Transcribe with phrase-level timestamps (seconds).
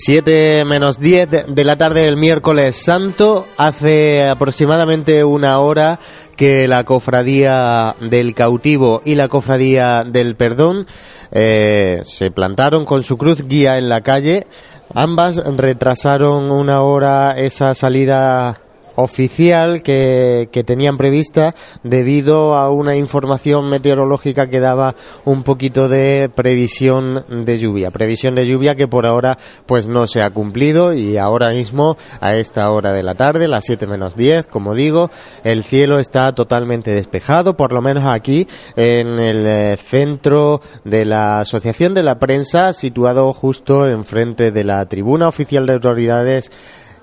[0.00, 5.98] 7 menos 10 de, la tarde del miércoles santo, hace aproximadamente una hora
[6.36, 10.86] que la cofradía del cautivo y la cofradía del perdón
[11.32, 14.46] eh, se plantaron con su cruz guía en la calle.
[14.94, 18.60] Ambas retrasaron una hora esa salida
[18.98, 26.28] oficial que, que, tenían prevista debido a una información meteorológica que daba un poquito de
[26.34, 27.92] previsión de lluvia.
[27.92, 32.34] Previsión de lluvia que por ahora pues no se ha cumplido y ahora mismo a
[32.34, 35.12] esta hora de la tarde, las 7 menos 10, como digo,
[35.44, 41.94] el cielo está totalmente despejado, por lo menos aquí en el centro de la Asociación
[41.94, 46.50] de la Prensa, situado justo enfrente de la tribuna oficial de autoridades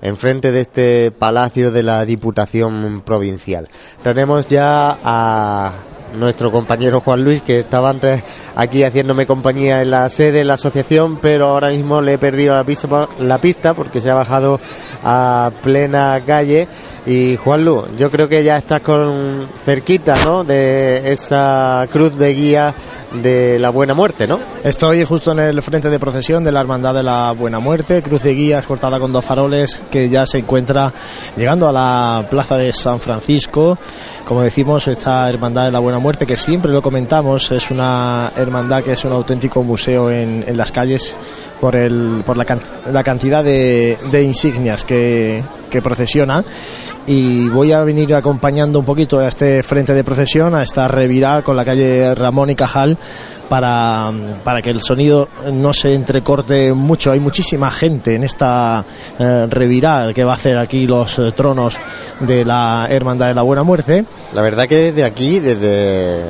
[0.06, 3.68] enfrente de este palacio de la Diputación Provincial.
[4.02, 5.72] Tenemos ya a
[6.16, 8.22] nuestro compañero Juan Luis, que estaba antes
[8.54, 12.54] aquí haciéndome compañía en la sede de la asociación, pero ahora mismo le he perdido
[12.54, 14.60] la pista, la pista porque se ha bajado
[15.02, 16.68] a plena calle.
[17.06, 20.42] Y Juan Luis, yo creo que ya estás con cerquita, ¿no?
[20.42, 22.74] De esa cruz de guía
[23.22, 24.40] de la Buena Muerte, ¿no?
[24.64, 28.24] Estoy justo en el frente de procesión de la Hermandad de la Buena Muerte, cruz
[28.24, 30.92] de guías cortada con dos faroles que ya se encuentra
[31.36, 33.78] llegando a la plaza de San Francisco.
[34.26, 38.82] Como decimos, esta Hermandad de la Buena Muerte, que siempre lo comentamos, es una hermandad
[38.82, 41.16] que es un auténtico museo en, en las calles
[41.60, 42.44] por, el, por la,
[42.90, 46.44] la cantidad de, de insignias que, que procesiona
[47.06, 51.42] y voy a venir acompañando un poquito a este frente de procesión, a esta revirada
[51.42, 52.98] con la calle Ramón y Cajal
[53.48, 54.10] para,
[54.42, 57.12] para que el sonido no se entrecorte mucho.
[57.12, 58.84] Hay muchísima gente en esta
[59.18, 61.76] eh, revirada que va a hacer aquí los eh, tronos
[62.20, 64.04] de la Hermandad de la Buena Muerte.
[64.34, 66.22] La verdad que desde aquí, desde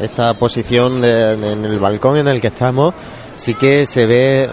[0.00, 2.94] esta posición de, en el balcón en el que estamos,
[3.34, 4.48] sí que se ve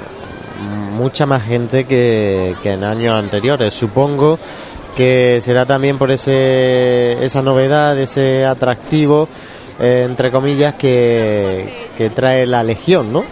[0.93, 3.73] mucha más gente que, que en años anteriores.
[3.73, 4.37] Supongo
[4.95, 9.27] que será también por ese, esa novedad, ese atractivo,
[9.79, 13.23] eh, entre comillas, que, que trae la Legión, ¿no?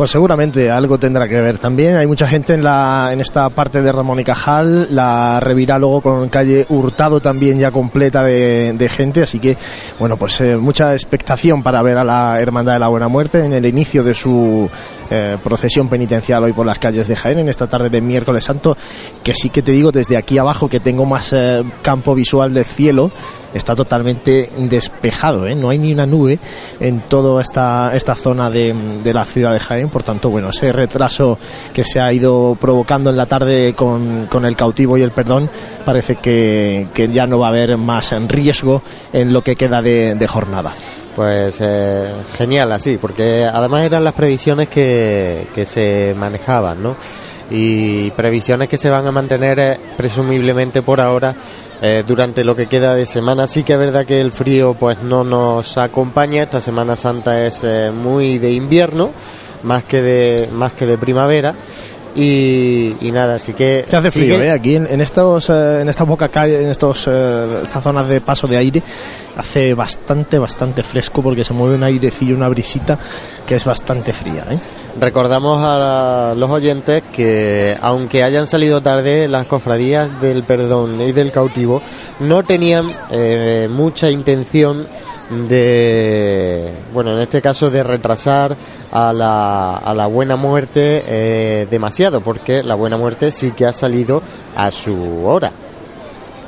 [0.00, 1.96] Pues seguramente algo tendrá que ver también.
[1.96, 6.00] Hay mucha gente en la en esta parte de Ramón y Cajal, la revirá luego
[6.00, 9.58] con calle Hurtado también ya completa de, gente, así que
[9.98, 13.52] bueno, pues eh, mucha expectación para ver a la Hermandad de la Buena Muerte en
[13.52, 14.70] el inicio de su
[15.10, 18.76] eh, procesión penitencial hoy por las calles de Jaén en esta tarde de miércoles santo,
[19.22, 22.64] que sí que te digo desde aquí abajo que tengo más eh, campo visual del
[22.64, 23.10] cielo,
[23.52, 25.54] está totalmente despejado, ¿eh?
[25.54, 26.38] no hay ni una nube
[26.78, 30.72] en toda esta, esta zona de, de, la ciudad de Jaén, por tanto, bueno, ese
[30.72, 31.38] retraso
[31.72, 35.50] que se ha ido provocando en la tarde con, con el cautivo y el perdón,
[35.84, 38.82] parece que, que, ya no va a haber más riesgo
[39.12, 40.72] en lo que queda de jornada.
[41.14, 46.96] Pues eh, genial así, porque además eran las previsiones que, que se manejaban, ¿no?
[47.50, 51.34] Y previsiones que se van a mantener eh, presumiblemente por ahora
[51.82, 53.48] eh, durante lo que queda de semana.
[53.48, 56.44] Sí que es verdad que el frío pues no nos acompaña.
[56.44, 59.10] Esta Semana Santa es muy de invierno,
[59.64, 61.54] más que de más que de primavera.
[62.14, 64.50] Y, y, nada, así que se hace frío, ¿eh?
[64.50, 68.20] Aquí en, en estos, eh, en estas boca calle, en estos, eh, estas zonas de
[68.20, 68.82] paso de aire,
[69.36, 72.98] hace bastante, bastante fresco porque se mueve un airecillo, una brisita
[73.46, 74.58] que es bastante fría, ¿eh?
[74.98, 81.30] Recordamos a los oyentes que, aunque hayan salido tarde, las cofradías del perdón y del
[81.30, 81.80] cautivo
[82.18, 84.86] no tenían eh, mucha intención
[85.30, 88.56] de, bueno, en este caso de retrasar
[88.92, 93.72] a la, a la buena muerte eh, demasiado, porque la buena muerte sí que ha
[93.72, 94.22] salido
[94.56, 95.52] a su hora.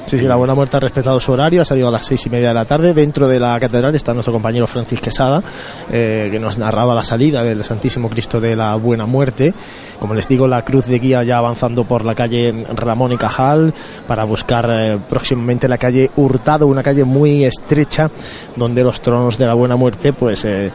[0.06, 2.30] Sí, sí, la Buena Muerte ha respetado su horario, ha salido a las seis y
[2.30, 2.92] media de la tarde.
[2.92, 5.42] Dentro de la catedral está nuestro compañero Francis Quesada,
[5.90, 9.54] eh, que nos narraba la salida del Santísimo Cristo de la Buena Muerte.
[9.98, 13.72] Como les digo, la cruz de guía ya avanzando por la calle Ramón y Cajal
[14.06, 18.10] para buscar eh, próximamente la calle Hurtado, una calle muy estrecha
[18.56, 20.70] donde los tronos de la Buena Muerte pues eh,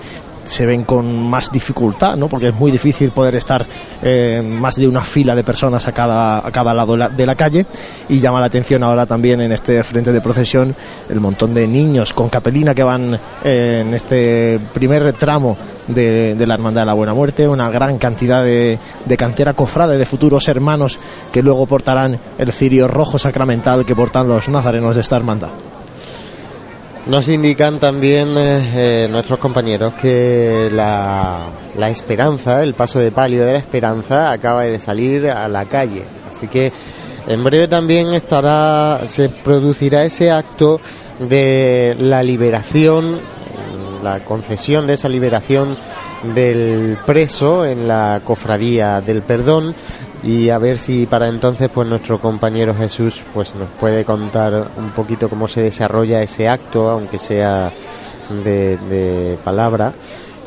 [0.47, 2.27] se ven con más dificultad, ¿no?
[2.27, 3.65] Porque es muy difícil poder estar
[4.01, 7.65] eh, más de una fila de personas a cada, a cada lado de la, calle
[8.09, 10.73] y llama la atención ahora también en este frente de procesión
[11.09, 15.57] el montón de niños con capelina que van eh, en este primer tramo
[15.87, 19.97] de, de, la Hermandad de la Buena Muerte, una gran cantidad de, de cantera cofrade
[19.97, 20.99] de futuros hermanos
[21.31, 25.49] que luego portarán el cirio rojo sacramental que portan los nazarenos de esta hermandad.
[27.09, 31.45] Nos indican también eh, nuestros compañeros que la,
[31.77, 36.03] la, esperanza, el paso de palio de la esperanza acaba de salir a la calle.
[36.29, 36.69] Así que
[37.25, 40.81] en breve también estará, se producirá ese acto
[41.19, 43.19] de la liberación,
[44.03, 45.77] la concesión de esa liberación
[46.35, 49.75] del preso en la cofradía del perdón
[50.23, 54.89] y a ver si para entonces pues nuestro compañero Jesús pues nos puede contar un
[54.91, 57.71] poquito cómo se desarrolla ese acto aunque sea
[58.43, 59.93] de, palabra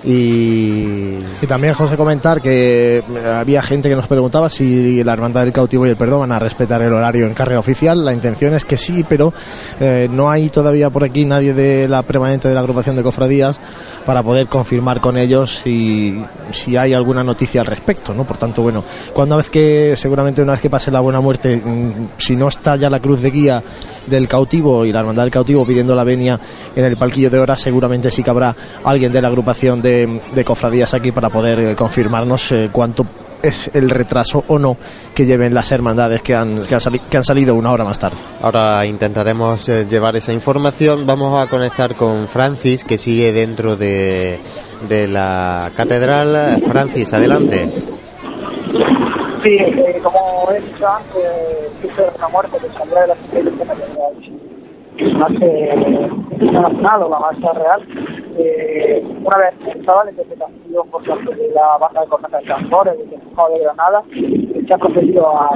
[0.02, 1.18] y...
[1.46, 3.02] también, José, comentar que
[3.38, 6.38] había gente que nos preguntaba si la Hermandad del Cautivo y el Perdón van a
[6.38, 8.02] respetar el horario en carrera oficial.
[8.04, 9.32] La intención es que sí, pero
[9.78, 13.60] eh, no hay todavía por aquí nadie de la permanente de la agrupación de cofradías
[14.10, 16.20] para poder confirmar con ellos si,
[16.50, 18.24] si hay alguna noticia al respecto, ¿no?
[18.24, 22.18] Por tanto, bueno, cuando vez que, seguramente una vez que pase la buena muerte, mm,
[22.18, 23.62] si no está ya la cruz de guía
[24.08, 26.40] del cautivo y la hermandad del cautivo pidiendo la venia
[26.74, 30.44] en el palquillo de horas, seguramente sí que habrá alguien de la agrupación de, de
[30.44, 33.06] cofradías aquí para poder eh, confirmarnos eh, cuánto
[33.42, 34.76] es el retraso o no
[35.14, 38.16] que lleven las hermandades que han, que han, que han salido una hora más tarde.
[38.42, 41.06] Ahora intentaremos eh, llevar esa información.
[41.06, 44.38] Vamos a conectar con Francis, que sigue dentro de,
[44.88, 46.60] de la catedral.
[46.66, 47.68] Francis, adelante.
[49.42, 51.24] Sí, eh, como he dicho antes,
[51.82, 53.14] hizo una muerte que saldrá de la
[55.00, 57.82] nacional o la marcha real,
[58.38, 62.98] eh, una vez estaba la interpretación por parte de la banda de cornetas de tambores
[62.98, 64.02] del Estado de Granada,
[64.66, 65.50] se ha procedido a,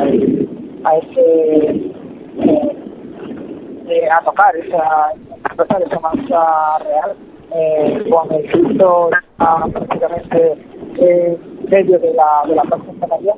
[0.85, 1.93] a ese
[2.41, 2.77] eh,
[3.89, 7.15] eh, a tocar esa interpretar esa marcha real
[7.55, 10.57] eh, con el Cristo prácticamente
[10.99, 11.39] en
[11.69, 12.65] medio de la de la
[13.07, 13.35] María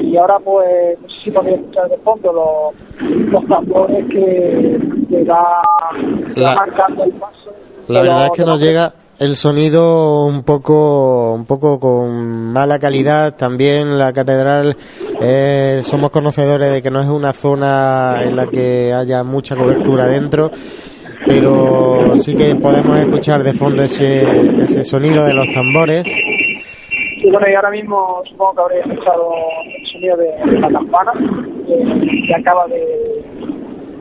[0.00, 5.24] y ahora pues no sé si podría escuchar de fondo los, los tambores que, que
[5.24, 5.62] va,
[6.36, 7.52] la, marcando el paso.
[7.88, 13.36] La verdad es que nos llega el sonido un poco un poco con mala calidad
[13.36, 14.76] también la catedral
[15.20, 20.06] eh, somos conocedores de que no es una zona en la que haya mucha cobertura
[20.06, 20.50] dentro
[21.26, 24.22] pero sí que podemos escuchar de fondo ese,
[24.62, 26.08] ese sonido de los tambores
[27.22, 29.32] y bueno, y ahora mismo supongo que habréis escuchado
[29.64, 31.12] el sonido de, de la campana
[31.68, 33.24] eh, que acaba de,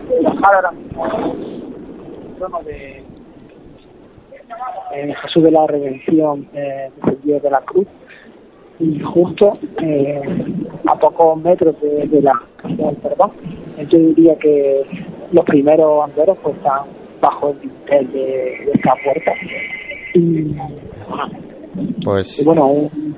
[0.09, 1.35] de bajar ahora mismo
[2.37, 3.03] trono de
[5.21, 7.87] Jesús de la Redención eh, desde de la Cruz
[8.79, 10.21] y justo eh,
[10.87, 13.31] a pocos metros de, de la del perdón.
[13.87, 14.81] Yo diría que
[15.31, 16.85] los primeros anderos pues están
[17.21, 18.19] bajo el dintel de,
[18.65, 19.33] de esta puerta
[20.15, 20.55] y
[22.03, 23.15] pues bueno, un,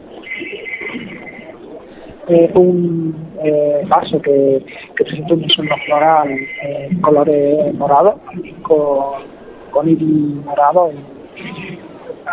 [2.27, 4.63] eh, un eh, paso que,
[4.95, 8.15] que presenta un diseño floral eh, en colores morados,
[8.61, 9.23] con,
[9.71, 10.91] con iris morado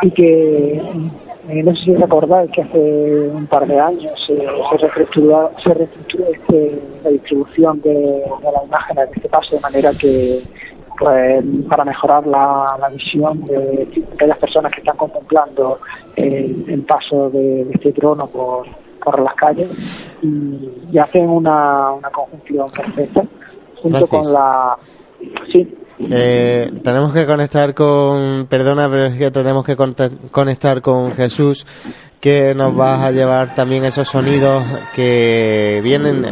[0.03, 0.83] y, que
[1.49, 6.25] eh, no sé si recordáis que hace un par de años se, reestructuró, se reestructuró
[6.33, 10.41] este, la distribución de, de la imagen de este paso de manera que
[11.01, 15.81] pues, para mejorar la, la visión de, aquellas personas que están contemplando
[16.15, 18.67] el, el paso de, de, este trono por,
[19.03, 19.71] por las calles
[20.21, 23.25] y, y hacen una, una conjunción perfecta
[23.77, 24.11] junto Gracias.
[24.11, 24.77] con la
[25.51, 25.75] sí
[26.11, 28.89] eh, tenemos que conectar con, perdona,
[29.33, 31.67] tenemos que conectar con Jesús,
[32.21, 34.63] que nos va a llevar también esos sonidos
[34.95, 36.27] que vienen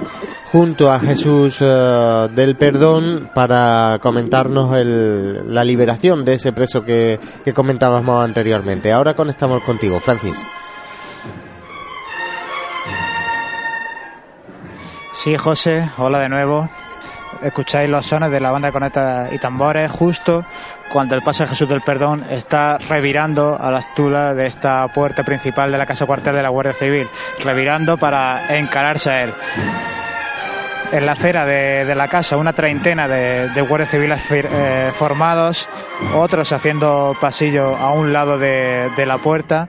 [0.52, 7.18] junto a Jesús uh, del Perdón para comentarnos el, la liberación de ese preso que,
[7.44, 8.92] que comentábamos anteriormente.
[8.92, 10.37] Ahora conectamos contigo, Francis.
[15.12, 16.68] Sí, José, hola de nuevo
[17.42, 20.45] escucháis los sones de la banda de cornetas y tambores justo
[20.92, 25.25] cuando el paso de Jesús del Perdón está revirando a las tulas de esta puerta
[25.25, 27.07] principal de la casa cuartel de la Guardia Civil,
[27.45, 29.35] revirando para encararse a él.
[30.90, 35.68] En la acera de, la casa, una treintena de, de guardias civiles eh, formados,
[36.14, 39.68] otros haciendo pasillo a un lado de la puerta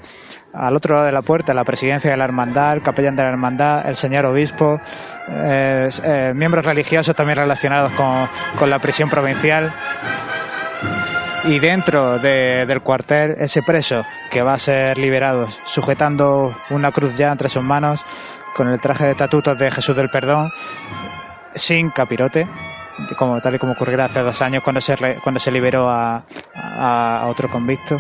[0.53, 3.29] al otro lado de la puerta la presidencia de la hermandad, el capellán de la
[3.29, 4.79] hermandad, el señor obispo,
[5.27, 8.27] eh, eh, miembros religiosos también relacionados con,
[8.58, 9.72] con, la prisión provincial.
[11.46, 17.15] Y dentro de, del cuartel, ese preso que va a ser liberado, sujetando una cruz
[17.15, 18.03] ya entre sus manos,
[18.56, 20.50] con el traje de estatutos de Jesús del Perdón,
[21.53, 22.48] sin capirote,
[23.18, 26.24] como tal y como ocurriera hace dos años cuando se, cuando se liberó a,
[27.27, 28.00] otro convicto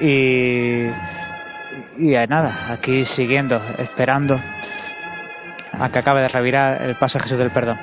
[0.00, 0.88] y,
[1.98, 4.40] y nada, aquí siguiendo, esperando
[5.72, 7.78] a que acabe de revirar el paso Jesús del Perdón.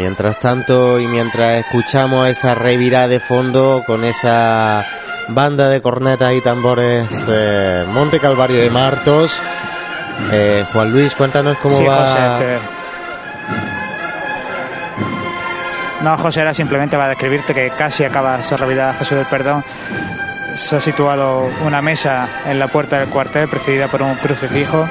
[0.00, 4.82] Mientras tanto y mientras escuchamos esa revirada de fondo con esa
[5.28, 9.42] banda de cornetas y tambores eh, Monte Calvario de Martos,
[10.32, 12.06] eh, Juan Luis, cuéntanos cómo Sí, va.
[12.06, 12.58] José, te-
[16.02, 19.62] No, José, era simplemente para describirte que casi acaba esa revirada Jesús del Perdón.
[20.54, 24.88] Se ha situado una mesa en la puerta del cuartel precedida por un crucifijo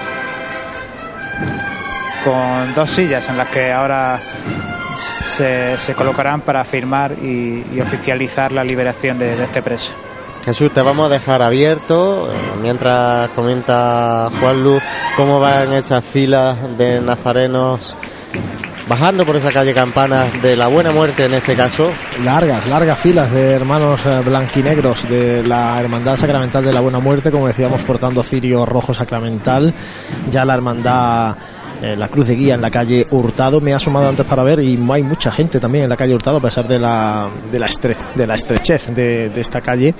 [2.23, 4.19] con dos sillas en las que ahora
[4.95, 9.93] se, se colocarán para firmar y, y oficializar la liberación de, de este preso.
[10.45, 12.29] Jesús, te vamos a dejar abierto
[12.61, 14.81] mientras comenta Juan Luz
[15.15, 17.95] cómo van esas filas de nazarenos
[18.89, 21.91] bajando por esa calle Campana de la Buena Muerte en este caso.
[22.23, 27.29] Largas, largas filas de hermanos eh, blanquinegros de la Hermandad Sacramental de la Buena Muerte,
[27.29, 29.71] como decíamos, portando cirio rojo sacramental.
[30.31, 31.35] Ya la Hermandad,
[31.81, 34.59] eh, la Cruz de Guía en la calle Hurtado, me ha sumado antes para ver
[34.59, 37.67] y hay mucha gente también en la calle Hurtado, a pesar de la, de la,
[37.67, 39.93] estre- de la estrechez de esta calle.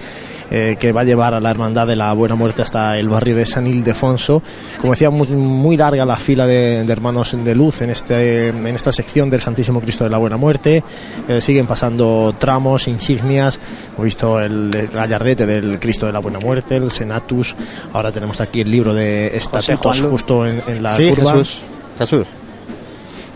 [0.51, 3.35] Eh, que va a llevar a la Hermandad de la Buena Muerte hasta el barrio
[3.35, 4.41] de San Ildefonso.
[4.79, 8.67] Como decía, muy, muy larga la fila de, de hermanos de luz en, este, en
[8.67, 10.83] esta sección del Santísimo Cristo de la Buena Muerte.
[11.27, 13.59] Eh, siguen pasando tramos, insignias.
[13.93, 17.55] Hemos visto el, gallardete del Cristo de la Buena Muerte, el Senatus.
[17.93, 21.33] Ahora tenemos aquí el libro de estatutos justo en, en la sí, curva.
[21.33, 21.61] Jesús.
[21.97, 22.27] Jesús.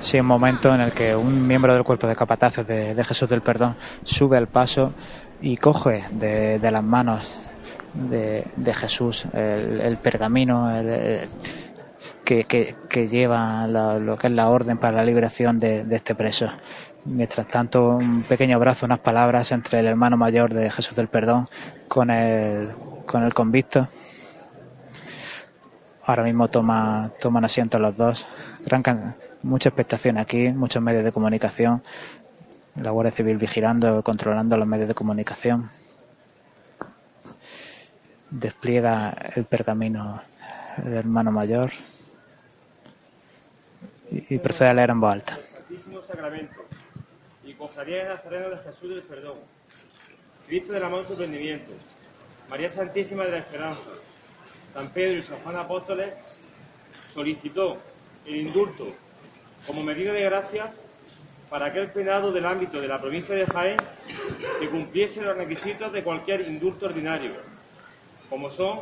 [0.03, 3.29] Sí, un momento en el que un miembro del cuerpo de capataces de, de Jesús
[3.29, 4.91] del Perdón sube al paso
[5.41, 7.35] y coge de, de las manos
[7.93, 11.29] de, Jesús el, pergamino el-
[12.23, 12.75] que, que-
[13.07, 16.49] lleva la- lo que es la orden para la liberación de, de este preso.
[17.05, 21.45] Mientras tanto, un pequeño abrazo, unas palabras entre el hermano mayor de Jesús del Perdón
[21.89, 22.69] con el,
[23.05, 23.87] con el convicto.
[26.05, 28.25] Ahora mismo toma, toman asiento los dos.
[28.65, 28.81] Gran
[29.41, 31.81] mucha expectación aquí, muchos medios de comunicación.
[32.75, 35.69] La Guardia Civil vigilando, controlando los medios de comunicación.
[38.31, 40.21] Despliega el pergamino
[40.77, 41.71] del hermano mayor
[44.09, 45.37] y, procede a leer en voz alta.
[45.53, 46.65] Santísimo Sacramento
[47.43, 49.37] y Cofradía de Nazareno de Jesús del Perdón,
[50.47, 51.71] Cristo del Amor Sorprendimiento,
[52.49, 53.91] María Santísima de la Esperanza,
[54.73, 56.13] San Pedro y San Juan Apóstoles
[57.13, 57.77] solicitó
[58.25, 58.87] el indulto
[59.67, 60.73] como medida de gracia
[61.53, 63.77] para aquel penado del ámbito de la provincia de Jaén
[64.59, 67.33] que cumpliese los requisitos de cualquier indulto ordinario,
[68.27, 68.79] como son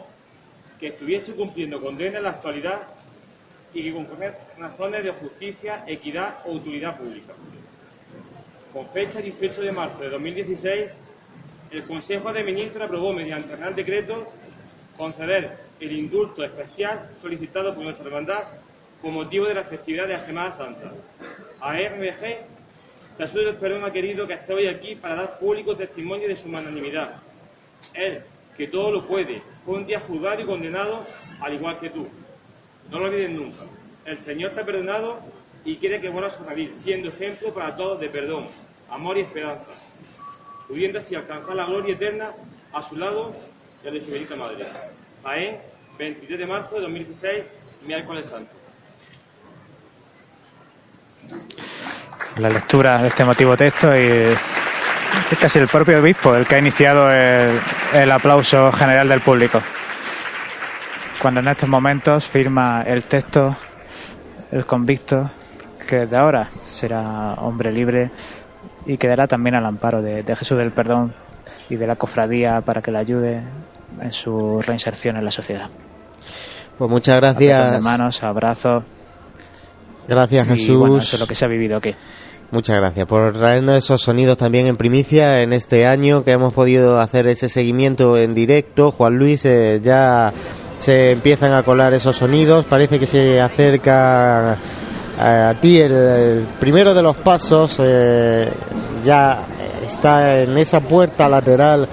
[0.79, 2.83] que estuviese cumpliendo condena en la actualidad
[3.73, 7.33] y que concurren razones de justicia, equidad o utilidad pública.
[8.71, 10.91] Con fecha 18 de marzo de 2016,
[11.71, 14.31] el Consejo de Ministros aprobó mediante Real Decreto
[14.95, 18.43] conceder el indulto especial solicitado por nuestra hermandad
[19.01, 20.93] con motivo de la festividad de la Semana Santa.
[21.59, 22.60] A RMG,
[23.17, 27.21] Jesús Perdón ha querido que esté hoy aquí para dar público testimonio de su magnanimidad.
[27.93, 28.21] Él,
[28.55, 31.05] que todo lo puede, fue un día juzgado y condenado
[31.39, 32.07] al igual que tú.
[32.89, 33.63] No lo olviden nunca.
[34.05, 35.19] El Señor te ha perdonado
[35.63, 38.47] y quiere que vuelvas a vivir, siendo ejemplo para todos de perdón,
[38.89, 39.71] amor y esperanza,
[40.67, 42.31] pudiendo así alcanzar la gloria eterna
[42.73, 43.33] a su lado
[43.83, 44.65] y al de su bendita madre.
[45.23, 45.57] Jaén,
[45.99, 47.43] 23 de marzo de 2016,
[47.85, 48.60] miércoles santo.
[52.37, 54.01] La lectura de este motivo texto y
[55.31, 57.59] es casi el propio obispo el que ha iniciado el,
[57.93, 59.59] el aplauso general del público.
[61.21, 63.55] Cuando en estos momentos firma el texto
[64.51, 65.29] el convicto
[65.87, 68.11] que desde ahora será hombre libre
[68.85, 71.13] y quedará también al amparo de, de Jesús del Perdón
[71.69, 73.41] y de la cofradía para que le ayude
[74.01, 75.69] en su reinserción en la sociedad.
[76.77, 77.71] Pues muchas Apretón gracias.
[77.73, 78.83] de manos, abrazos
[80.07, 80.77] Gracias y Jesús.
[80.77, 81.93] bueno, eso es lo que se ha vivido aquí.
[82.51, 86.99] Muchas gracias por traernos esos sonidos también en primicia en este año que hemos podido
[86.99, 88.91] hacer ese seguimiento en directo.
[88.91, 90.33] Juan Luis, eh, ya
[90.77, 92.65] se empiezan a colar esos sonidos.
[92.65, 94.57] Parece que se acerca
[95.17, 97.77] a ti el, el primero de los pasos.
[97.81, 98.49] eh,
[99.05, 99.45] ya
[99.85, 101.87] está en esa puerta lateral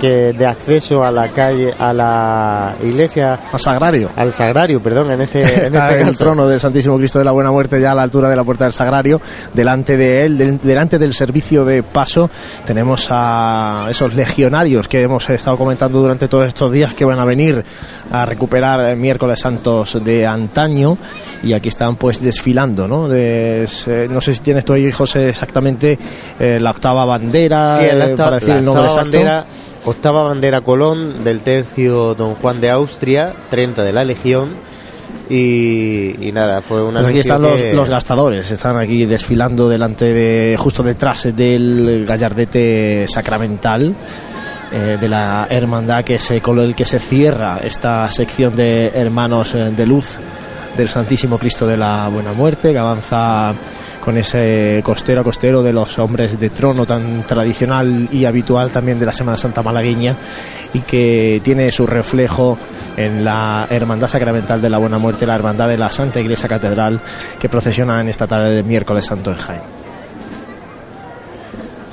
[0.00, 4.10] que de acceso a la calle, a la iglesia, Al sagrario.
[4.16, 7.24] al sagrario, perdón, en este, en Está este en el trono del Santísimo Cristo de
[7.24, 9.20] la Buena Muerte, ya a la altura de la puerta del Sagrario.
[9.54, 12.30] Delante de él, del- delante del servicio de paso,
[12.66, 17.24] tenemos a esos legionarios que hemos estado comentando durante todos estos días que van a
[17.24, 17.64] venir
[18.10, 20.96] a recuperar miércoles santos de antaño.
[21.42, 23.08] Y aquí están pues desfilando, ¿no?
[23.08, 25.98] Des- eh, no sé si tienes tú ahí, José, exactamente
[26.40, 29.10] eh, la octava bandera, Sí, el eh, acta- para decir la el nombre octava exacto.
[29.18, 29.46] bandera,
[29.84, 34.56] octava bandera Colón del tercio Don Juan de Austria, 30 de la Legión,
[35.30, 37.00] Y, y nada, fue una.
[37.00, 43.04] Pues aquí están los, los, gastadores, están aquí desfilando delante de, justo detrás del gallardete
[43.08, 43.94] sacramental.
[44.70, 49.54] Eh, de la hermandad que se, con el que se cierra esta sección de hermanos
[49.54, 50.18] eh, de luz
[50.76, 53.54] del Santísimo Cristo de la Buena Muerte, que avanza
[54.04, 58.98] con ese costero a costero de los hombres de trono tan tradicional y habitual también
[58.98, 60.14] de la Semana Santa malagueña
[60.74, 62.58] y que tiene su reflejo
[62.96, 67.00] en la Hermandad Sacramental de la Buena Muerte, la Hermandad de la Santa Iglesia Catedral
[67.38, 69.77] que procesiona en esta tarde de miércoles santo en Jaén.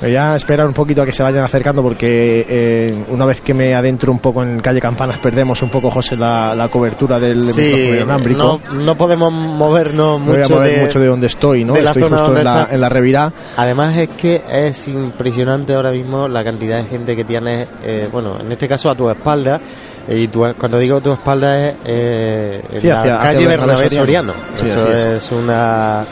[0.00, 3.54] Voy a esperar un poquito a que se vayan acercando porque eh, una vez que
[3.54, 7.98] me adentro un poco en calle Campanas perdemos un poco, José, la, cobertura del sí,
[8.36, 11.76] no, no, podemos movernos mucho, voy a mover de, mucho de donde estoy, ¿no?
[11.76, 13.32] estoy justo en la, en la, revirá.
[13.56, 18.38] Además es que es impresionante ahora mismo la cantidad de gente que tienes, eh, bueno,
[18.40, 19.60] en este caso a tu espalda,
[20.08, 24.34] y cuando digo tu espalda es eh, en la calle Bernabé Soriano.
[24.54, 26.04] Eso es una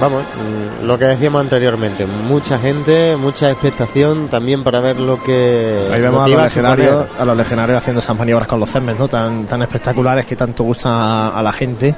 [0.00, 5.88] vamos, mm, lo que decíamos anteriormente, mucha gente, mucha expectación también para ver lo que.
[5.92, 9.08] Ahí vemos a los, legionarios, a los legionarios haciendo esas maniobras con los cesmes, ¿no?
[9.08, 11.94] Tan, tan espectaculares que tanto gustan a, la gente.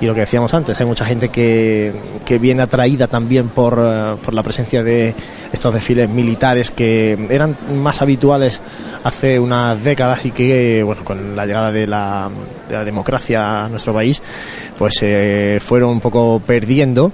[0.00, 4.16] Y lo que decíamos antes, hay mucha gente que, que viene atraída también por, eh,
[4.22, 5.14] por la presencia de
[5.52, 8.60] estos desfiles militares que eran más habituales
[9.04, 12.28] hace unas décadas y que, bueno, con la llegada de la,
[12.68, 14.20] de la democracia a nuestro país,
[14.78, 17.12] pues se eh, fueron un poco perdiendo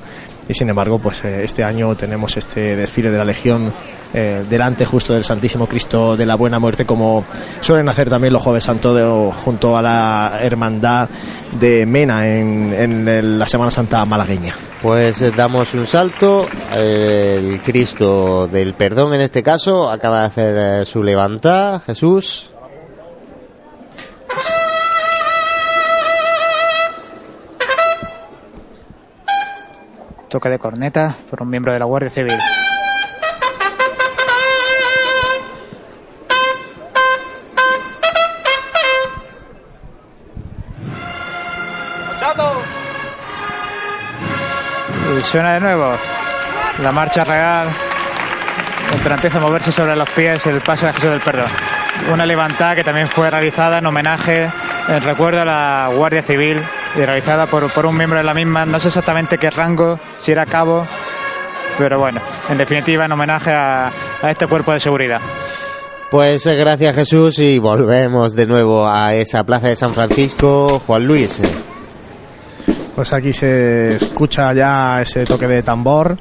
[0.53, 3.73] y sin embargo pues eh, este año tenemos este desfile de la Legión
[4.15, 7.25] eh, delante justo del Santísimo Cristo de la Buena Muerte como
[7.61, 11.09] suelen hacer también los Jueves Santo junto a la Hermandad
[11.59, 14.55] de Mena en, la Semana Santa malagueña.
[14.83, 21.03] Pues damos un salto, el Cristo del Perdón en este caso acaba de hacer su
[21.03, 22.52] levanta, Jesús.
[30.33, 32.39] Toque de corneta por un miembro de la Guardia Civil.
[45.19, 45.99] Y suena de nuevo
[46.83, 47.69] la marcha real.
[48.89, 51.49] Mientras empieza a moverse sobre los pies el paso de Jesús del Perdón.
[52.11, 54.51] Una levantada que también fue realizada en homenaje,
[54.89, 56.63] en recuerdo a la Guardia Civil
[56.97, 58.65] realizada por, por un miembro de la misma.
[58.67, 60.87] No sé exactamente qué rango, si era cabo,
[61.79, 65.21] pero bueno, en definitiva en homenaje a, a este cuerpo de seguridad.
[66.11, 70.83] Pues eh, gracias Jesús y volvemos de nuevo a esa plaza de San Francisco.
[70.87, 71.41] Juan Luis.
[72.95, 76.19] Pues aquí se escucha ya ese toque de tambor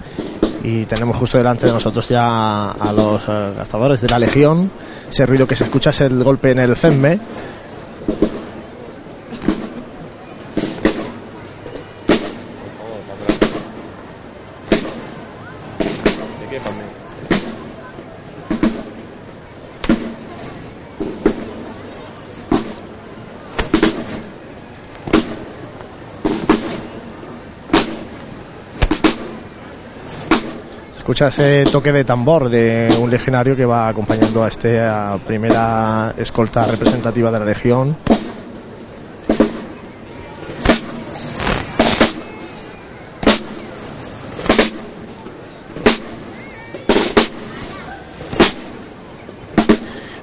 [0.63, 4.71] y tenemos justo delante de nosotros ya a los eh, gastadores de la Legión.
[5.09, 7.19] Ese ruido que se escucha es el golpe en el CEMME
[31.21, 36.65] escucha ese toque de tambor de un legionario que va acompañando a esta primera escolta
[36.65, 37.95] representativa de la legión.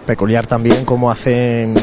[0.05, 1.75] Peculiar también como hacen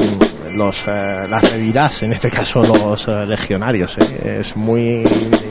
[0.56, 3.96] los, eh, las revirás, en este caso los eh, legionarios.
[3.98, 4.38] Eh.
[4.40, 5.04] Es muy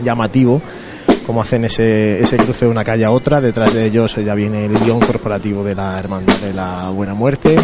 [0.04, 0.62] llamativo
[1.26, 3.42] cómo hacen ese, ese cruce de una calle a otra.
[3.42, 7.58] Detrás de ellos ya viene el guion corporativo de la Hermandad de la Buena Muerte.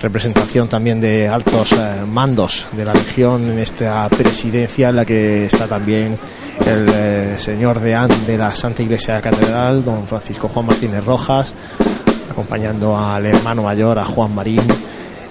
[0.00, 5.46] Representación también de altos eh, mandos de la Legión en esta presidencia en la que
[5.46, 6.18] está también
[6.66, 11.54] el eh, señor deán de la Santa Iglesia Catedral, don Francisco Juan Martínez Rojas,
[12.30, 14.60] acompañando al hermano mayor, a Juan Marín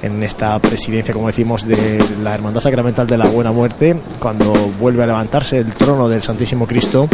[0.02, 5.04] en esta presidencia, como decimos, de la Hermandad Sacramental de la Buena Muerte, cuando vuelve
[5.04, 7.08] a levantarse el trono del Santísimo Cristo,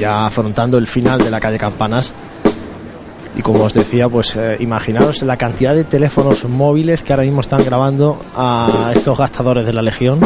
[0.00, 2.14] ya afrontando el final de la calle Campanas.
[3.36, 7.42] Y como os decía, pues eh, imaginaos la cantidad de teléfonos móviles que ahora mismo
[7.42, 10.18] están grabando a estos gastadores de la Legión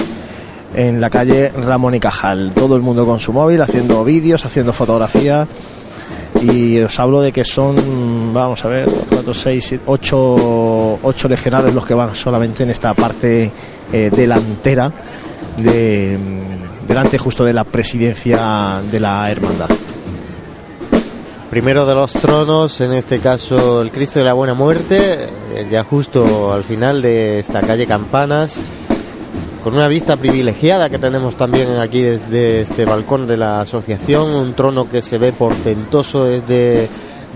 [0.75, 2.53] en la calle Ramón y Cajal.
[2.55, 5.47] Todo el mundo con su móvil, haciendo vídeos, haciendo fotografías
[6.43, 11.87] y os hablo de que son, vamos a ver, 4, 6, 8, 8 legionarios los
[11.87, 13.51] que van solamente en esta parte
[13.93, 14.93] eh, delantera,
[15.57, 16.19] de,
[16.95, 19.69] delante justo de la presidencia de la hermandad.
[21.51, 25.83] Primero de los tronos, en este caso el Cristo de la Buena Muerte, eh, ya
[25.83, 28.61] justo al final de esta calle Campanas,
[29.65, 34.55] con una vista privilegiada que tenemos también aquí desde este balcón de la asociación, un
[34.55, 36.89] trono que se ve portentoso desde,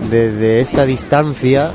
[0.09, 1.73] desde esta distancia.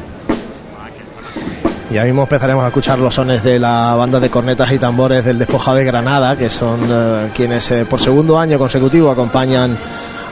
[1.94, 5.24] Y ahora mismo empezaremos a escuchar los sones de la banda de cornetas y tambores
[5.24, 9.78] del Despojado de Granada, que son eh, quienes eh, por segundo año consecutivo acompañan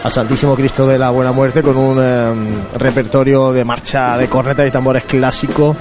[0.03, 2.33] al Santísimo Cristo de la Buena Muerte con un eh,
[2.77, 5.77] repertorio de marcha de cornetas y tambores clásico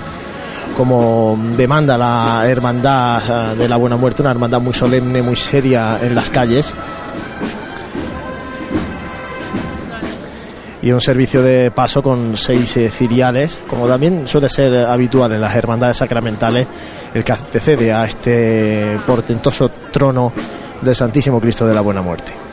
[0.77, 6.13] como demanda la hermandad de la Buena Muerte, una hermandad muy solemne, muy seria en
[6.13, 6.75] las calles.
[10.81, 15.41] Y un servicio de paso con seis eh, ciriales, como también suele ser habitual en
[15.41, 16.67] las hermandades sacramentales,
[17.13, 20.33] el que antecede a este portentoso trono
[20.81, 22.50] del Santísimo Cristo de la Buena Muerte.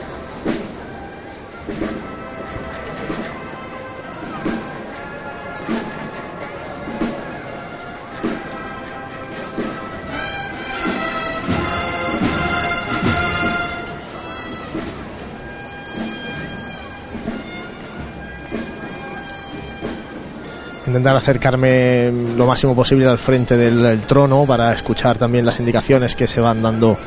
[20.99, 26.13] Intentar acercarme lo máximo posible al frente del, del trono para escuchar también las indicaciones
[26.13, 26.97] que se van dando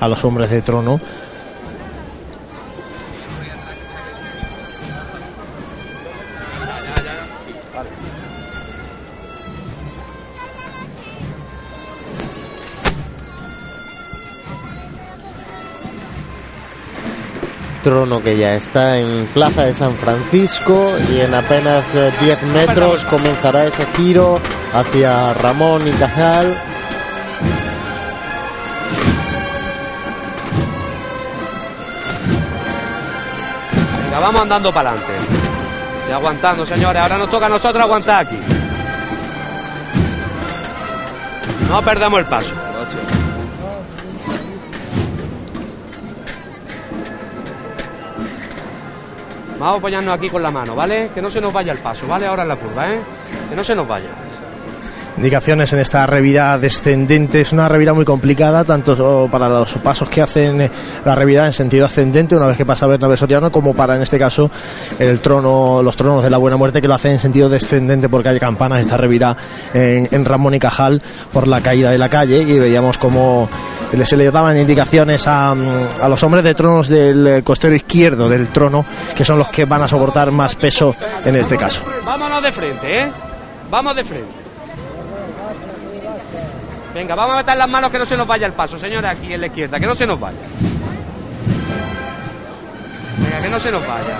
[0.00, 0.98] a los hombres de trono.
[18.04, 23.64] Que ya está en Plaza de San Francisco y en apenas eh, 10 metros comenzará
[23.64, 24.38] ese giro
[24.74, 26.54] hacia Ramón y Cajal.
[34.02, 35.12] Venga, vamos andando para adelante.
[36.06, 37.00] Y aguantando, señores.
[37.00, 38.38] Ahora nos toca a nosotros aguantar aquí.
[41.70, 42.54] No perdamos el paso.
[49.64, 51.10] Vamos a apoyarnos aquí con la mano, ¿vale?
[51.14, 52.26] Que no se nos vaya el paso, ¿vale?
[52.26, 53.00] Ahora en la curva, ¿eh?
[53.48, 54.10] Que no se nos vaya.
[55.16, 57.40] Indicaciones en esta revirada descendente.
[57.40, 60.70] Es una revirada muy complicada, tanto para los pasos que hacen eh,
[61.04, 64.18] la revirada en sentido ascendente, una vez que pasa Bernabé Soriano, como para, en este
[64.18, 64.50] caso,
[64.98, 68.22] el trono, los tronos de la Buena Muerte, que lo hacen en sentido descendente por
[68.22, 69.36] calle Campanas, esta revirada
[69.72, 73.48] en, Ramón y Cajal, por la caída de la calle, y veíamos como
[74.02, 78.84] se le daban indicaciones a, a los hombres de tronos del costero izquierdo del trono,
[79.14, 81.82] que son los que van a soportar más peso en este caso.
[82.04, 83.12] Vámonos de frente, ¿eh?
[83.70, 84.43] Vamos de frente.
[86.94, 89.32] Venga, vamos a meter las manos que no se nos vaya el paso, señores, aquí
[89.32, 90.38] en la izquierda, que no se nos vaya.
[93.18, 94.16] Venga, que no se nos vaya.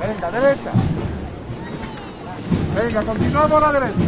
[0.00, 0.70] Venga, derecha.
[2.74, 3.98] Venga, continuamos a la derecha.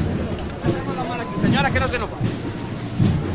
[0.65, 2.31] Metemos las manos aquí, señores, que no se nos vaya.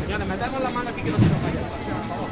[0.04, 2.28] Señores, metemos las manos aquí que no se nos vaya el paso, por favor.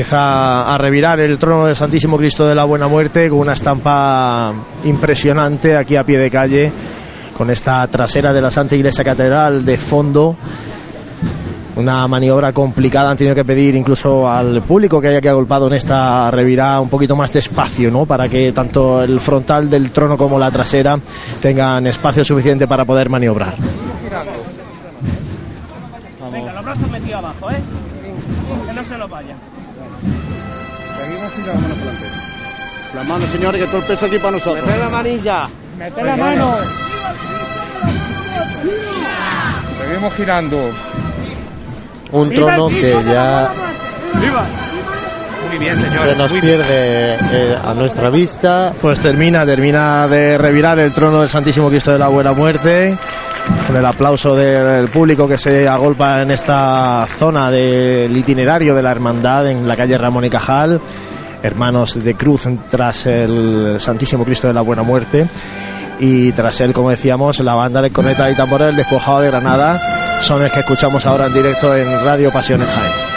[0.00, 4.50] Empieza a revirar el trono del Santísimo Cristo de la Buena Muerte con una estampa
[4.84, 6.72] impresionante aquí a pie de calle,
[7.36, 10.36] con esta trasera de la Santa Iglesia Catedral de fondo.
[11.76, 15.74] Una maniobra complicada, han tenido que pedir incluso al público que haya que agolpado en
[15.74, 18.06] esta revirada un poquito más de espacio, ¿no?
[18.06, 20.98] Para que tanto el frontal del trono como la trasera
[21.42, 23.54] tengan espacio suficiente para poder maniobrar.
[26.32, 27.60] Venga, los brazos metidos abajo, ¿eh?
[28.66, 29.36] Que no se los vaya.
[31.20, 32.06] Para adelante.
[32.94, 34.66] Las manos, señores, que todo el peso aquí para nosotros.
[34.66, 35.48] Meted la manilla.
[35.78, 36.58] ¡Mete la mano!
[39.78, 40.70] Seguimos girando.
[42.12, 43.52] Un trono que ya
[44.14, 44.46] ¡Viva!
[45.48, 48.72] Muy bien, se nos muy pierde eh, a nuestra vista.
[48.80, 52.96] Pues termina, termina de revirar el trono del Santísimo Cristo de la Buena Muerte,
[53.66, 58.92] con el aplauso del público que se agolpa en esta zona del itinerario de la
[58.92, 60.80] hermandad en la calle Ramón y Cajal,
[61.42, 65.26] hermanos de cruz tras el Santísimo Cristo de la Buena Muerte.
[65.98, 70.42] Y tras él, como decíamos, la banda de corneta y tambores despojado de Granada son
[70.42, 73.09] el que escuchamos ahora en directo en Radio Pasión en.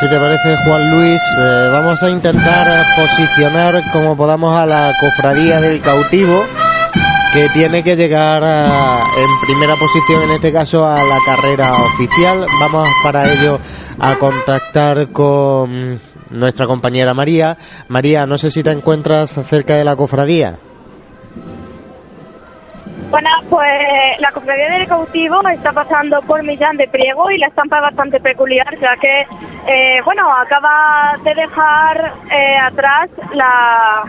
[0.00, 4.92] Si te parece, Juan Luis, eh, vamos a intentar eh, posicionar como podamos a la
[5.00, 6.44] cofradía del cautivo.
[7.30, 12.46] que tiene que llegar a- en primera posición, en este caso, a la carrera oficial.
[12.58, 13.58] Vamos para ello
[13.98, 17.58] a contactar con nuestra compañera María.
[17.88, 20.58] María, no sé si te encuentras cerca de la cofradía.
[23.10, 27.78] Bueno, pues la cofradía del cautivo está pasando por Millán de Priego y la estampa
[27.78, 29.20] es bastante peculiar, ya que,
[29.66, 34.02] eh, bueno, acaba de dejar eh, atrás la,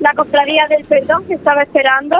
[0.00, 2.18] la cofradía del perdón que estaba esperando.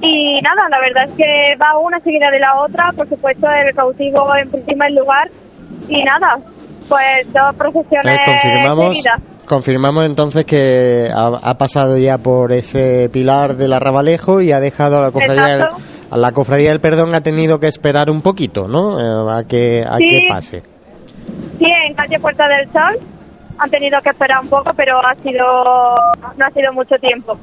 [0.00, 3.74] Y nada, la verdad es que va una seguida de la otra, por supuesto el
[3.74, 5.28] cautivo en primer lugar.
[5.86, 6.38] Y nada,
[6.88, 9.20] pues dos procesiones Eh, confirmamos, seguidas.
[9.52, 14.96] Confirmamos entonces que ha, ha pasado ya por ese pilar del arrabalejo y ha dejado
[14.98, 15.62] a la cofradía del,
[16.10, 18.98] a la cofradía del perdón ha tenido que esperar un poquito, ¿no?
[18.98, 20.06] Eh, a que a Sí.
[20.08, 20.62] que pase.
[21.58, 23.06] Sí, en calle Puerta del Sol
[23.58, 25.44] han tenido que esperar un poco, pero ha sido
[26.38, 27.36] no ha sido mucho tiempo.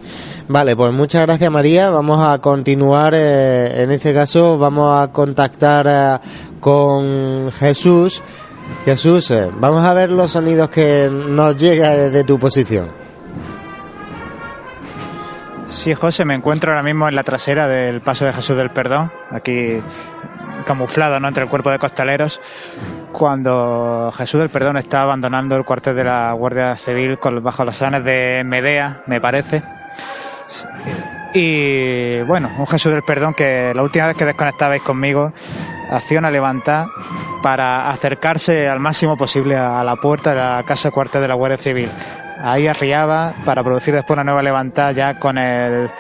[0.47, 1.91] Vale, pues muchas gracias María.
[1.91, 3.13] Vamos a continuar.
[3.15, 6.19] eh, en este caso vamos a contactar eh,
[6.59, 8.23] con Jesús.
[8.85, 12.89] Jesús, eh, vamos a ver los sonidos que nos llega desde tu posición.
[15.65, 19.11] Sí, José, me encuentro ahora mismo en la trasera del Paso de Jesús del Perdón,
[19.29, 19.81] aquí
[20.65, 21.27] camuflado ¿no?
[21.27, 22.41] entre el cuerpo de costaleros,
[23.11, 27.75] cuando Jesús del Perdón está abandonando el cuartel de la Guardia Civil con, bajo los
[27.75, 29.63] sanes de Medea, me parece.
[31.33, 35.31] Y bueno, un Jesús del Perdón que la última vez que desconectabais conmigo
[35.89, 36.87] hacía una levantada
[37.43, 41.57] para acercarse al máximo posible a la puerta de la casa cuartel de la Guardia
[41.57, 41.91] Civil.
[42.41, 45.91] Ahí arriaba para producir después una nueva levantada ya con el,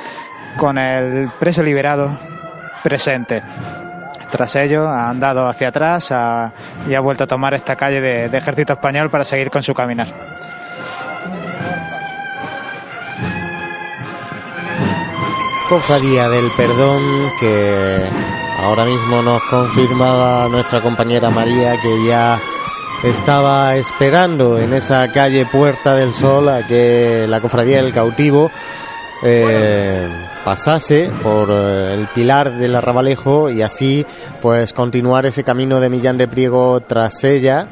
[0.57, 2.17] con el preso liberado
[2.81, 3.43] presente.
[4.31, 6.11] Tras ello ha andado hacia atrás
[6.87, 10.38] y ha vuelto a tomar esta calle de ejército español para seguir con su caminar.
[15.69, 18.03] Cofradía del Perdón que
[18.57, 22.41] ahora mismo nos confirmaba nuestra compañera María que ya
[23.03, 28.49] estaba esperando en esa calle Puerta del Sol a que la Cofradía del Cautivo
[29.21, 30.09] eh,
[30.43, 34.03] pasase por eh, el pilar del arrabalejo y así
[34.41, 37.67] pues continuar ese camino de Millán de Priego tras ella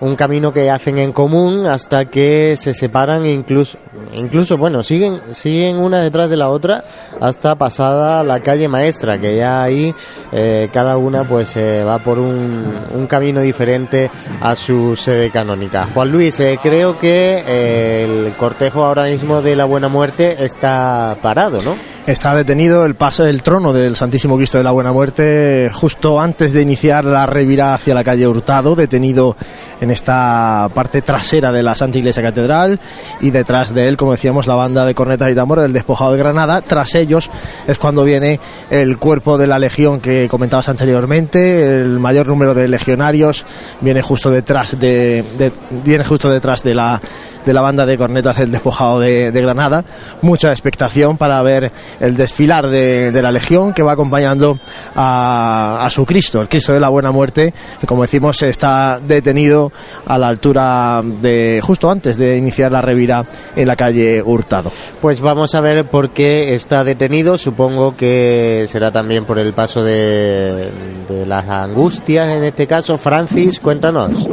[0.00, 3.78] un camino que hacen en común hasta que se separan e incluso
[4.12, 6.84] incluso bueno siguen siguen una detrás de la otra
[7.20, 9.94] hasta pasada la calle maestra que ya ahí
[10.32, 15.88] eh, cada una pues eh, va por un, un camino diferente a su sede canónica
[15.92, 21.16] Juan Luis eh, creo que eh, el cortejo ahora mismo de la Buena Muerte está
[21.20, 21.76] parado ¿no?
[22.08, 26.54] Está detenido el paso del trono del Santísimo Cristo de la Buena Muerte justo antes
[26.54, 29.36] de iniciar la revirada hacia la calle Hurtado, detenido
[29.82, 32.80] en esta parte trasera de la Santa Iglesia Catedral
[33.20, 36.18] y detrás de él, como decíamos, la banda de cornetas y tambores del despojado de
[36.18, 36.62] Granada.
[36.62, 37.30] Tras ellos
[37.66, 38.40] es cuando viene
[38.70, 43.44] el cuerpo de la legión que comentabas anteriormente, el mayor número de legionarios
[43.82, 45.52] viene justo detrás de, de-
[45.84, 47.02] viene justo detrás de la
[47.44, 49.84] de la banda de cornetas del despojado de, Granada.
[50.22, 51.70] Mucha expectación para ver
[52.00, 54.58] el desfilar de, la Legión que va acompañando
[54.94, 59.72] a, a su Cristo, el Cristo de la Buena Muerte, que como decimos está detenido
[60.06, 63.24] a la altura de justo antes de iniciar la revira
[63.56, 64.70] en la calle Hurtado.
[65.00, 67.38] Pues vamos a ver por qué está detenido.
[67.38, 70.70] Supongo que será también por el paso de,
[71.08, 72.98] de las angustias en este caso.
[72.98, 74.26] Francis, cuéntanos.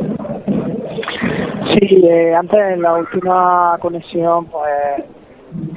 [2.37, 5.05] Antes en la última conexión, pues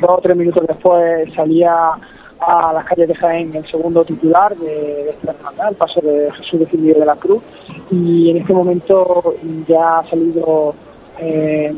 [0.01, 1.93] dos o tres minutos después salía
[2.41, 6.31] a las calles de Jaén el segundo titular de, de esta hermandad, el paso de
[6.33, 7.43] Jesús de Filipe de la Cruz,
[7.91, 9.35] y en este momento
[9.67, 10.75] ya ha salido
[11.19, 11.75] eh,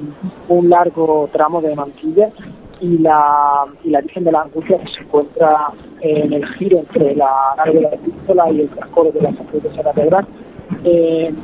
[0.49, 2.29] un largo tramo de mantilla
[2.81, 5.69] y la, y la Virgen de la Angustia que se encuentra
[6.01, 9.53] en el giro entre la nave de la epístola y el trascoro de la Santa
[9.53, 10.27] de Catedral.
[10.85, 11.35] Eh,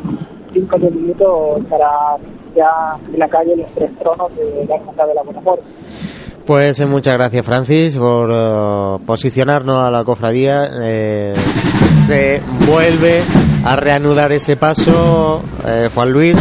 [0.53, 2.17] cinco o minutos estará
[2.57, 5.65] ya en la calle los tres tronos de la Hermandad de la Buena Muerte.
[6.47, 10.71] Pues eh, muchas gracias, Francis, por eh, posicionarnos a la cofradía.
[10.81, 11.35] Eh,
[12.07, 13.21] se vuelve
[13.65, 16.39] a reanudar ese paso, eh, Juan Luis.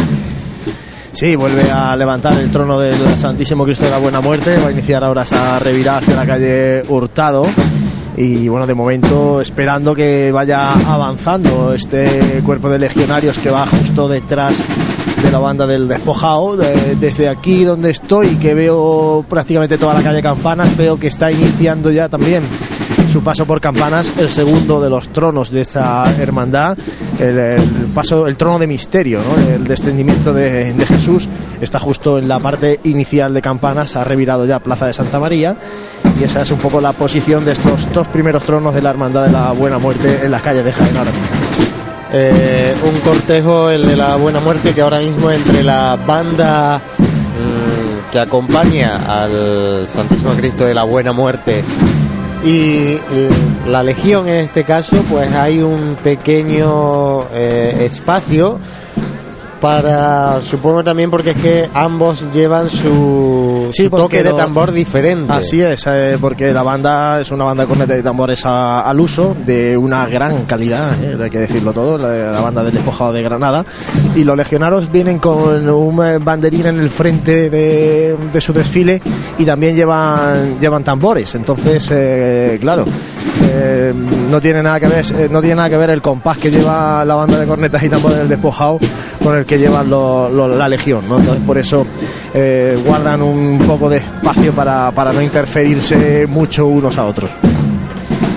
[1.12, 4.60] Sí, vuelve a levantar el trono del Santísimo Cristo de la Buena Muerte.
[4.62, 7.45] Va a iniciar ahora esa revirada hacia la calle Hurtado.
[8.15, 14.08] Y bueno, de momento esperando que vaya avanzando este cuerpo de legionarios que va justo
[14.08, 14.63] detrás
[15.24, 16.58] de la banda del despojado.
[16.58, 21.32] De- desde aquí donde estoy, que veo prácticamente toda la calle Campanas, veo que está
[21.32, 22.44] iniciando ya también
[23.12, 26.78] su paso por Campanas, el segundo de los tronos de esta hermandad,
[27.20, 27.56] el,
[27.94, 29.54] paso, el trono de misterio, ¿no?
[29.56, 31.30] el descendimiento de, de Jesús,
[31.62, 35.56] está justo en la parte inicial de Campanas, ha revirado ya Plaza de Santa María
[36.20, 39.26] y esa es un poco la posición de estos dos primeros tronos de la Hermandad
[39.28, 40.96] de la Buena Muerte en las calles de Jaén.
[42.12, 48.12] Eh, un cortejo, el de la Buena Muerte, que ahora mismo entre la banda mm,
[48.12, 51.63] que acompaña al Santísimo Cristo de la Buena Muerte
[52.46, 52.98] y
[53.68, 58.60] la Legión en este caso, pues hay un pequeño eh, espacio
[59.60, 65.32] para, supongo también porque es que ambos llevan su, Sí, su toque de tambor diferente.
[65.34, 68.99] Así es, eh, porque la banda es una banda de cornetas y tambores a- al
[68.99, 73.13] uso, de una gran calidad, eh, hay que decirlo todo, la, la banda del despojado
[73.13, 73.65] de Granada.
[74.15, 79.01] Y los legionarios vienen con un eh, banderín en el frente de, de su desfile
[79.38, 81.34] y también llevan, llevan tambores.
[81.36, 82.86] Entonces, eh, claro,
[83.43, 83.93] eh,
[84.30, 87.04] no tiene nada que ver eh, no tiene nada que ver el compás que lleva
[87.06, 88.80] la banda de cornetas y tambores del despojado
[89.24, 91.17] con el que llevan la legión ¿no?
[91.19, 91.86] entonces por eso
[92.34, 97.30] eh, guardan un poco de espacio para, para no interferirse mucho unos a otros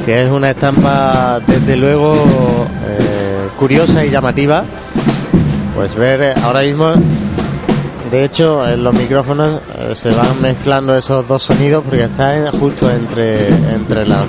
[0.04, 2.14] Sí, es una estampa desde luego
[3.58, 4.64] curiosa y llamativa.
[5.74, 6.92] Pues ver ahora mismo,
[8.11, 9.61] de hecho, en los micrófonos
[9.94, 14.26] se van mezclando esos dos sonidos porque está en- justo entre entre las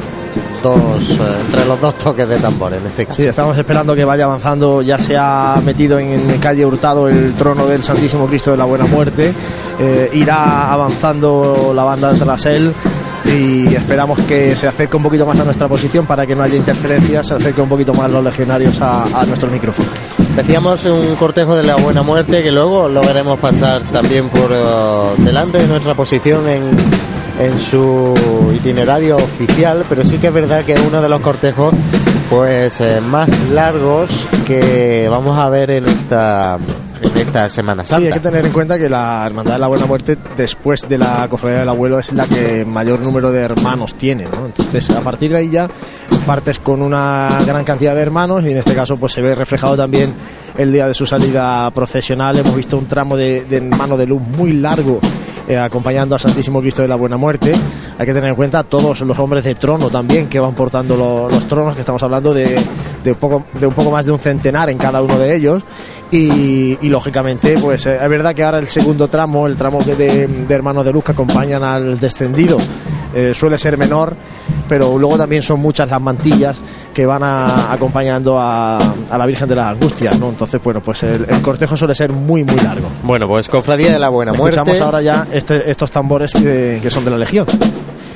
[0.62, 3.17] dos eh, entre los dos toques de tambor en este caso.
[3.17, 4.82] Sí, estamos esperando que vaya avanzando.
[4.82, 8.86] Ya se ha metido en calle Hurtado el trono del Santísimo Cristo de la Buena
[8.86, 9.34] Muerte.
[9.80, 12.74] Eh, irá avanzando la banda tras él
[13.26, 16.56] y esperamos que se acerque un poquito más a nuestra posición para que no haya
[16.56, 19.89] interferencias, se acerque un poquito más los legionarios a, a nuestro micrófono.
[20.36, 24.63] Decíamos un cortejo de la buena muerte que luego lo veremos pasar también por eh,
[25.17, 26.72] delante de nuestra posición en,
[27.39, 28.13] en su
[28.56, 31.73] itinerario oficial, pero sí que es verdad que es uno de los cortejos
[32.30, 34.10] pues eh, más largos
[34.45, 36.58] que vamos a ver en esta
[37.02, 38.15] en esta Semana Sí, hay Santa.
[38.15, 41.60] que tener en cuenta que la Hermandad de la Buena Muerte, después de la Cofradía
[41.60, 44.45] del Abuelo, es la que mayor número de hermanos tiene, ¿no?
[44.47, 45.67] Entonces, a partir de ahí ya
[46.28, 49.78] partes con una gran cantidad de hermanos y en este caso pues se ve reflejado
[49.78, 50.13] también
[50.58, 52.38] el día de su salida procesional.
[52.38, 54.99] Hemos visto un tramo de, de mano de luz muy largo
[55.49, 57.51] eh, acompañando al Santísimo Cristo de la Buena Muerte.
[57.97, 61.27] Hay que tener en cuenta todos los hombres de trono también que van portando lo-
[61.29, 62.57] los tronos, que estamos hablando de,
[63.03, 65.63] de, un poco, de más de un centenar en cada uno de ellos.
[66.12, 70.27] Y, lógicamente, pues eh, es verdad que ahora el segundo tramo, el tramo que de,
[70.27, 72.57] de hermanos de luz que acompañan al descendido,
[73.13, 74.15] eh, suele ser menor,
[74.67, 76.60] pero luego también son muchas las mantillas
[76.93, 78.78] que van a- acompañando a,
[79.10, 80.30] a la Virgen de las Angustias, ¿no?
[80.30, 82.88] Entonces, bueno, pues el, el cortejo suele ser muy, muy largo.
[83.04, 84.60] Bueno, pues Cofradía de la Buena Muerte.
[84.60, 87.45] Escuchamos ahora ya este- estos tambores que, que son de la Legión.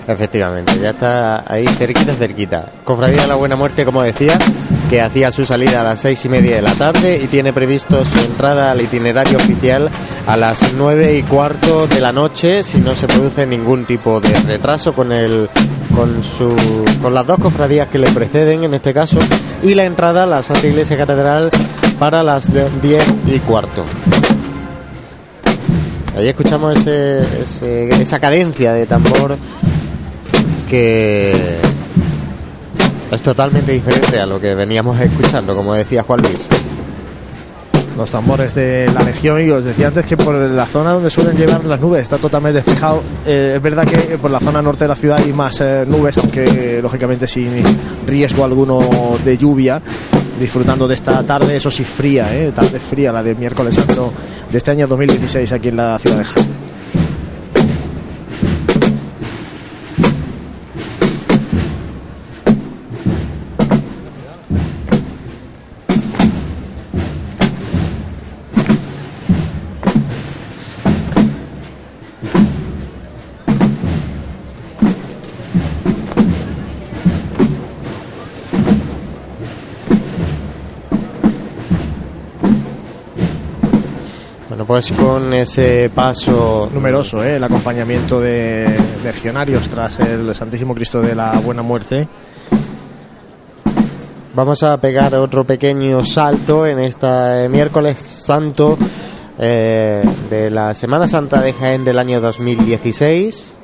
[0.07, 2.65] Efectivamente, ya está ahí cerquita, cerquita.
[2.83, 4.37] Cofradía de la Buena Muerte, como decía,
[4.93, 8.05] que hacía su salida a las seis y media de la tarde y tiene previsto
[8.05, 9.89] su entrada al itinerario oficial
[10.27, 14.29] a las nueve y cuarto de la noche, si no se produce ningún tipo de
[14.45, 15.49] retraso con el
[15.95, 16.47] con su
[17.01, 19.17] con las dos cofradías que le preceden en este caso
[19.63, 21.49] y la entrada a la Santa Iglesia Catedral
[21.97, 23.83] para las diez y cuarto.
[26.15, 29.37] Ahí escuchamos ese- ese- esa cadencia de tambor
[30.69, 31.33] que
[33.13, 36.47] es totalmente diferente a lo que veníamos escuchando, como decía Juan Luis.
[37.97, 41.37] Los tambores de la Legión y os decía antes que por la zona donde suelen
[41.37, 43.03] llegar las nubes está totalmente despejado.
[43.25, 46.17] Eh, es verdad que por la zona norte de la ciudad hay más eh, nubes,
[46.17, 47.51] aunque lógicamente sin
[48.07, 48.79] riesgo alguno
[49.23, 49.81] de lluvia.
[50.39, 52.51] Disfrutando de esta tarde, eso sí fría, ¿eh?
[52.53, 54.11] tarde fría, la de miércoles santo
[54.51, 56.72] de este año 2016 aquí en la ciudad de Jaén.
[84.91, 87.37] Con ese paso Numeroso, ¿eh?
[87.37, 88.67] el acompañamiento de
[89.01, 92.05] legionarios tras el Santísimo Cristo de la Buena Muerte.
[94.35, 98.77] Vamos a pegar otro pequeño salto en este miércoles santo
[99.39, 103.55] eh, de la Semana Santa de Jaén del año 2016.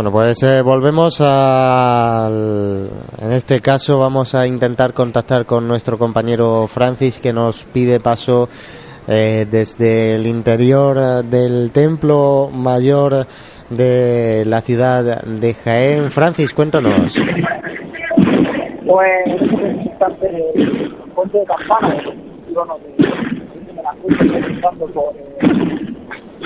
[0.00, 2.88] Bueno, pues eh, volvemos al...
[3.20, 8.48] En este caso vamos a intentar contactar con nuestro compañero Francis que nos pide paso
[9.06, 13.26] eh, desde el interior eh, del templo mayor
[13.68, 16.10] de la ciudad de Jaén.
[16.10, 17.14] Francis, cuéntanos.
[18.86, 22.54] Pues es puente de campana, de,
[23.66, 23.92] de la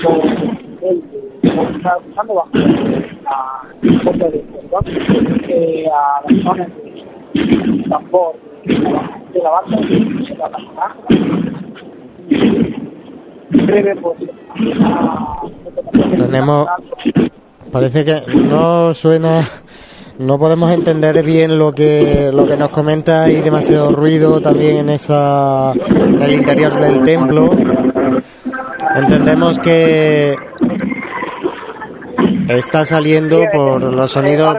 [0.03, 1.01] por, el
[1.75, 2.65] está cruzando bajo la
[4.03, 4.35] de
[9.41, 9.61] la
[16.17, 16.67] Tenemos.
[17.71, 19.41] Parece que no suena.
[20.17, 23.23] No podemos entender bien lo que lo que nos comenta.
[23.23, 27.49] Hay demasiado ruido también en esa en el interior del templo.
[28.95, 30.35] Entendemos que
[32.47, 34.57] está saliendo por los sonidos.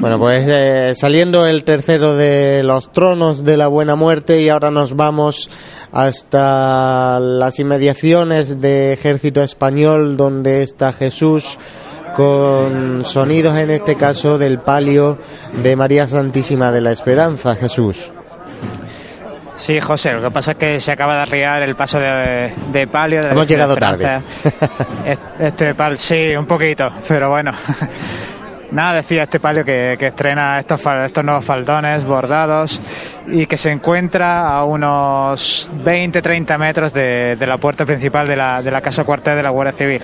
[0.00, 4.70] Bueno, pues eh, saliendo el tercero de los tronos de la buena muerte y ahora
[4.70, 5.50] nos vamos
[5.92, 11.58] hasta las inmediaciones de ejército español donde está Jesús
[12.14, 15.18] con sonidos en este caso del palio
[15.62, 18.10] de María Santísima de la Esperanza, Jesús.
[19.54, 22.86] Sí, José, lo que pasa es que se acaba de arriar el paso de, de
[22.86, 23.20] palio.
[23.20, 24.22] De la Hemos llegado Esperanza.
[25.38, 27.52] Este pal, sí, un poquito, pero bueno.
[28.72, 32.80] Nada, decía este palio que, que estrena estos, estos nuevos faldones bordados
[33.26, 38.62] y que se encuentra a unos 20-30 metros de, de la puerta principal de la,
[38.62, 40.02] de la casa cuartel de la Guardia Civil.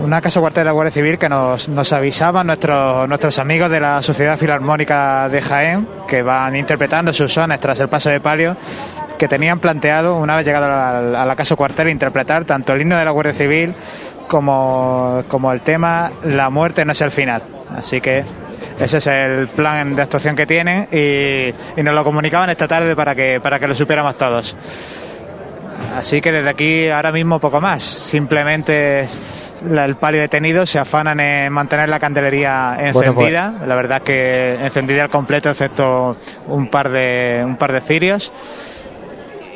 [0.00, 3.80] Una casa cuartel de la Guardia Civil que nos, nos avisaban nuestros, nuestros amigos de
[3.80, 8.56] la Sociedad Filarmónica de Jaén, que van interpretando sus sones tras el paso de palio,
[9.18, 13.04] que tenían planteado, una vez llegado a la, casa cuartel, interpretar tanto el himno de
[13.04, 13.74] la Guardia Civil
[14.28, 17.42] como, como el tema La muerte no es el final.
[17.74, 18.24] Así que
[18.78, 22.94] ese es el plan de actuación que tienen y, y nos lo comunicaban esta tarde
[22.94, 24.56] para que, para que lo supiéramos todos.
[25.94, 27.82] Así que desde aquí ahora mismo poco más.
[27.82, 29.20] Simplemente es
[29.64, 33.54] el palio detenido se afanan en mantener la candelería Bueno, pues- encendida.
[33.66, 36.16] La verdad que encendida al completo excepto
[36.48, 38.32] un par de un par de cirios.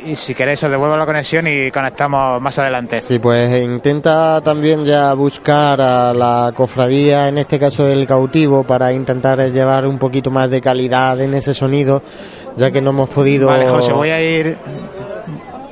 [0.03, 3.03] Y si queréis os devuelvo la conexión y conectamos más adelante.
[3.03, 8.95] Sí, pues intenta también ya buscar a la cofradía, en este caso del cautivo, para
[8.95, 12.03] intentar llevar un poquito más de calidad en ese sonido,
[12.57, 13.49] ya que no hemos podido...
[13.49, 14.57] Vale, José, voy a ir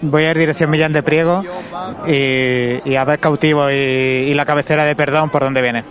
[0.03, 1.42] voy a ir dirección Millán de Priego
[2.07, 5.84] y, y a ver cautivo y, y la cabecera de perdón por dónde viene.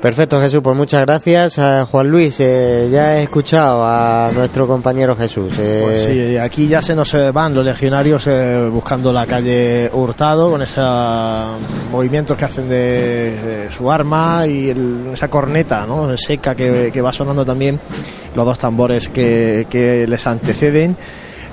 [0.00, 1.58] Perfecto, Jesús, pues muchas gracias.
[1.58, 5.52] A Juan Luis, eh, ya he escuchado a nuestro compañero Jesús.
[5.58, 9.90] eh, Pues sí, aquí ya se nos eh, van los legionarios eh, buscando la calle
[9.92, 11.60] Hurtado con esos
[11.92, 12.76] movimientos que hacen de,
[13.66, 16.16] de su arma y el- esa corneta ¿no?
[16.16, 17.78] seca que, que va sonando también,
[18.34, 20.96] los dos tambores que, que les anteceden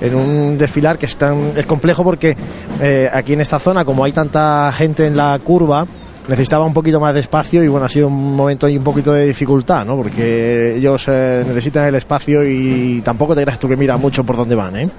[0.00, 2.36] en un desfilar que es, tan, es complejo porque
[2.80, 5.86] eh, aquí en esta zona, como hay tanta gente en la curva,
[6.28, 9.12] necesitaba un poquito más de espacio y bueno, ha sido un momento y un poquito
[9.12, 9.96] de dificultad, ¿no?
[9.96, 14.36] Porque ellos eh, necesitan el espacio y tampoco te creas tú que miran mucho por
[14.36, 14.90] dónde van, ¿eh?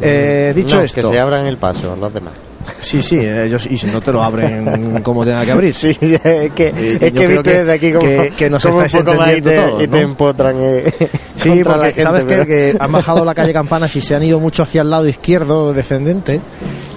[0.00, 2.32] Eh, dicho no, esto, que se abran el paso los demás.
[2.78, 5.74] Sí, sí, ellos y si no te lo abren como tenga que abrir.
[5.74, 6.18] Sí, es
[6.52, 9.36] que, es que viste que- desde aquí como, que- que nos como un poco más
[9.36, 10.84] y te, todos, y te empotran eh,
[11.36, 14.38] Sí, porque gente, sabes pero- que han bajado la calle Campanas y se han ido
[14.40, 16.40] mucho hacia el lado izquierdo descendente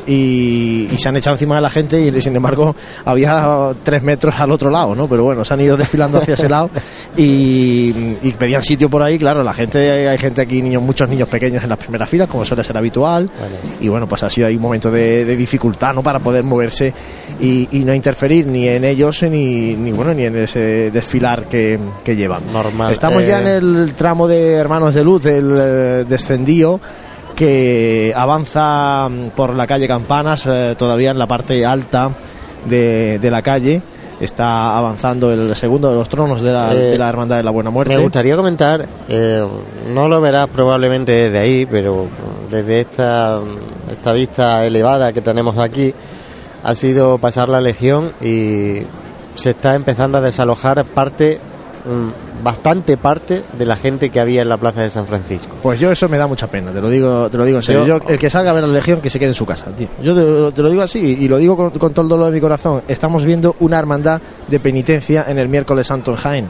[0.08, 2.76] y, y se han echado encima de la gente y sin embargo
[3.06, 5.08] había tres metros al otro lado, ¿no?
[5.08, 6.70] Pero bueno, se han ido desfilando hacia ese lado
[7.18, 11.28] y, y pedían sitio por ahí, claro, la gente, hay gente aquí, niños, muchos niños
[11.28, 13.30] pequeños en las primeras filas, como suele ser habitual,
[13.82, 16.03] y bueno, pues ha sido ahí un momento de, de dificultad, ¿no?
[16.03, 16.93] Para poder moverse
[17.39, 21.80] y, y no interferir ni en ellos ni, ni bueno, ni en ese desfilar que,
[22.03, 22.43] que llevan.
[22.51, 22.91] Normal.
[22.91, 26.80] Estamos Eh, ya en el tramo de Hermanos de Luz del eh, descendido
[27.36, 32.10] que avanza mm, por la calle Campanas, eh, todavía en la parte alta
[32.66, 33.82] de, de la calle.
[34.20, 37.52] Está avanzando el segundo de los tronos de la, Eh, de la Hermandad de la
[37.52, 37.94] Buena Muerte.
[37.94, 39.46] Me gustaría comentar, eh,
[39.94, 42.08] no lo verás probablemente desde ahí, pero
[42.50, 43.42] desde esta,
[43.92, 45.94] esta vista elevada que tenemos aquí,
[46.64, 48.84] ha sido pasar la Legión y
[49.36, 51.38] se está empezando a desalojar parte,
[51.86, 55.56] mm, bastante parte de la gente que había en la plaza de San Francisco.
[55.64, 57.86] Pues yo eso me da mucha pena, te lo digo, te lo digo en serio.
[57.86, 59.66] Yo- el que salga a ver a la Legión, que se quede en su casa,
[59.76, 59.88] tío.
[60.02, 62.34] Yo te, te lo digo así y lo digo con, con todo el dolor de
[62.34, 62.84] mi corazón.
[62.88, 66.50] Estamos viendo una hermandad de penitencia en el miércoles santo en Jaén.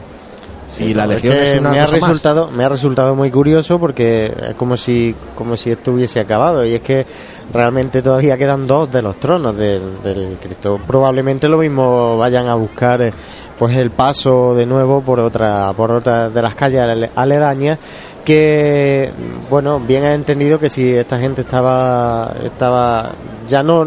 [0.78, 2.08] y la es legión que es, una me ha cosa más.
[2.10, 6.66] resultado me ha resultado muy curioso porque es como si como si esto hubiese acabado
[6.66, 7.06] y es que
[7.54, 12.56] realmente todavía quedan dos de los tronos del, del Cristo probablemente lo mismo vayan a
[12.56, 13.12] buscar eh,
[13.58, 17.78] pues el paso de nuevo por otra por otra de las calles ale- aledañas
[18.26, 19.12] que
[19.48, 23.12] bueno bien he entendido que si esta gente estaba estaba
[23.48, 23.86] ya no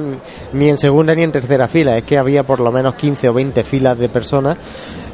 [0.54, 3.34] ni en segunda ni en tercera fila es que había por lo menos 15 o
[3.34, 4.56] 20 filas de personas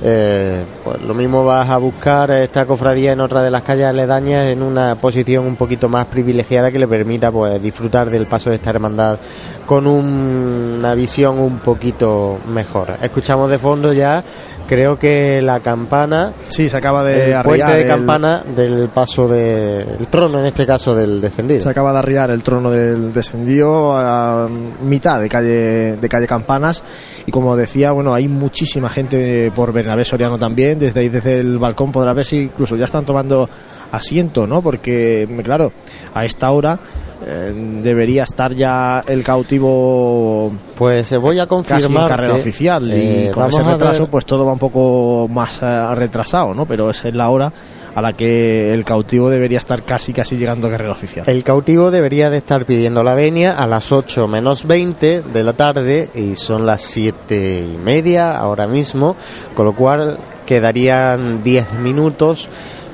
[0.04, 4.46] eh, pues lo mismo vas a buscar esta cofradía en otra de las calles aledañas
[4.48, 8.58] en una posición un poquito más privilegiada que le permita pues disfrutar del paso de
[8.58, 9.18] esta hermandad
[9.66, 12.98] con un- una visión un poquito mejor.
[13.02, 14.24] Escuchamos de fondo ya,
[14.68, 19.28] creo que la campana, Sí, se acaba de el puente de el- campana del paso
[19.28, 21.62] del trono, en este caso del descendido.
[21.62, 24.48] Se acaba de arriar el trono del descendido a
[24.84, 26.84] mitad de calle de calle Campanas
[27.26, 31.58] y como decía, bueno, hay muchísima gente por Bernabé Soriano también, desde ahí desde el
[31.58, 33.50] balcón podrá ver si incluso ya están tomando
[33.92, 34.62] asiento, ¿no?
[34.62, 35.72] Porque claro,
[36.14, 36.80] a esta hora
[37.28, 37.52] eh,
[37.82, 43.32] debería estar ya el cautivo Pues eh, voy a casi en confirmar carrera oficial y
[43.32, 46.68] con ese retraso pues todo va un poco más eh, retrasado, ¿no?
[46.68, 47.52] Pero esa es la hora
[47.96, 51.28] a la que el cautivo debería estar casi casi llegando a carrera oficial.
[51.28, 55.54] El cautivo debería de estar pidiendo la venia a las 8 menos 20 de la
[55.54, 59.16] tarde y son las 7 y media ahora mismo,
[59.56, 62.50] con lo cual quedarían 10 minutos,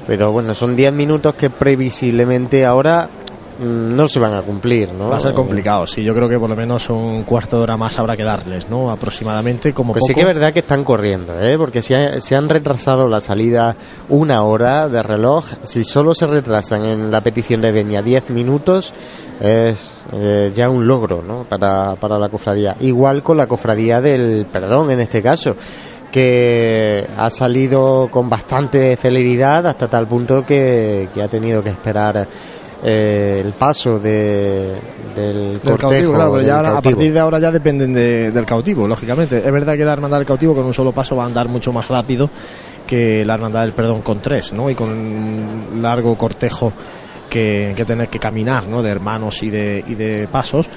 [0.07, 3.09] pero bueno, son 10 minutos que previsiblemente ahora
[3.61, 5.09] no se van a cumplir, ¿no?
[5.09, 6.03] Va a ser complicado, sí.
[6.03, 8.89] Yo creo que por lo menos un cuarto de hora más habrá que darles, ¿no?
[8.89, 10.07] Aproximadamente, como Pues poco.
[10.07, 11.57] sí que es verdad que están corriendo, ¿eh?
[11.57, 13.75] porque si ha- se han retrasado la salida
[14.09, 18.93] una hora de reloj, si solo se retrasan en la petición de venia 10 minutos,
[19.39, 21.43] es eh, ya un logro ¿no?
[21.43, 22.75] para, para la cofradía.
[22.79, 25.55] Igual con la cofradía del perdón en este caso
[26.11, 32.27] que ha salido con bastante celeridad hasta tal punto que, que ha tenido que esperar
[32.83, 34.73] eh, el paso de,
[35.15, 35.77] del del cortejo.
[35.89, 39.37] cautivo, claro, pero del ya a partir de ahora ya dependen de- del cautivo, lógicamente.
[39.37, 41.71] Es verdad que la hermandad del cautivo con un solo paso va a andar mucho
[41.71, 42.29] más rápido
[42.87, 44.69] que la hermandad del perdón con tres, ¿no?
[44.69, 46.73] Y con un largo cortejo
[47.29, 48.81] que, que tener que caminar, ¿no?
[48.83, 50.67] De hermanos y de, y de pasos.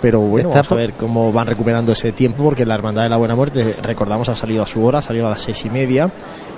[0.00, 3.08] Pero bueno, Está vamos a ver cómo van recuperando ese tiempo, porque la Hermandad de
[3.08, 5.70] la Buena Muerte, recordamos, ha salido a su hora, ha salido a las seis y
[5.70, 6.10] media.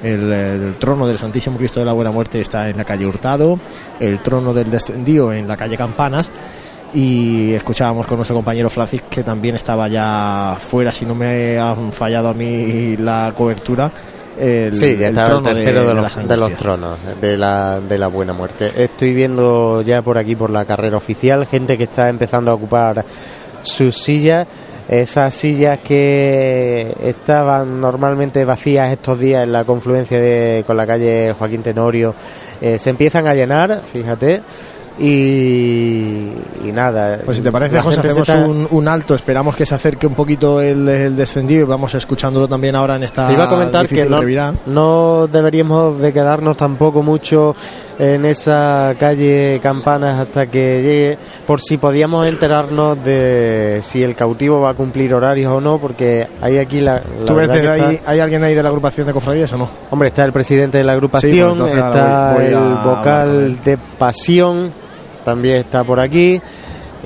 [0.02, 3.58] El, el trono del Santísimo Cristo de la Buena Muerte está en la calle Hurtado,
[4.00, 6.30] el trono del Descendido en la calle Campanas.
[6.94, 11.76] Y escuchábamos con nuestro compañero Francis que también estaba ya fuera, si no me ha
[11.92, 13.90] fallado a mí la cobertura.
[14.38, 17.80] El, Sí, ya el está el tercero de, de los, de los tronos, de la,
[17.80, 18.72] de la buena muerte.
[18.76, 23.04] Estoy viendo ya por aquí, por la carrera oficial, gente que está empezando a ocupar
[23.62, 24.46] sus sillas.
[24.88, 31.34] Esas sillas que estaban normalmente vacías estos días en la confluencia de, con la calle
[31.38, 32.14] Joaquín Tenorio,
[32.58, 34.40] eh, se empiezan a llenar, fíjate.
[34.98, 36.32] Y,
[36.64, 37.20] y nada.
[37.24, 39.14] Pues si te parece, José, hacemos está- un, un alto.
[39.14, 43.04] Esperamos que se acerque un poquito el, el descendido y vamos escuchándolo también ahora en
[43.04, 43.26] esta.
[43.28, 44.20] Te iba a comentar que no,
[44.66, 47.54] no deberíamos de quedarnos tampoco mucho
[47.98, 54.60] en esa calle Campanas hasta que llegue, por si podíamos enterarnos de si el cautivo
[54.60, 56.94] va a cumplir horarios o no, porque hay aquí la...
[57.18, 59.58] la ¿Tú ves que ahí, está- hay alguien ahí de la agrupación de cofradías o
[59.58, 59.68] no?
[59.90, 62.74] Hombre, está el presidente de la agrupación, Sí, pues ahora está voy- voy a el
[62.96, 64.70] vocal de Pasión,
[65.24, 66.40] también está por aquí.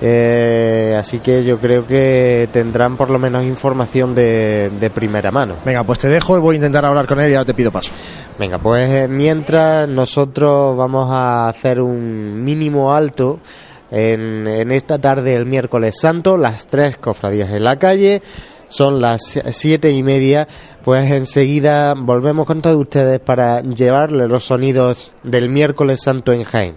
[0.05, 5.55] eh, así que yo creo que tendrán por lo menos información de, de primera mano.
[5.65, 7.71] Venga, pues te dejo y voy a intentar hablar con él y ahora te pido
[7.71, 7.93] paso.
[8.39, 13.39] Venga, pues eh, mientras nosotros vamos a hacer un mínimo alto
[13.91, 18.23] en, en esta tarde el miércoles santo, las tres cofradías en la calle,
[18.69, 20.49] son las siete y media,
[20.83, 26.77] pues enseguida volvemos con todos ustedes para llevarle los sonidos del miércoles santo en Jaén.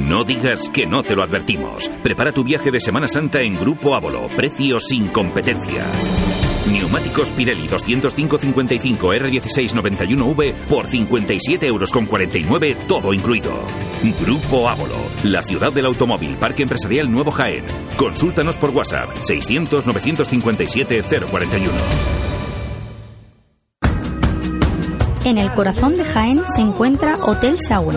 [0.00, 1.90] No digas que no te lo advertimos.
[2.02, 4.28] Prepara tu viaje de Semana Santa en Grupo Ávolo.
[4.36, 5.90] Precio sin competencia.
[6.70, 13.64] Neumáticos Pirelli 205-55 R1691V por 57 euros con 49, todo incluido.
[14.20, 17.64] Grupo Ávolo, la ciudad del automóvil, Parque Empresarial Nuevo Jaén.
[17.96, 22.16] Consúltanos por WhatsApp 600-957-041.
[25.26, 27.96] En el corazón de Jaén se encuentra Hotel Sauen,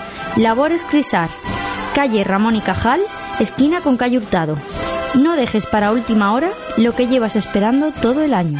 [0.37, 1.29] Labores Crisar,
[1.93, 3.01] calle Ramón y Cajal,
[3.39, 4.57] esquina con calle Hurtado.
[5.13, 8.59] No dejes para última hora lo que llevas esperando todo el año.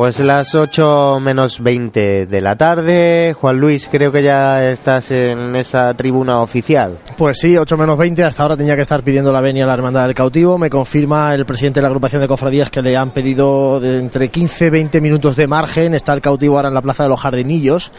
[0.00, 3.36] Pues las 8 menos 20 de la tarde.
[3.38, 6.98] Juan Luis, creo que ya estás en esa tribuna oficial.
[7.18, 8.24] Pues sí, 8 menos 20.
[8.24, 10.56] Hasta ahora tenía que estar pidiendo la venia a la Hermandad del Cautivo.
[10.56, 14.68] Me confirma el presidente de la agrupación de cofradías que le han pedido entre 15
[14.68, 15.92] y 20 minutos de margen.
[15.92, 17.92] Está el cautivo ahora en la Plaza de los Jardinillos.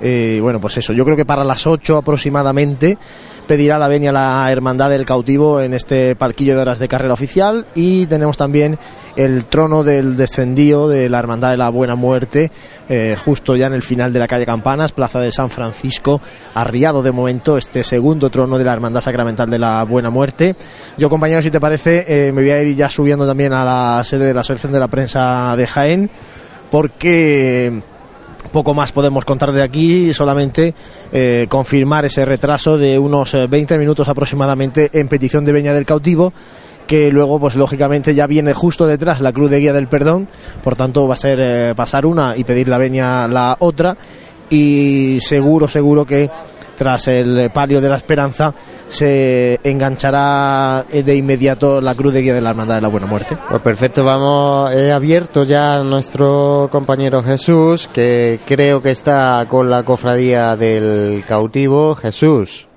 [0.00, 2.98] Eh, bueno, pues eso, yo creo que para las 8 aproximadamente
[3.46, 7.14] pedirá la venia a la Hermandad del Cautivo en este parquillo de horas de carrera
[7.14, 8.78] oficial y tenemos también
[9.14, 12.50] el trono del descendido de la Hermandad de la Buena Muerte
[12.88, 16.20] eh, justo ya en el final de la calle Campanas, Plaza de San Francisco,
[16.54, 20.54] arriado de momento este segundo trono de la Hermandad Sacramental de la Buena Muerte.
[20.96, 24.04] Yo compañeros, si te parece, eh, me voy a ir ya subiendo también a la
[24.04, 26.10] sede de la Asociación de la Prensa de Jaén
[26.70, 27.82] porque
[28.56, 30.72] poco más podemos contar de aquí, solamente
[31.12, 35.84] eh, confirmar ese retraso de unos 20 eh, minutos aproximadamente en petición de Veña del
[35.84, 36.32] Cautivo
[36.86, 40.26] que luego pues lógicamente ya viene justo detrás la cruz de guía del perdón.
[40.64, 43.94] Por tanto va a ser eh, pasar una y pedir la veña la otra.
[44.48, 46.30] Y seguro seguro que
[46.76, 48.54] tras el palio de la esperanza
[48.88, 53.36] se enganchará de inmediato la cruz de guía de la Hermandad de la Buena Muerte.
[53.48, 59.70] Pues perfecto, vamos, he abierto ya a nuestro compañero Jesús, que creo que está con
[59.70, 61.94] la cofradía del cautivo.
[61.94, 62.68] Jesús.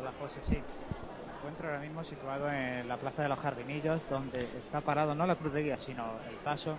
[0.00, 0.52] Hola José, sí.
[0.52, 5.26] Me encuentro ahora mismo situado en la Plaza de los Jardinillos, donde está parado no
[5.26, 6.76] la cruz de guía, sino el paso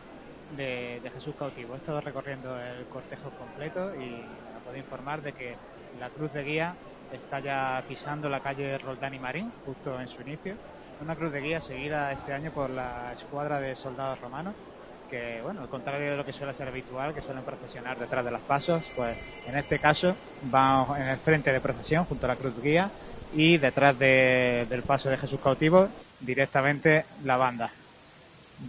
[0.55, 1.73] de, de Jesús cautivo.
[1.73, 5.55] He estado recorriendo el cortejo completo y me puedo informar de que
[5.99, 6.75] la cruz de guía
[7.13, 10.55] está ya pisando la calle Roldán y Marín, justo en su inicio.
[11.01, 14.53] Una cruz de guía seguida este año por la escuadra de soldados romanos,
[15.09, 18.31] que, bueno, al contrario de lo que suele ser habitual, que suelen procesionar detrás de
[18.31, 22.35] los pasos, pues en este caso van en el frente de procesión junto a la
[22.35, 22.89] cruz de guía
[23.35, 25.87] y detrás del paso de Jesús cautivo
[26.19, 27.69] directamente la banda.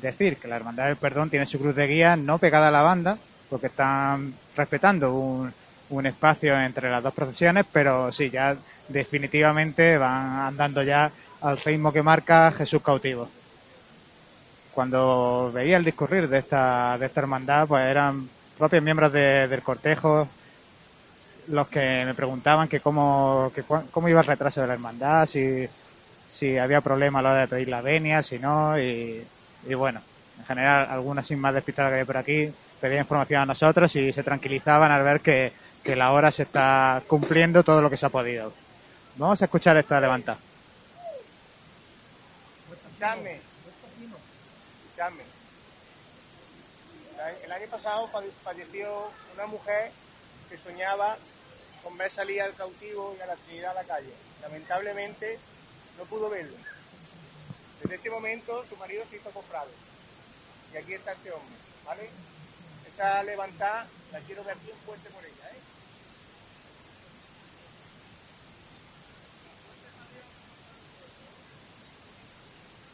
[0.00, 2.82] Decir que la Hermandad del Perdón tiene su cruz de guía no pegada a la
[2.82, 3.16] banda,
[3.48, 5.52] porque están respetando un,
[5.96, 8.56] un espacio entre las dos procesiones, pero sí, ya
[8.88, 13.28] definitivamente van andando ya al ritmo que marca Jesús cautivo.
[14.72, 18.28] Cuando veía el discurrir de esta, de esta hermandad, pues eran
[18.58, 20.28] propios miembros del cortejo
[21.48, 25.68] los que me preguntaban que cómo, que cómo iba el retraso de la hermandad, si,
[26.28, 29.22] si había problema a la hora de pedir la venia, si no, y,
[29.68, 30.00] y bueno,
[30.38, 34.12] en general algunas sin más despistadas que hay por aquí pedían información a nosotros y
[34.12, 35.52] se tranquilizaban al ver que
[35.84, 38.52] que la hora se está cumpliendo todo lo que se ha podido.
[39.16, 40.38] Vamos a escuchar esta levanta.
[42.72, 43.40] Escuchadme.
[44.86, 45.22] Escuchadme.
[47.44, 48.10] El año pasado
[48.42, 49.92] falleció una mujer
[50.48, 51.16] que soñaba
[51.82, 54.12] con ver salir al cautivo y a la Trinidad a la calle.
[54.42, 55.38] Lamentablemente
[55.98, 56.56] no pudo verlo.
[57.82, 59.68] Desde este momento su marido se hizo comprado.
[60.72, 62.08] Y aquí está este hombre, ¿vale?
[62.94, 65.60] Esa levantada la quiero ver bien fuerte por ella, ¿eh?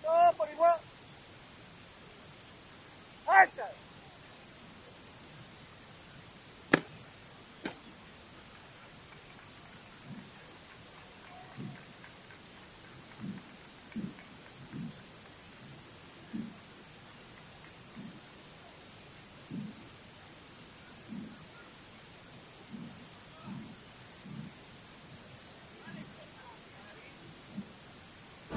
[0.03, 0.81] No, por igual.
[3.27, 3.71] ¡Hasta!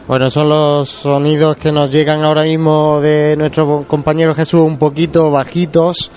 [0.06, 5.32] Bueno, son los sonidos que nos llegan ahora mismo de nuestro compañero Jesús un poquito
[5.32, 6.12] bajitos.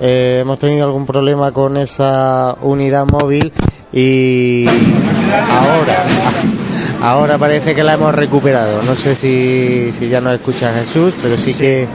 [0.00, 3.52] Eh, hemos tenido algún problema con esa unidad móvil
[3.92, 6.04] y ahora,
[7.02, 8.82] ahora parece que la hemos recuperado.
[8.82, 11.86] No sé si, si ya nos escucha Jesús, pero sí, que...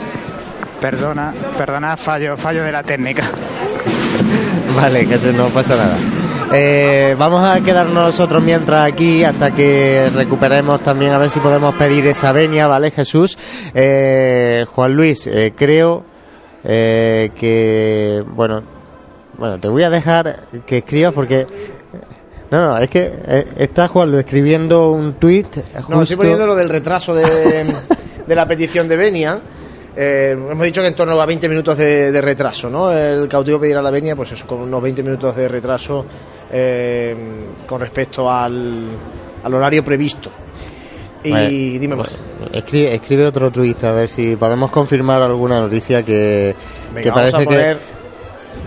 [0.80, 3.24] Perdona, perdona, fallo, fallo de la técnica.
[4.76, 5.98] Vale, Jesús, no pasa nada.
[6.58, 11.76] Eh, vamos a quedarnos nosotros mientras aquí hasta que recuperemos también a ver si podemos
[11.76, 13.38] pedir esa venia, ¿vale, Jesús?
[13.74, 16.06] Eh, Juan Luis, eh, creo
[16.64, 18.64] eh, que, bueno,
[19.38, 21.46] bueno, te voy a dejar que escribas porque...
[22.52, 25.58] No, no, es que eh, está Juan Luis escribiendo un tuit.
[25.90, 27.26] No, estoy poniendo lo del retraso de,
[28.28, 29.42] de la petición de venia.
[29.96, 32.92] Eh, hemos dicho que en torno a 20 minutos de, de retraso, ¿no?
[32.92, 36.06] El cautivo pedirá la venia, pues eso, con unos 20 minutos de retraso
[36.52, 37.16] eh,
[37.66, 38.88] con respecto al,
[39.44, 40.30] al horario previsto.
[41.24, 42.20] Y dime más.
[42.52, 46.56] Escribe, escribe otro tuit a ver si podemos confirmar alguna noticia que,
[46.94, 47.95] Venga, que parece poner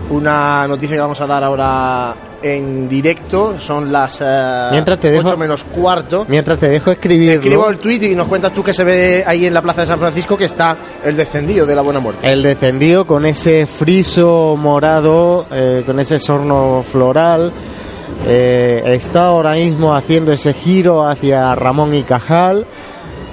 [0.09, 3.59] una noticia que vamos a dar ahora en directo.
[3.59, 6.25] Son las eh, Mientras te dejo- 8 menos cuarto.
[6.27, 6.91] mientras te dejo.
[6.91, 9.87] Escribo el tuit y nos cuentas tú que se ve ahí en la plaza de
[9.87, 12.31] San Francisco que está el descendido de la Buena Muerte.
[12.31, 17.51] El descendido con ese friso morado, eh, con ese sorno floral,
[18.25, 22.65] eh, está ahora mismo haciendo ese giro hacia Ramón y Cajal,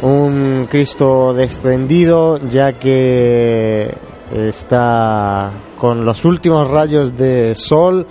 [0.03, 3.95] un Cristo descendido, ya que
[4.33, 8.07] está con los últimos rayos de sol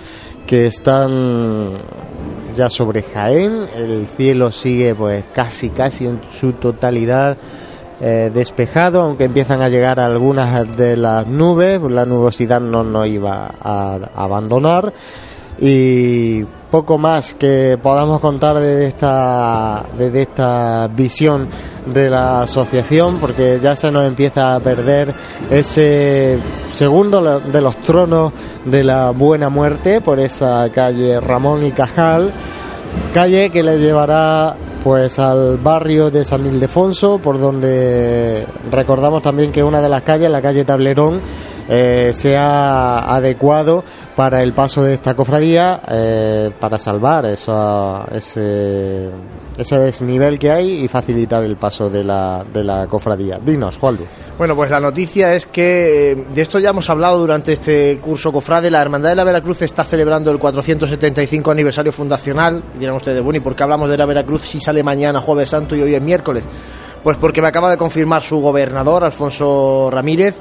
[0.46, 1.74] que están
[2.56, 7.38] ya sobre Jaén, el cielo sigue pues casi casi en su totalidad
[8.02, 13.54] eh, despejado, aunque empiezan a llegar algunas de las nubes, la nubosidad no nos iba
[13.62, 14.94] a, abandonar.
[15.60, 16.44] Y
[16.76, 21.48] poco más que podamos contar de esta de esta visión
[21.86, 25.14] de la asociación porque ya se nos empieza a perder
[25.50, 26.38] ese
[26.74, 28.34] segundo de los tronos
[28.66, 32.34] de la buena muerte por esa calle Ramón y Cajal
[33.14, 39.64] calle que le llevará pues al barrio de San Ildefonso por donde recordamos también que
[39.64, 41.22] una de las calles la calle Tablerón
[41.68, 43.84] eh, se ha adecuado
[44.16, 49.12] para el paso de esta cofradía eh, para salvar eso, ese,
[49.58, 53.40] desnivel que hay y facilitar el paso de la, de la cofradía.
[53.44, 54.06] Dinos, Juanlu.
[54.38, 58.32] Bueno, pues la noticia es que eh, de esto ya hemos hablado durante este curso
[58.32, 58.70] cofrade.
[58.70, 62.64] La Hermandad de la Veracruz está celebrando el 475 aniversario fundacional.
[62.78, 65.76] Dirán ustedes, bueno, ¿y por qué hablamos de la Veracruz si sale mañana Jueves Santo
[65.76, 66.44] y hoy es miércoles?
[67.04, 70.36] Pues porque me acaba de confirmar su gobernador, Alfonso Ramírez,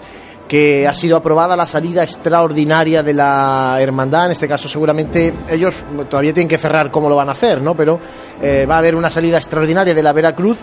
[0.48, 4.26] que ha sido aprobada la salida extraordinaria de la hermandad.
[4.26, 7.74] En este caso, seguramente ellos todavía tienen que cerrar cómo lo van a hacer, ¿no?
[7.74, 7.98] Pero
[8.40, 10.58] eh, va a haber una salida extraordinaria de la Veracruz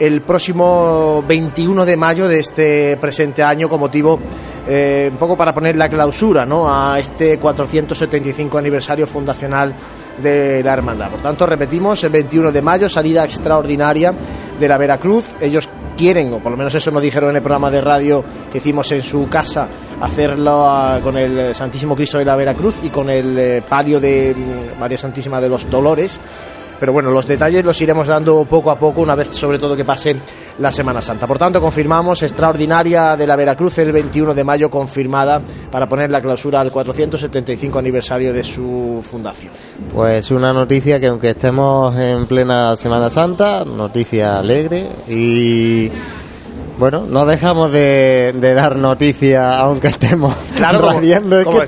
[0.00, 4.18] el próximo 21 de mayo de este presente año con motivo
[4.66, 6.64] eh, un poco para poner la clausura ¿no?
[6.72, 9.74] a este 475 aniversario fundacional
[10.22, 11.10] de la hermandad.
[11.10, 14.14] Por tanto, repetimos, el 21 de mayo, salida extraordinaria
[14.58, 15.34] de la Veracruz.
[15.40, 15.68] Ellos
[16.00, 18.90] quieren, o por lo menos eso nos dijeron en el programa de radio que hicimos
[18.90, 19.68] en su casa,
[20.00, 24.34] hacerlo ah, con el Santísimo Cristo de la Veracruz y con el eh, palio de
[24.34, 26.18] mm, María Santísima de los Dolores.
[26.80, 29.84] Pero bueno, los detalles los iremos dando poco a poco, una vez sobre todo que
[29.84, 30.16] pase
[30.58, 31.26] la Semana Santa.
[31.26, 36.22] Por tanto, confirmamos extraordinaria de la Veracruz el 21 de mayo, confirmada para poner la
[36.22, 39.52] clausura al 475 aniversario de su fundación.
[39.94, 45.90] Pues una noticia que aunque estemos en plena Semana Santa, noticia alegre y
[46.80, 51.62] bueno, no dejamos de, de dar noticia aunque estemos Claro, como, radiando, es como que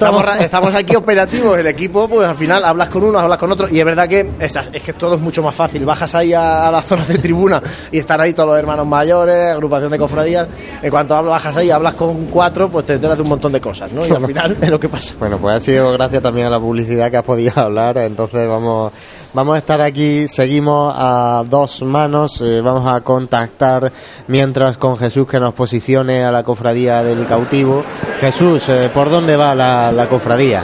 [0.45, 3.79] estamos, aquí operativos, el equipo, pues al final hablas con uno, hablas con otro, y
[3.79, 5.85] es verdad que es, es que todo es mucho más fácil.
[5.85, 9.53] Bajas ahí a, a la zona de tribuna y están ahí todos los hermanos mayores,
[9.53, 10.49] agrupación de cofradías.
[10.83, 13.61] En cuanto hablas- bajas ahí, hablas con cuatro, pues te enteras de un montón de
[13.61, 14.07] cosas, ¿no?
[14.07, 15.15] Y al final es lo que pasa.
[15.19, 18.93] Bueno, pues ha sido gracias también a la publicidad que has podido hablar, entonces vamos,
[19.35, 23.93] vamos a estar aquí, seguimos a dos manos, eh, vamos a contactar
[24.29, 27.85] mientras con Jesús que nos posicione a la cofradía del cautivo.
[28.21, 30.63] Jesús, eh, ¿por dónde va la, la cofradía?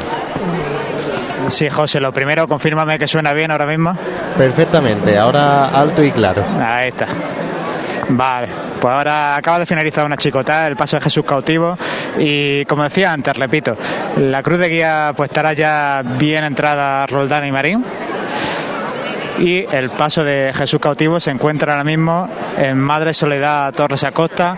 [1.48, 3.96] Sí, José, lo primero, confírmame que suena bien ahora mismo.
[4.36, 6.42] Perfectamente, ahora alto y claro.
[6.60, 7.06] Ahí está.
[8.10, 8.48] Vale,
[8.80, 11.76] pues ahora acaba de finalizar una chicota, el paso de Jesús cautivo
[12.18, 13.76] y como decía antes, repito,
[14.16, 17.84] la cruz de guía pues estará ya bien entrada Roldán y Marín
[19.38, 24.56] y el paso de Jesús cautivo se encuentra ahora mismo en Madre Soledad Torres Acosta,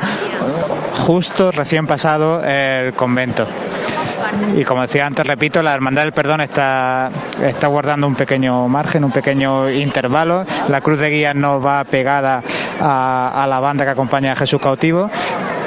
[0.99, 3.47] justo recién pasado el convento.
[4.57, 7.11] Y como decía antes, repito, la Hermandad del Perdón está,
[7.43, 10.45] está guardando un pequeño margen, un pequeño intervalo.
[10.69, 12.43] La cruz de guía no va pegada
[12.81, 15.11] a, la banda que acompaña a Jesús cautivo,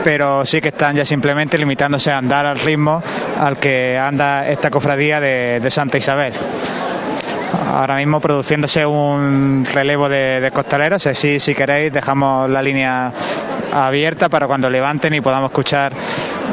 [0.03, 3.01] pero sí que están ya simplemente limitándose a andar al ritmo
[3.37, 6.33] al que anda esta cofradía de, Santa Isabel
[7.65, 11.05] ahora mismo produciéndose un relevo de, de costaleros.
[11.07, 13.11] Así, si queréis, dejamos la línea
[13.71, 15.93] abierta para cuando levanten y podamos escuchar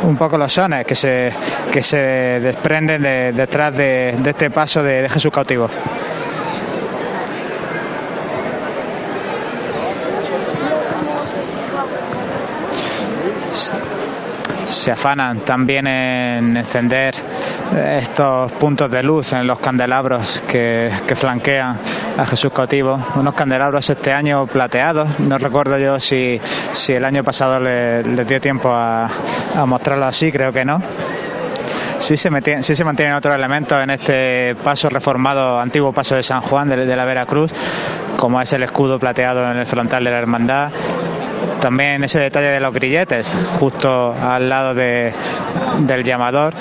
[0.03, 1.33] un poco los sones que se,
[1.71, 3.03] que se desprenden
[3.37, 5.69] detrás de, este paso de Jesús cautivo.
[14.81, 17.15] Se afanan también en encender
[17.77, 21.79] estos puntos de luz en los candelabros que, flanquean
[22.17, 22.99] a Jesús cautivo.
[23.17, 25.21] Unos candelabros este año plateados.
[25.21, 26.41] No recuerdo yo si,
[26.73, 29.11] si el año pasado les le dio tiempo a,
[29.55, 30.81] a mostrarlo así, creo que no.
[32.01, 36.41] Sí se, sí se mantienen otros elementos en este paso reformado, antiguo paso de San
[36.41, 37.53] Juan de, la Veracruz,
[38.17, 40.73] como es el escudo plateado en el frontal de la hermandad,
[41.61, 45.13] también ese detalle de los grilletes justo al lado de,
[45.81, 46.55] del llamador.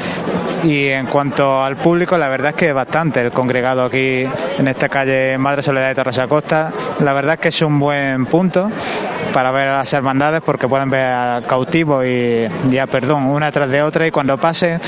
[0.64, 4.26] Y en cuanto al público la verdad es que bastante el congregado aquí
[4.58, 6.74] en esta calle Madre Soledad de Torres Acosta.
[7.00, 8.70] La verdad es que es un buen punto
[9.34, 13.70] para ver a las hermandades porque pueden ver a cautivo y ya perdón una tras
[13.70, 14.80] de otra y cuando pase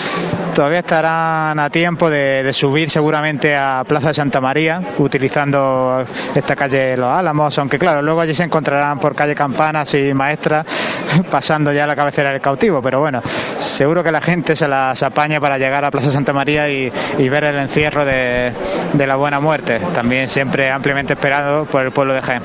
[0.53, 6.03] todavía estarán a tiempo de, subir seguramente a Plaza de Santa María utilizando
[6.35, 10.65] esta calle Los Álamos aunque claro luego allí se encontrarán por calle Campanas y Maestra
[11.31, 13.21] pasando ya la cabecera del cautivo pero bueno
[13.57, 16.91] seguro que la gente se las apaña para llegar a Plaza Santa María y,
[17.31, 18.51] ver el encierro de,
[18.91, 22.41] de la buena muerte también siempre ampliamente esperado por el pueblo de Jaén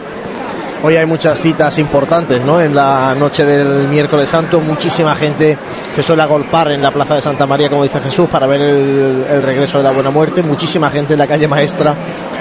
[0.82, 2.60] Hoy hay muchas citas importantes, ¿no?
[2.60, 5.56] En la noche del miércoles santo, muchísima gente
[5.94, 9.42] que suele agolpar en la plaza de Santa María, como dice Jesús, para ver el,
[9.42, 10.42] regreso de la Buena Muerte.
[10.42, 11.94] Muchísima gente en la calle Maestra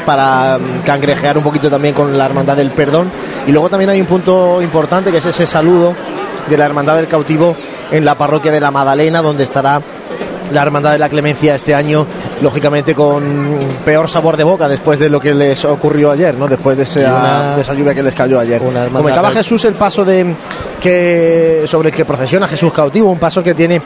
[0.05, 3.09] para mm, cangrejear un poquito también con la Hermandad del Perdón.
[3.47, 5.95] Y luego también hay un punto importante que es ese saludo
[6.47, 7.55] de la Hermandad del Cautivo
[7.89, 9.81] en la parroquia de la Madalena, donde estará
[10.51, 12.05] la Hermandad de la Clemencia este año,
[12.41, 16.47] lógicamente con peor sabor de boca después de lo que les ocurrió ayer, ¿no?
[16.47, 18.61] Después de esa, lluvia que les cayó ayer.
[18.91, 20.35] Comentaba Jesús el paso de
[21.67, 23.81] sobre el que procesiona Jesús cautivo, un paso que tiene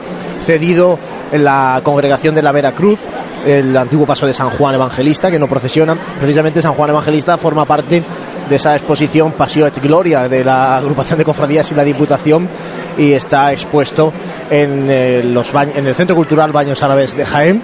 [0.46, 1.00] cedido
[1.32, 3.00] en la congregación de la Veracruz,
[3.46, 5.96] el antiguo paso de San Juan Evangelista, que no procesiona.
[6.20, 8.04] Precisamente San Juan Evangelista forma parte
[8.50, 12.50] de esa exposición Pasio et Gloria de la agrupación de cofradías y la Diputación
[12.98, 14.12] y está expuesto
[14.50, 17.62] en, eh, los en el Centro Cultural Baños Árabes de Jaén.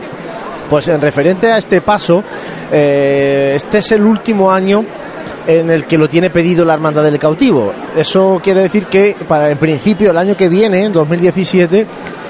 [0.69, 2.23] Pues en referente a este paso,
[2.71, 4.85] eh, este es el último año
[5.47, 7.71] en el que lo tiene pedido la Hermandad del Cautivo.
[7.95, 11.87] Eso quiere decir que para en principio el año que viene, en 2017,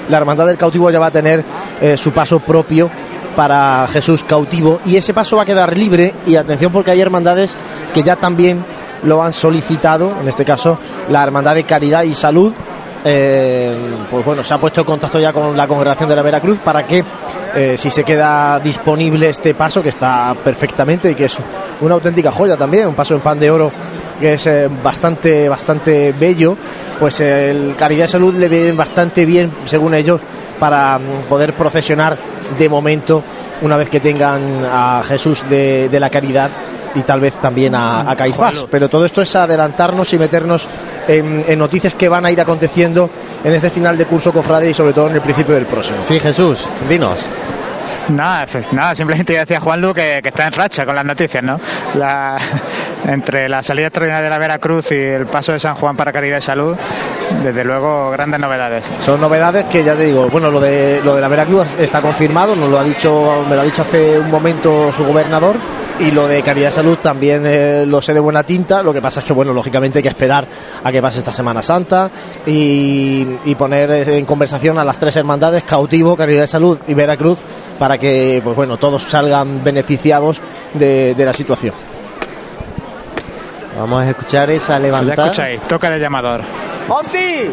[0.08, 1.44] la Hermandad del Cautivo ya va a tener
[1.80, 2.90] eh, su paso propio
[3.34, 7.54] para Jesús cautivo y ese paso va a quedar libre y atención porque hay hermandades
[7.92, 8.64] que ya también
[9.02, 10.78] lo han solicitado, en este caso
[11.10, 12.54] la Hermandad de Caridad y Salud,
[13.08, 13.72] eh,
[14.10, 16.84] pues bueno, se ha puesto en contacto ya con la congregación de la Veracruz para
[16.84, 17.04] que
[17.54, 21.38] eh, si se queda disponible este paso, que está perfectamente y que es
[21.80, 23.70] una auténtica joya también, un paso en pan de oro
[24.18, 26.56] que es eh, bastante, bastante bello,
[26.98, 30.20] pues el Caridad y Salud le viene bastante bien, según ellos,
[30.58, 32.18] para mm, poder procesionar
[32.58, 33.22] de momento
[33.62, 36.50] una vez que tengan a Jesús de, la Caridad
[36.96, 38.64] y tal vez también a, Caifás.
[38.70, 40.66] Pero todo esto es adelantarnos y meternos
[41.06, 43.08] en, en, noticias que van a ir aconteciendo
[43.44, 45.98] en este final de curso cofrade y sobre todo en el principio del próximo.
[46.02, 47.18] Sí, Jesús, dinos.
[48.08, 51.58] Nada, nada, simplemente decía Juan Lu que, está en racha con las noticias, ¿no?
[53.06, 56.38] entre la salida extraordinaria de la Veracruz y el paso de San Juan para Caridad
[56.38, 56.76] y Salud,
[57.42, 58.90] desde luego grandes novedades.
[59.04, 62.56] Son novedades que ya te digo, bueno, lo de lo de la Veracruz está confirmado,
[62.56, 65.56] nos lo ha dicho, me lo ha dicho hace un momento su gobernador
[65.98, 69.00] y lo de Caridad y Salud también eh, lo sé de buena tinta, lo que
[69.00, 70.46] pasa es que bueno, lógicamente hay que esperar
[70.82, 72.10] a que pase esta Semana Santa
[72.46, 77.42] y, y poner en conversación a las tres hermandades, Cautivo, Caridad y Salud y Veracruz
[77.78, 80.40] para que pues bueno todos salgan beneficiados
[80.74, 81.74] de, la situación.
[83.78, 85.16] Vamos a escuchar esa levantada.
[85.16, 86.42] Ya escucháis, toca de llamador.
[86.88, 87.50] ¡Monty!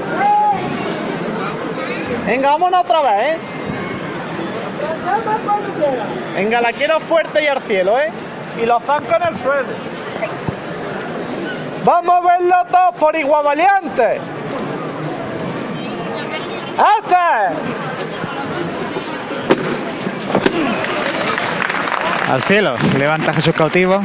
[2.25, 3.39] Venga, vámonos otra vez, ¿eh?
[6.35, 8.09] Venga, la quiero fuerte y al cielo, ¿eh?
[8.61, 9.67] Y los zancos en el suelo.
[11.83, 14.21] Vamos a verlo todos por igual valiente.
[16.73, 17.15] ¡Este!
[22.29, 22.75] al cielo.
[22.97, 24.01] Levanta a Jesús cautivo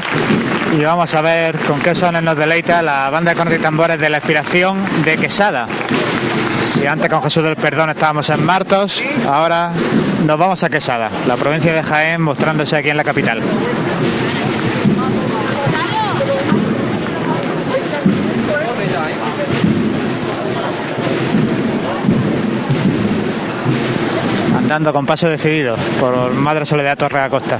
[0.76, 3.98] y vamos a ver con qué sones nos deleita la banda de cornetas y tambores
[3.98, 5.66] de la inspiración de Quesada.
[6.66, 9.72] Si antes con Jesús del Perdón estábamos en Martos, ahora
[10.24, 13.40] nos vamos a Quesada, la provincia de Jaén mostrándose aquí en la capital.
[24.56, 27.58] Andando con paso decidido por Madre Soledad Torre Acosta.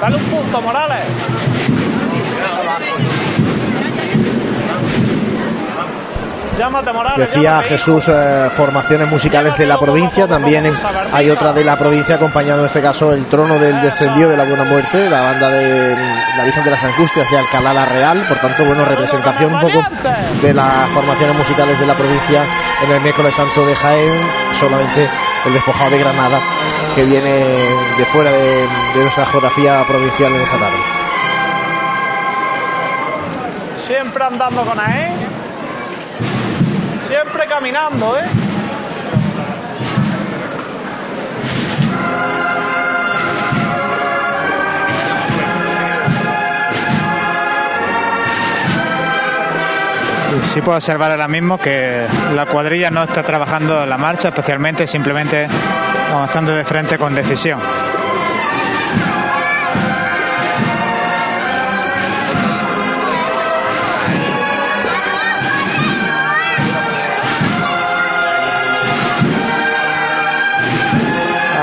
[0.00, 1.29] Dale un punto, Morales.
[7.16, 10.72] Decía Jesús eh, formaciones musicales de la provincia, también
[11.12, 14.44] hay otra de la provincia acompañando en este caso el trono del descendido de la
[14.44, 15.96] Buena Muerte, la banda de
[16.36, 19.82] la Virgen de las Angustias de Alcalá la Real, por tanto, bueno, representación un poco
[20.42, 22.44] de las formaciones musicales de la provincia
[22.84, 24.18] en el miércoles santo de Jaén,
[24.58, 25.08] solamente
[25.46, 26.40] el despojado de Granada
[26.94, 27.30] que viene
[27.96, 30.78] de fuera de, de nuestra geografía provincial en esta tarde.
[33.74, 35.29] Siempre andando con él.
[37.10, 38.22] Siempre caminando, ¿eh?
[50.44, 55.48] Sí puedo observar ahora mismo que la cuadrilla no está trabajando la marcha, especialmente simplemente
[56.12, 57.58] avanzando de frente con decisión.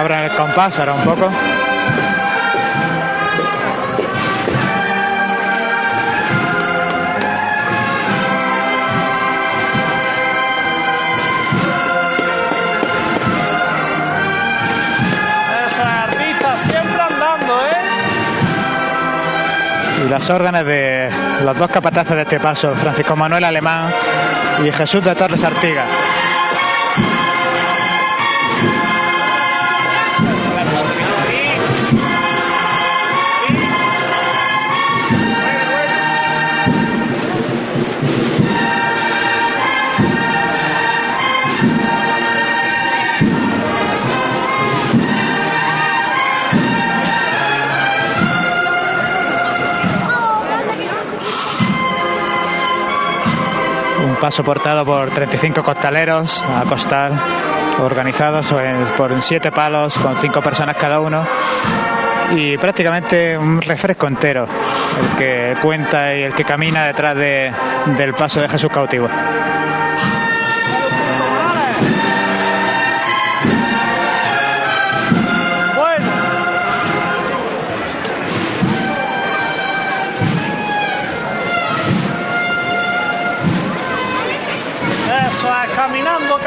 [0.07, 1.29] Abran el compás ahora un poco.
[15.65, 17.65] Eso es artista, siempre andando, ¿eh?
[20.05, 21.09] Y las órdenes de
[21.43, 23.91] los dos capataces de este paso, Francisco Manuel Alemán
[24.65, 25.83] y Jesús de Torres Artiga.
[54.19, 57.19] Paso portado por 35 costaleros a costal,
[57.79, 58.53] organizados
[58.95, 61.23] por siete palos con cinco personas cada uno.
[62.35, 64.47] Y prácticamente un refresco entero,
[65.11, 67.53] el que cuenta y el que camina detrás de-
[67.95, 69.07] del paso de Jesús cautivo.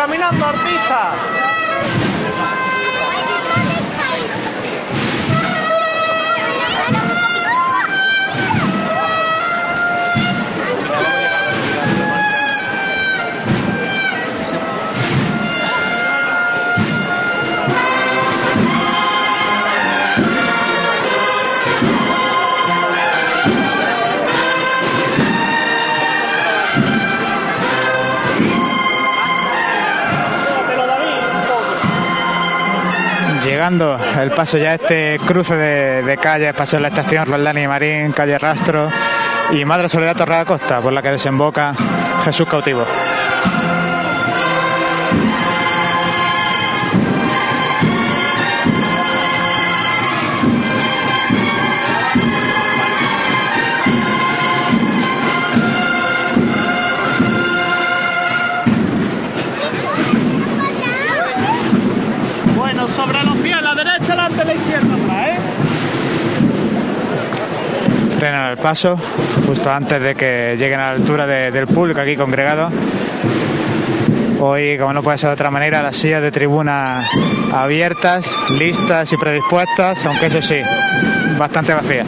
[0.00, 1.39] Caminando, caminando,
[33.60, 38.10] El paso ya este cruce de, de calles, paso de la estación Roldán y Marín,
[38.12, 38.90] calle Rastro
[39.50, 41.74] y Madre Soledad Torre de Costa, por la que desemboca
[42.24, 42.86] Jesús cautivo.
[68.60, 68.96] Frenan el paso
[69.46, 72.70] justo antes de que lleguen a la altura de- del público aquí congregado.
[74.40, 77.02] Hoy, como no puede ser de otra manera, las sillas de tribuna
[77.52, 78.24] abiertas,
[78.58, 80.56] listas y predispuestas, aunque eso sí,
[81.38, 82.06] bastante vacías.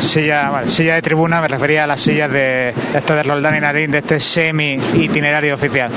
[0.00, 3.90] Silla, silla de tribuna, me refería a las sillas de esta de Roldán y Narín,
[3.90, 5.90] de este semi itinerario oficial.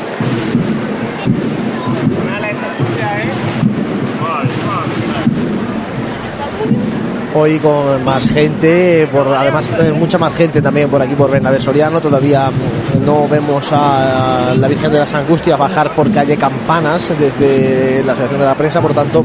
[7.33, 11.61] Hoy con más gente, por además eh, mucha más gente también por aquí por Bernabé
[11.61, 12.01] Soriano.
[12.01, 12.49] Todavía
[13.05, 18.41] no vemos a la Virgen de las Angustias bajar por calle Campanas desde la Asociación
[18.41, 19.23] de la Prensa, por tanto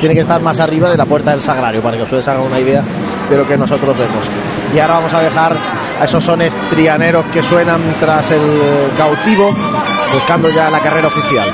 [0.00, 2.58] tiene que estar más arriba de la puerta del Sagrario para que ustedes hagan una
[2.58, 2.82] idea
[3.28, 4.24] de lo que nosotros vemos.
[4.74, 5.54] Y ahora vamos a dejar
[6.00, 8.40] a esos sones trianeros que suenan tras el
[8.96, 9.50] cautivo
[10.12, 11.50] buscando ya la carrera oficial.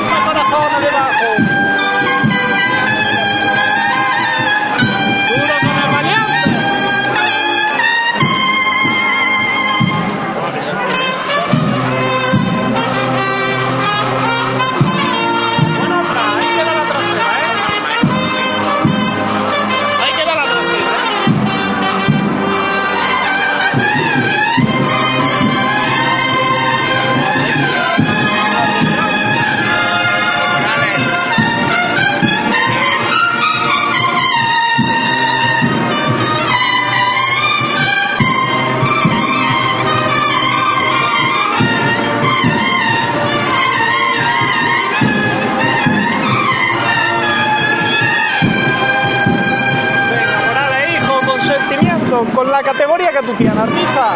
[52.38, 54.12] Con la categoría que tú tienes, artista.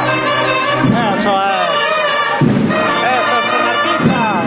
[1.19, 1.53] Eso es.
[3.19, 4.43] Eso es, un artista.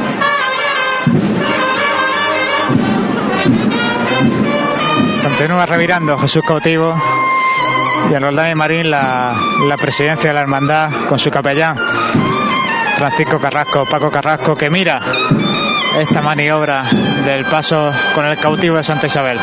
[5.28, 6.96] Continúa revirando Jesús Cautivo
[8.10, 9.36] y a Roldán y Marín la,
[9.68, 11.76] la presidencia de la hermandad con su capellán
[12.96, 15.02] Francisco Carrasco, Paco Carrasco, que mira
[16.00, 16.84] esta maniobra
[17.26, 19.38] del paso con el cautivo de Santa Isabel.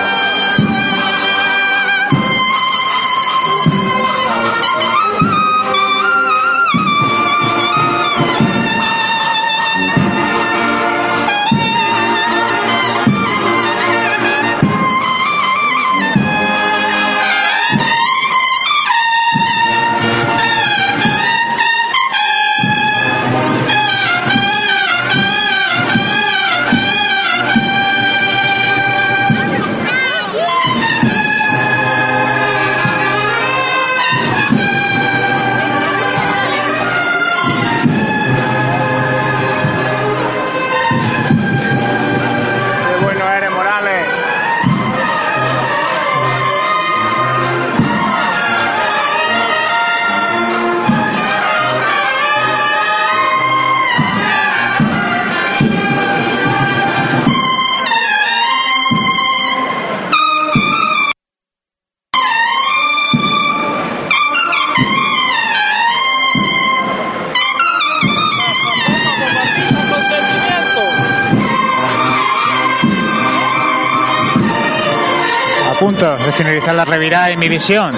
[76.84, 77.94] La revirada y mi visión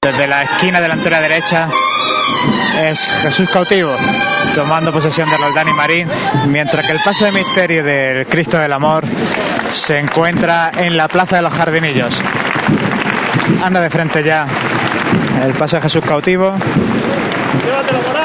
[0.00, 1.68] desde la esquina delantera derecha
[2.84, 3.96] es Jesús Cautivo
[4.54, 6.08] tomando posesión de Roldán y Marín,
[6.46, 9.04] mientras que el paso de misterio del Cristo del Amor
[9.68, 12.22] se encuentra en la Plaza de los Jardinillos.
[13.60, 14.46] Anda de frente ya
[15.42, 16.54] el paso de Jesús Cautivo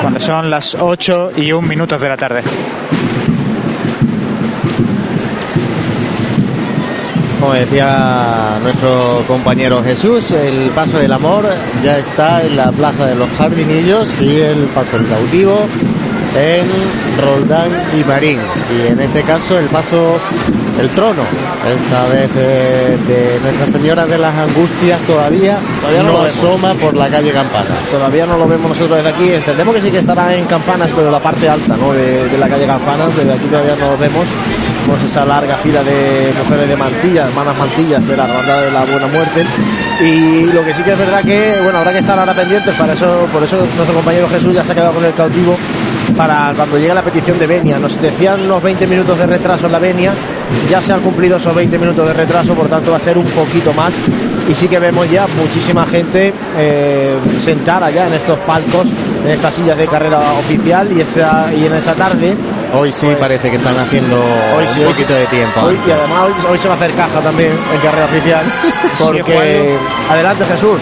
[0.01, 2.43] cuando son las 8 y 1 minutos de la tarde.
[7.45, 11.45] Como decía nuestro compañero Jesús, el paso del amor
[11.83, 15.59] ya está en la plaza de los jardinillos y el paso del cautivo
[16.35, 16.65] en
[17.23, 18.39] Roldán y Marín.
[18.75, 20.17] Y en este caso el paso,
[20.79, 21.21] el trono,
[21.67, 27.09] esta vez de, de Nuestra Señora de las Angustias todavía, Todavía no asoma por la
[27.09, 27.87] calle Campanas.
[27.91, 29.31] Todavía no lo vemos nosotros desde aquí.
[29.31, 31.93] Entendemos que sí que estará en Campanas, pero la parte alta ¿no?
[31.93, 33.15] de, de la calle Campanas.
[33.15, 34.25] Desde aquí todavía no lo vemos.
[34.85, 38.85] Vemos esa larga fila de mujeres de mantillas, hermanas mantillas de la Hermandad de la
[38.85, 39.43] Buena Muerte.
[39.99, 42.75] Y lo que sí que es verdad que, bueno, habrá que estar ahora pendientes.
[42.75, 45.57] Para eso, por eso nuestro compañero Jesús ya se ha quedado con el cautivo
[46.15, 47.79] para cuando llegue la petición de Venia.
[47.79, 50.13] Nos decían los 20 minutos de retraso en la Venia,
[50.69, 53.25] ya se han cumplido esos 20 minutos de retraso, por tanto va a ser un
[53.25, 53.95] poquito más.
[54.47, 58.87] Y sí que vemos ya muchísima gente eh, sentada ya en estos palcos,
[59.25, 60.97] en estas sillas de carrera oficial y,
[61.59, 62.35] y en esta tarde.
[62.75, 64.17] Hoy sí pues, parece que están haciendo
[64.55, 65.19] Hoy sí, un hoy poquito sí.
[65.19, 65.61] de tiempo.
[65.61, 68.45] Hoy, y además hoy, hoy se va a hacer caja también en carrera oficial.
[68.99, 69.77] Porque.
[70.09, 70.81] Adelante, Jesús.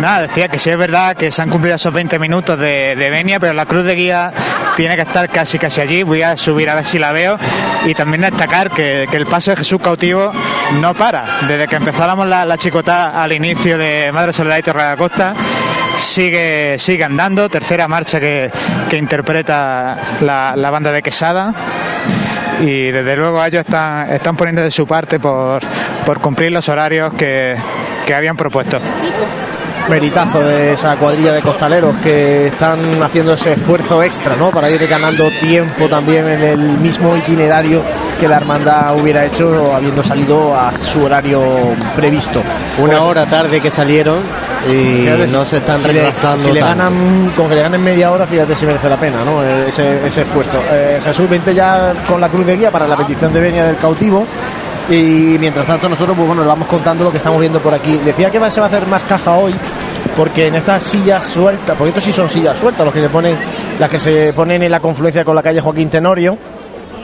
[0.00, 3.10] Nada, decía que sí es verdad que se han cumplido esos 20 minutos de, de
[3.10, 4.32] venia, pero la cruz de guía
[4.76, 6.02] tiene que estar casi casi allí.
[6.02, 7.38] Voy a subir a ver si la veo.
[7.84, 10.32] Y también destacar que, que el paso de Jesús cautivo
[10.80, 11.24] no para.
[11.46, 14.96] Desde que empezáramos la, la chicotá al inicio de Madre Soledad y Torre de la
[14.96, 15.34] Costa,
[15.98, 17.48] sigue, sigue andando.
[17.48, 18.50] Tercera marcha que,
[18.88, 21.54] que interpreta la, la banda de Quesada.
[22.60, 25.60] Y desde luego ellos están, están poniendo de su parte por,
[26.04, 27.56] por cumplir los horarios que,
[28.06, 28.80] que habían propuesto.
[29.88, 34.50] Meritazo de esa cuadrilla de costaleros que están haciendo ese esfuerzo extra, ¿no?
[34.50, 37.82] Para ir ganando tiempo también en el mismo itinerario
[38.20, 41.40] que la hermandad hubiera hecho habiendo salido a su horario
[41.96, 42.42] previsto.
[42.78, 44.18] Una hora tarde que salieron
[44.68, 48.10] y Fíjate, no se están si le- Si le ganan, con que le ganen media
[48.10, 49.42] hora, fíjate si merece la pena, ¿no?
[49.42, 50.58] Ese, ese esfuerzo.
[50.70, 53.76] Eh, Jesús, vente ya con la cruz de guía para la petición de venia del
[53.76, 54.26] cautivo.
[54.90, 57.98] Y mientras tanto nosotros, pues bueno, le vamos contando lo que estamos viendo por aquí.
[57.98, 59.54] Decía que se va a hacer más caja hoy,
[60.16, 63.36] porque en estas sillas sueltas, porque estos sí son sillas sueltas, los que se ponen,
[63.78, 66.38] las que se ponen en la confluencia con la calle Joaquín Tenorio.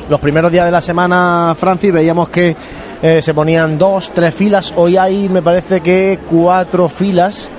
[0.08, 2.56] Los primeros días de la semana, Francis, veíamos que
[3.02, 4.72] eh, se ponían dos, tres filas.
[4.76, 7.50] Hoy hay, me parece que cuatro filas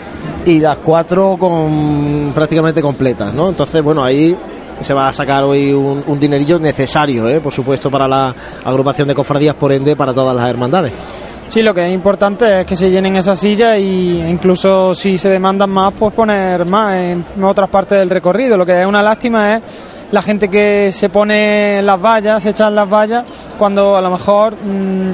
[0.46, 3.50] y las cuatro con prácticamente completas, ¿no?
[3.50, 4.36] Entonces, bueno, ahí
[4.82, 7.40] se va a sacar hoy un, dinerillo necesario, ¿eh?
[7.40, 8.34] por supuesto, para la
[8.64, 10.94] agrupación de cofradías, por ende, para todas las hermandades.
[11.48, 15.30] Sí, lo que es importante es que se llenen esas sillas y incluso si se
[15.30, 18.58] demandan más, pues poner más en otras partes del recorrido.
[18.58, 19.62] Lo que es una lástima es
[20.12, 23.24] la gente que se pone las vallas, se echan las vallas,
[23.60, 25.14] cuando a lo mejor mm,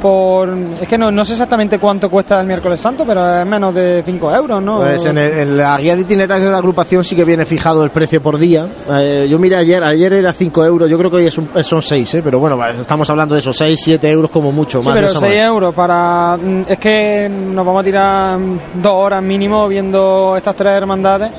[0.00, 0.48] por...
[0.80, 4.02] Es que no, no sé exactamente cuánto cuesta el miércoles santo, pero es menos de
[4.04, 4.78] 5 euros, ¿no?
[4.78, 7.84] Pues en, el- en la guía de itinerarios de la agrupación sí que viene fijado
[7.84, 8.66] el precio por día.
[8.90, 11.82] Eh, yo miré ayer, ayer era 5 euros, yo creo que hoy es un- son
[11.82, 12.20] 6, ¿eh?
[12.24, 14.80] pero bueno, estamos hablando de esos 6, 7 euros como mucho.
[14.80, 15.42] Sí, más pero eso no 6 es.
[15.42, 16.36] euros para...
[16.36, 18.38] mm, Es que nos vamos a tirar
[18.74, 21.30] dos horas mínimo viendo estas tres hermandades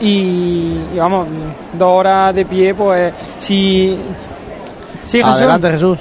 [0.00, 1.26] y, y vamos,
[1.72, 3.96] dos horas de pie, pues si...
[5.04, 5.32] Sí, Jesús.
[5.34, 5.98] Adelante, Jesús.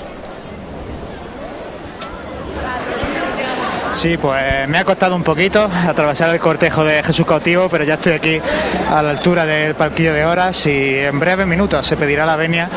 [3.93, 7.95] Sí, pues me ha costado un poquito atravesar el cortejo de Jesús Cautivo, pero ya
[7.95, 8.39] estoy aquí
[8.89, 12.69] a la altura del palquillo de horas y en breves minutos se pedirá la venia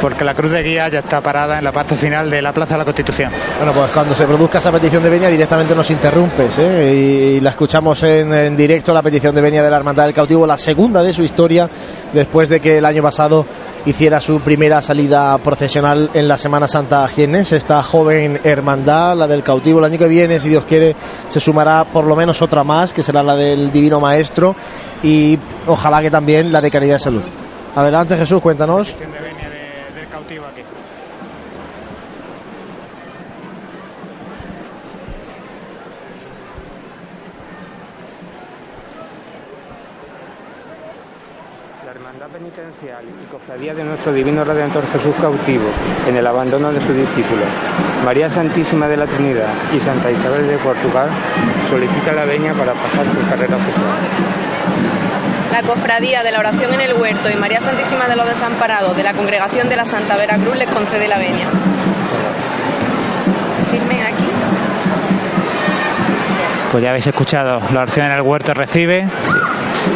[0.00, 2.74] porque la cruz de guía ya está parada en la parte final de la Plaza
[2.74, 3.30] de la Constitución.
[3.58, 7.36] Bueno, pues cuando se produzca esa petición de venia directamente nos interrumpes ¿eh?
[7.36, 10.46] y, la escuchamos en, en directo, la petición de venia de la Hermandad del Cautivo,
[10.46, 11.68] la segunda de su historia,
[12.12, 13.46] después de que el año pasado
[13.84, 17.56] hiciera su primera salida procesional en la Semana Santa Jienense.
[17.56, 20.94] Esta joven hermandad, la del Cautivo, el año que viene, si Dios quiere,
[21.28, 24.54] se sumará por lo menos otra más, que será la del Divino Maestro
[25.02, 27.22] y ojalá que también la de Caridad de Salud.
[27.74, 28.94] Adelante Jesús, cuéntanos.
[28.98, 30.62] del cautivo aquí.
[41.84, 43.06] La Hermandad Penitencial
[43.62, 45.70] Cofradía de nuestro Divino Redentor Jesús cautivo
[46.08, 47.46] en el abandono de sus discípulos,
[48.04, 51.08] María Santísima de la Trinidad y Santa Isabel de Portugal
[51.70, 53.84] solicita la veña para pasar su carrera oficial.
[55.52, 59.04] La Cofradía de la Oración en el Huerto y María Santísima de los Desamparados de
[59.04, 61.46] la Congregación de la Santa Veracruz les concede la venia.
[63.70, 64.24] Firmen aquí.
[66.72, 69.06] Pues ya habéis escuchado, la oración en el huerto recibe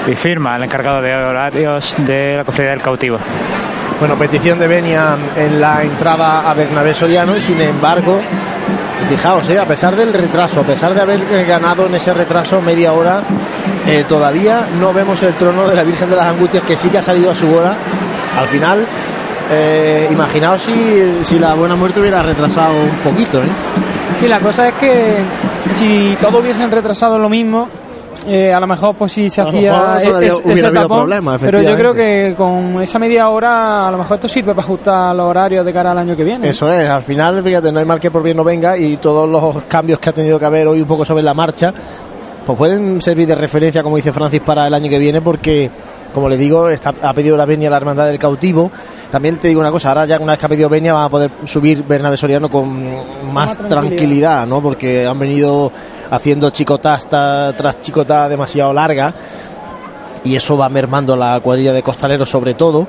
[0.07, 3.19] y firma el encargado de horarios de la cofradía del cautivo.
[3.99, 8.19] Bueno, petición de venia en la entrada a Bernabé Soriano y sin embargo,
[9.09, 12.61] fijaos, eh, a pesar del retraso, a pesar de haber eh, ganado en ese retraso
[12.61, 13.23] media hora,
[13.87, 16.99] eh, todavía no vemos el trono de la Virgen de las Angustias que sí que
[16.99, 17.77] ha salido a su hora.
[18.39, 18.87] Al final,
[19.51, 23.41] eh, imaginaos si, si la Buena Muerte hubiera retrasado un poquito.
[23.43, 23.49] ¿eh?
[24.19, 25.19] Sí, la cosa es que
[25.75, 27.69] si todos hubiesen retrasado lo mismo,
[28.27, 31.11] eh, a lo mejor pues sí se hacía e- es- ese tapón,
[31.41, 35.15] pero yo creo que con esa media hora a lo mejor esto sirve para ajustar
[35.15, 36.49] los horarios de cara al año que viene.
[36.49, 39.29] Eso es, al final, fíjate, no hay mal que por bien no venga y todos
[39.29, 41.73] los cambios que ha tenido que haber hoy un poco sobre la marcha,
[42.45, 45.69] pues pueden servir de referencia, como dice Francis, para el año que viene porque,
[46.15, 48.71] como le digo, está- ha pedido la venia a la Hermandad del Cautivo.
[49.11, 51.09] También te digo una cosa, ahora ya una vez que ha pedido venia van a
[51.09, 53.69] poder subir Bernabé Soriano con más tranquilidad.
[53.69, 54.61] tranquilidad, ¿no?
[54.61, 55.71] Porque han venido
[56.11, 59.15] haciendo chicotas ta- tras chicota demasiado larga
[60.25, 62.87] y eso va mermando la cuadrilla de costaleros sobre todo.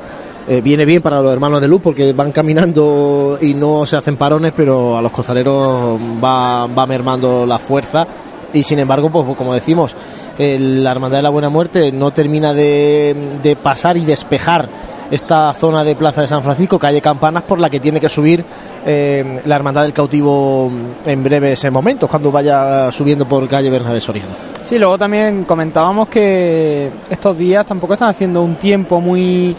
[0.49, 4.15] Eh, viene bien para los hermanos de luz porque van caminando y no se hacen
[4.15, 8.07] parones, pero a los costaleros va, va mermando la fuerza
[8.53, 9.94] y sin embargo, pues como decimos,
[10.38, 14.69] el- la Hermandad de la Buena Muerte no termina de pasar y despejar
[15.10, 18.44] esta zona de Plaza de San Francisco, calle Campanas, por la que tiene que subir
[18.86, 20.70] eh, la Hermandad del Cautivo
[21.06, 24.32] en breves momentos, cuando vaya subiendo por calle Bernabé Soriano.
[24.64, 29.56] Sí, luego también comentábamos que estos días tampoco están haciendo un tiempo muy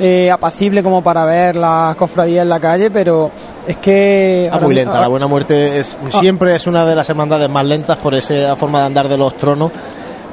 [0.00, 3.30] eh, apacible como para ver las cofradías en la calle, pero
[3.66, 4.48] es que...
[4.52, 7.64] Ah, muy lenta, ahora- la Buena Muerte es, siempre es una de las hermandades más
[7.64, 9.70] lentas por esa forma de andar de los tronos,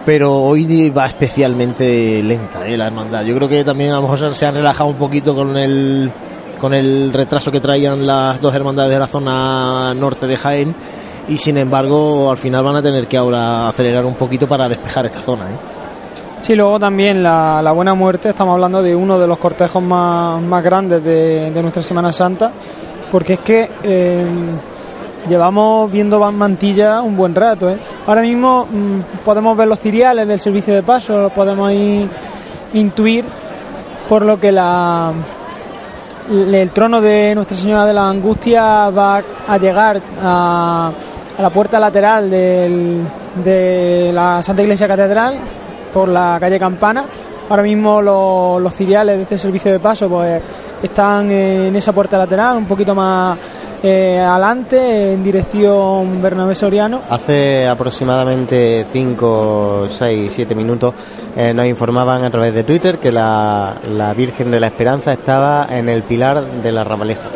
[0.06, 2.78] pero hoy va especialmente lenta ¿eh?
[2.78, 3.24] la hermandad.
[3.24, 6.12] Yo creo que también a lo mejor se- han relajado un poquito con el
[6.60, 10.74] con el retraso que traían las dos hermandades de la zona norte de Jaén
[11.28, 15.06] y sin embargo al final van a tener que ahora acelerar un poquito para despejar
[15.06, 15.46] esta zona.
[15.46, 15.56] ¿eh?
[16.40, 20.42] Sí, luego también la, la Buena Muerte, estamos hablando de uno de los cortejos más,
[20.42, 22.52] más grandes de, de nuestra Semana Santa,
[23.12, 24.26] porque es que eh,
[25.28, 27.78] llevamos viendo Mantilla un buen rato, ¿eh?
[28.08, 32.10] Ahora mismo mm, podemos ver los ciriales del servicio de paso, lo podemos ahí
[32.74, 33.26] intuir,
[34.10, 35.12] por lo que la,
[36.30, 40.92] el trono de Nuestra Señora de la Angustia va a llegar a,
[41.38, 43.02] a la puerta lateral del-
[43.44, 45.36] de la Santa Iglesia Catedral
[45.94, 47.04] por la calle Campana.
[47.50, 50.42] Ahora mismo los, los ciriales de este servicio de paso pues
[50.82, 53.38] están en esa puerta lateral, un poquito más
[53.88, 57.02] eh, adelante, en dirección Bernabé Soriano.
[57.08, 60.94] Hace aproximadamente 5, 6, 7 minutos
[61.38, 65.68] eh, nos informaban a través de Twitter que la, la Virgen de la Esperanza estaba
[65.70, 67.30] en el pilar de la Ramaleja.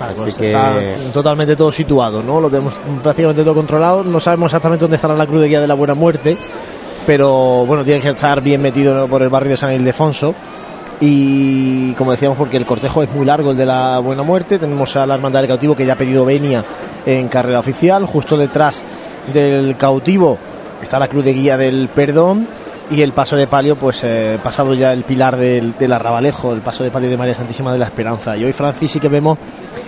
[0.00, 0.74] Así Pues que Está
[1.12, 2.40] totalmente todo situado, ¿no?
[2.40, 4.02] Lo tenemos prácticamente todo controlado.
[4.02, 6.36] No sabemos exactamente dónde estará la cruz de guía de la Buena Muerte,
[7.06, 9.06] pero bueno, tiene que estar bien metido ¿no?
[9.06, 10.34] por el barrio de San Ildefonso.
[11.00, 14.58] Y como decíamos, porque el cortejo es muy largo, el de la Buena Muerte.
[14.58, 16.64] Tenemos a la Hermandad del Cautivo que ya ha pedido venia
[17.06, 18.04] en carrera oficial.
[18.04, 18.82] Justo detrás
[19.32, 20.38] del cautivo
[20.82, 22.48] está la cruz de guía del Perdón.
[22.90, 26.62] Y el paso de palio, pues eh, pasado ya el pilar del, del arrabalejo, el
[26.62, 28.34] paso de palio de María Santísima de la Esperanza.
[28.34, 29.36] Y hoy, Francis, sí que vemos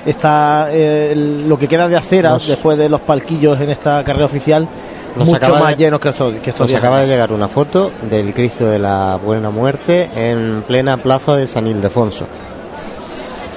[0.05, 1.15] está eh,
[1.47, 4.69] lo que queda de acera Nos- después de los palquillos en esta carrera oficial
[5.17, 6.81] Nos mucho más de- llenos que estos, que estos nos días.
[6.81, 11.47] acaba de llegar una foto del Cristo de la Buena Muerte en plena plaza de
[11.47, 12.27] San Ildefonso.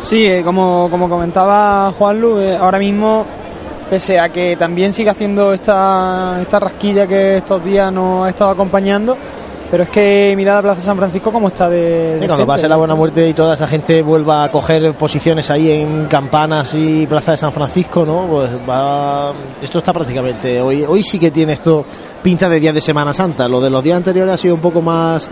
[0.02, 3.26] Sí, eh, como, como comentaba Juanlu, eh, ahora mismo,
[3.90, 8.52] pese a que también sigue haciendo esta, esta rasquilla que estos días nos ha estado
[8.52, 9.16] acompañando,
[9.74, 11.78] pero es que mira la Plaza San Francisco como está de...
[11.80, 12.46] de Sí, cuando gente.
[12.46, 16.76] pase la buena muerte y toda esa gente vuelva a coger posiciones ahí en campanas
[16.76, 18.28] y plaza de San Francisco, ¿no?
[18.30, 19.32] Pues va.
[19.64, 20.62] Esto está prácticamente.
[20.62, 21.84] Hoy, hoy sí que tiene esto
[22.22, 23.48] pinta de día de Semana Santa.
[23.48, 25.28] Lo de los días anteriores ha sido un poco más.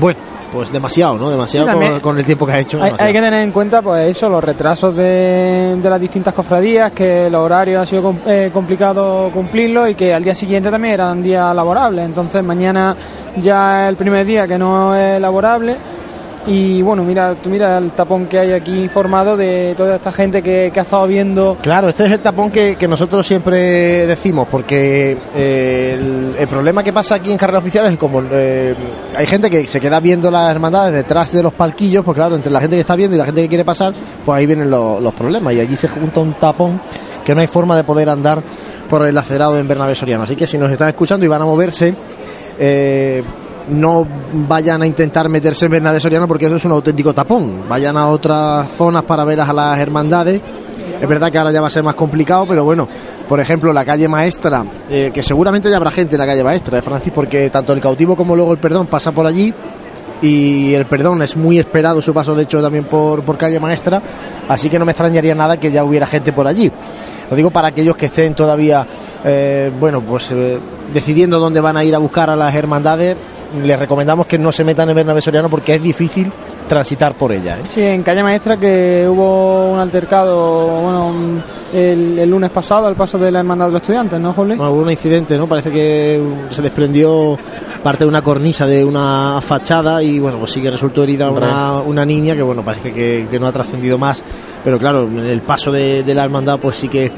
[0.00, 0.20] Bueno,
[0.52, 1.30] pues demasiado, ¿no?
[1.30, 2.80] Demasiado Sí, con, con el tiempo que ha hecho.
[2.80, 7.28] Hay, que tener en cuenta, pues eso, los retrasos de, de las distintas cofradías, que
[7.28, 11.20] los horarios ha sido com- eh, complicado cumplirlos y que al día siguiente también eran
[11.24, 12.04] días laborables.
[12.04, 12.94] Entonces mañana
[13.36, 15.76] ya el primer día que no es laborable.
[16.46, 20.42] Y bueno, mira, tú mira el tapón que hay aquí formado de toda esta gente
[20.42, 24.46] que, que ha estado viendo Claro, este es el tapón que, que nosotros siempre decimos,
[24.50, 28.74] porque eh, el, problema que pasa aquí en carrera oficial es como eh,
[29.16, 32.52] hay gente que se queda viendo las hermandades detrás de los palquillos, pues claro, entre
[32.52, 33.94] la gente que está viendo y la gente que quiere pasar,
[34.24, 36.78] pues ahí vienen los, problemas y allí se junta un tapón
[37.24, 38.42] que no hay forma de poder andar
[38.90, 40.24] por el acerado en Bernabé Soriano.
[40.24, 41.94] Así que si nos están escuchando y van a moverse,
[42.58, 43.22] eh,
[43.68, 47.68] no vayan a intentar meterse en Bernabé Soriano porque eso es un auténtico tapón.
[47.68, 50.40] Vayan a otras zonas para ver a las hermandades.
[51.00, 52.88] Es verdad que ahora ya va a ser más complicado, pero bueno,
[53.28, 56.78] por ejemplo, la calle maestra, eh, que seguramente ya habrá gente en la calle maestra,
[56.78, 57.12] ¿eh, Francis?
[57.12, 59.52] Porque tanto el cautivo como luego el perdón pasa por allí
[60.22, 64.00] y el perdón es muy esperado su paso, de hecho, también por, por calle maestra,
[64.48, 66.70] así que no me extrañaría nada que ya hubiera gente por allí.
[67.30, 68.86] Lo digo para aquellos que estén todavía,
[69.24, 70.58] eh, bueno, pues eh,
[70.92, 73.16] decidiendo dónde van a ir a buscar a las hermandades,
[73.62, 76.30] les recomendamos que no se metan en Bernabé Soriano porque es difícil
[76.68, 77.58] transitar por ella.
[77.58, 77.62] ¿eh?
[77.68, 81.42] Sí, en calle maestra que hubo un altercado bueno, un-
[81.72, 84.56] el, el lunes pasado al paso de la hermandad de los estudiantes, ¿no, Jolín?
[84.56, 85.46] Bueno, hubo un incidente, ¿no?
[85.48, 86.20] Parece que
[86.50, 87.36] se desprendió
[87.82, 91.80] parte de una cornisa de una fachada y bueno, pues sí que resultó herida una,
[91.80, 94.22] una niña que bueno, parece que, que no ha trascendido más,
[94.64, 97.10] pero claro, en el paso de, de la hermandad pues sí que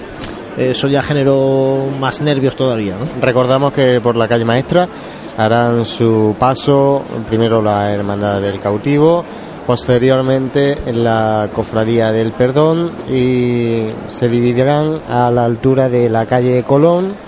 [0.56, 3.06] eso ya generó más nervios todavía, ¿no?
[3.20, 4.88] Recordamos que por la calle Maestra
[5.36, 9.24] harán su paso primero la Hermandad del Cautivo,
[9.66, 17.25] posteriormente la Cofradía del Perdón y se dividirán a la altura de la calle Colón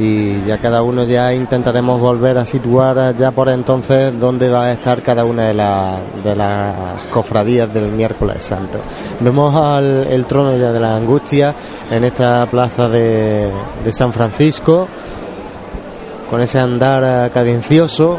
[0.00, 4.72] y ya cada uno ya intentaremos volver a situar ya por entonces dónde va a
[4.72, 8.78] estar cada una de, la- de las cofradías del miércoles santo.
[9.20, 11.54] Vemos al el trono ya de la angustia
[11.90, 13.50] en esta plaza de,
[13.90, 14.88] San Francisco
[16.30, 18.18] con ese andar eh, cadencioso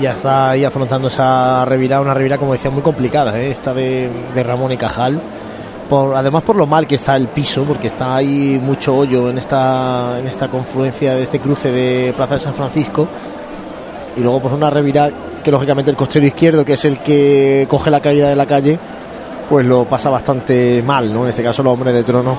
[0.00, 3.50] ya está ahí afrontando esa revirada, una revirada como decía muy complicada, ¿eh?
[3.50, 4.10] esta de
[4.42, 5.20] Ramón y Cajal.
[5.88, 9.38] Por, además por lo mal que está el piso, porque está ahí mucho hoyo en
[9.38, 13.06] esta, en esta confluencia de este cruce de Plaza de San Francisco.
[14.16, 15.10] Y luego pues una revirada
[15.42, 18.78] que lógicamente el costero izquierdo, que es el que coge la caída de la calle,
[19.48, 21.24] pues lo pasa bastante mal, ¿no?
[21.24, 22.38] En este caso los hombres de trono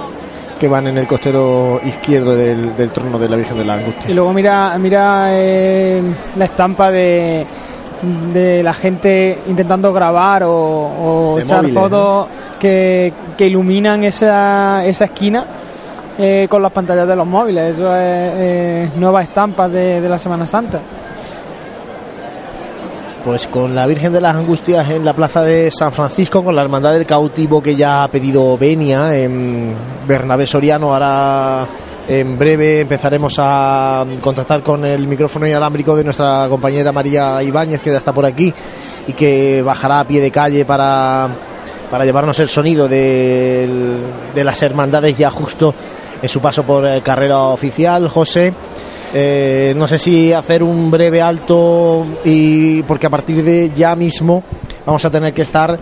[0.59, 4.09] que van en el costero izquierdo del, del trono de la Virgen de la Angustia.
[4.09, 6.01] Y luego mira, mira eh,
[6.37, 7.45] la estampa de,
[8.33, 12.27] de la gente intentando grabar o, o echar móviles, fotos
[12.59, 15.45] que, que iluminan esa, esa esquina
[16.17, 17.75] eh, con las pantallas de los móviles.
[17.75, 20.79] Eso es eh, nuevas estampas de, de la Semana Santa.
[23.23, 26.61] Pues con la Virgen de las Angustias en la plaza de San Francisco, con la
[26.61, 29.73] Hermandad del Cautivo que ya ha pedido venia en
[30.05, 31.65] Bernabé Soriano, ahora
[32.07, 37.91] En breve empezaremos a contactar con el micrófono inalámbrico de nuestra compañera María Ibáñez, que
[37.91, 38.53] ya está por aquí
[39.07, 41.29] y que bajará a pie de calle para,
[41.89, 43.99] para llevarnos el sonido del-
[44.35, 45.73] de las hermandades ya justo
[46.21, 48.09] en su paso por eh, carrera oficial.
[48.09, 48.53] José,
[49.13, 54.43] eh, no sé si hacer un breve alto y porque a partir de ya mismo
[54.85, 55.79] vamos a tener que estar,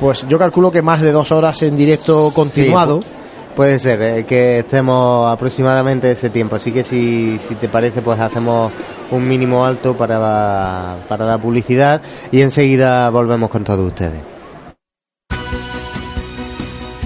[0.00, 3.00] pues yo calculo que más de dos horas en directo continuado.
[3.02, 3.08] Sí,
[3.56, 6.56] puede ser eh, que estemos aproximadamente ese tiempo.
[6.56, 8.72] Así que si, si te parece, pues hacemos
[9.10, 12.00] un mínimo alto para para la publicidad
[12.30, 14.29] y enseguida volvemos con todos ustedes.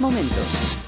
[0.00, 0.87] momentos.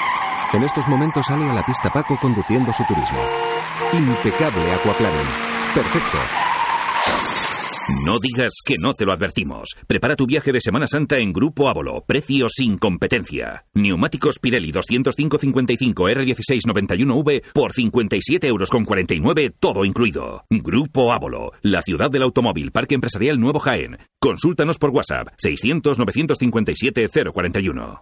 [0.53, 3.19] En estos momentos sale a la pista Paco conduciendo su turismo.
[3.93, 5.29] Impecable aquaplaning.
[5.73, 6.17] Perfecto.
[8.05, 9.77] No digas que no te lo advertimos.
[9.87, 12.03] Prepara tu viaje de Semana Santa en Grupo Ávolo.
[12.05, 13.63] Precio sin competencia.
[13.73, 20.43] Neumáticos Pirelli 205-55 R1691V por 57 euros con 49, todo incluido.
[20.49, 23.99] Grupo Ávolo, la ciudad del automóvil, Parque Empresarial Nuevo Jaén.
[24.19, 28.01] Consúltanos por WhatsApp 600-957-041.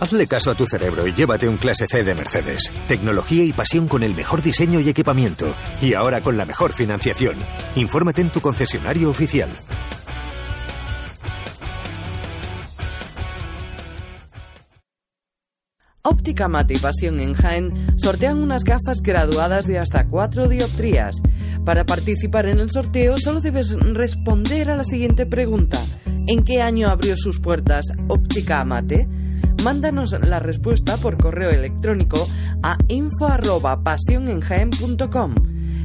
[0.01, 2.71] Hazle caso a tu cerebro y llévate un clase C de Mercedes.
[2.87, 5.53] Tecnología y pasión con el mejor diseño y equipamiento.
[5.83, 7.35] Y ahora con la mejor financiación.
[7.75, 9.49] Infórmate en tu concesionario oficial.
[16.03, 21.17] Óptica Mate y Pasión en Jaén sortean unas gafas graduadas de hasta 4 dioptrías.
[21.65, 25.85] Para participar en el sorteo solo debes responder a la siguiente pregunta.
[26.29, 29.09] ¿En qué año abrió sus puertas Óptica Amate?
[29.63, 32.27] Mándanos la respuesta por correo electrónico
[32.63, 35.35] a info@pasionenjaen.com.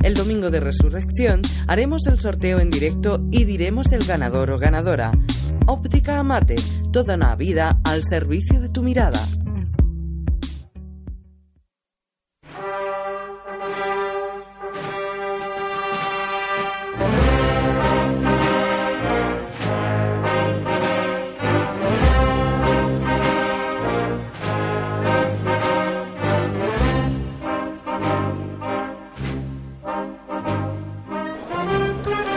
[0.03, 5.11] El domingo de resurrección haremos el sorteo en directo y diremos el ganador o ganadora.
[5.65, 6.57] Óptica Amate,
[6.91, 9.27] toda una vida al servicio de tu mirada.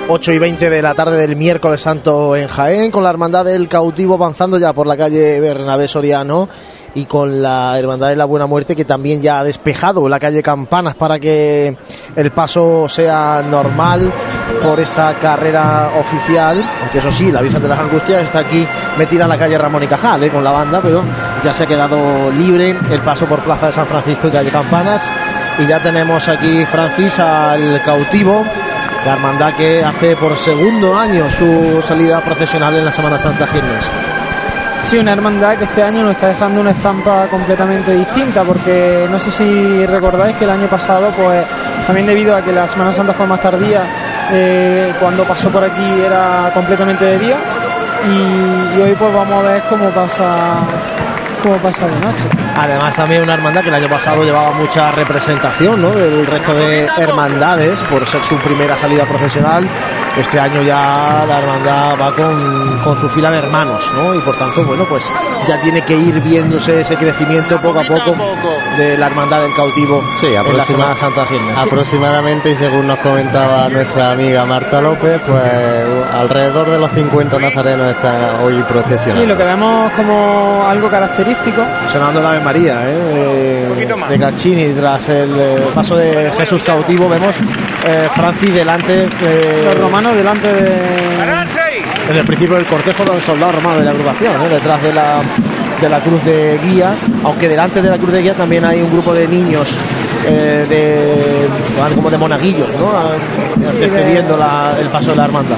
[0.08, 3.66] Ocho y 20 de la tarde del miércoles santo en Jaén, con la Hermandad del
[3.66, 6.48] Cautivo avanzando ya por la calle Bernabé Soriano
[6.94, 10.44] y con la Hermandad de la Buena Muerte que también ya ha despejado la calle
[10.44, 11.76] Campanas para que
[12.14, 14.12] el paso sea normal
[14.62, 18.64] por esta carrera oficial, aunque eso sí, la Virgen de las Angustias está aquí
[18.96, 20.30] metida en la calle Ramón y Cajal ¿eh?
[20.30, 21.02] con la banda, pero
[21.42, 25.12] ya se ha quedado libre el paso por Plaza de San Francisco y calle Campanas
[25.58, 28.44] y ya tenemos aquí Francis al cautivo
[29.06, 33.88] la hermandad que hace por segundo año su salida procesional en la Semana Santa Girnes.
[34.82, 39.16] Sí, una hermandad que este año nos está dejando una estampa completamente distinta, porque no
[39.20, 41.46] sé si recordáis que el año pasado, pues
[41.86, 43.84] también debido a que la Semana Santa fue más tardía,
[44.32, 47.36] eh, cuando pasó por aquí era completamente de día,
[48.10, 50.56] y, y hoy pues vamos a ver cómo pasa
[51.46, 52.28] cómo pasa de noche.
[52.56, 55.90] Además también una hermandad que el año pasado llevaba mucha representación ¿no?
[55.90, 59.64] del resto de hermandades por ser su primera salida profesional.
[60.16, 64.14] Este año ya la hermandad va con, con su fila de hermanos ¿no?
[64.14, 65.12] y por tanto bueno pues
[65.46, 68.16] ya tiene que ir viéndose ese crecimiento poco a poco
[68.78, 71.26] de la hermandad del cautivo Sí, en la Semana Santa.
[71.56, 75.42] Aproximadamente, y según nos comentaba nuestra amiga Marta López, pues
[76.10, 79.22] alrededor de los 50 nazarenos están hoy procesionando.
[79.22, 81.35] Sí, lo que vemos como algo característico.
[81.86, 83.66] Sonando la Ave María, ¿eh?
[83.76, 87.34] de, de Caccini tras el eh, paso de Jesús cautivo vemos
[87.86, 90.72] eh, Francis delante eh, Los romanos delante de.
[92.10, 94.48] en el principio del cortejo de los soldados romanos de la agrupación, ¿eh?
[94.48, 95.20] detrás de la,
[95.80, 96.94] de la cruz de guía,
[97.24, 99.76] aunque delante de la cruz de guía también hay un grupo de niños
[100.26, 102.90] eh, de, van como de monaguillos, ¿no?
[103.68, 105.56] Antecediendo la- el paso de la hermandad.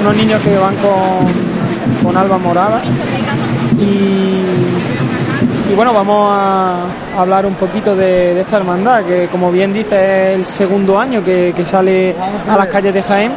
[0.00, 2.82] unos niños que van con, con albas moradas
[3.78, 4.35] y, y
[5.76, 6.86] bueno, vamos a
[7.18, 11.52] hablar un poquito de, esta hermandad, que como bien dice es el segundo año que,
[11.64, 12.16] sale
[12.48, 13.32] a las calles de Jaén.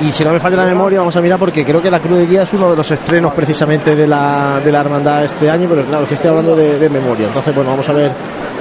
[0.00, 2.18] Y si no me falla la memoria, vamos a mirar porque creo que la Cruz
[2.18, 5.68] de Guía es uno de los estrenos precisamente de la, de la hermandad este año,
[5.68, 7.26] pero claro, que estoy hablando de, de memoria.
[7.26, 8.10] Entonces, bueno, vamos a ver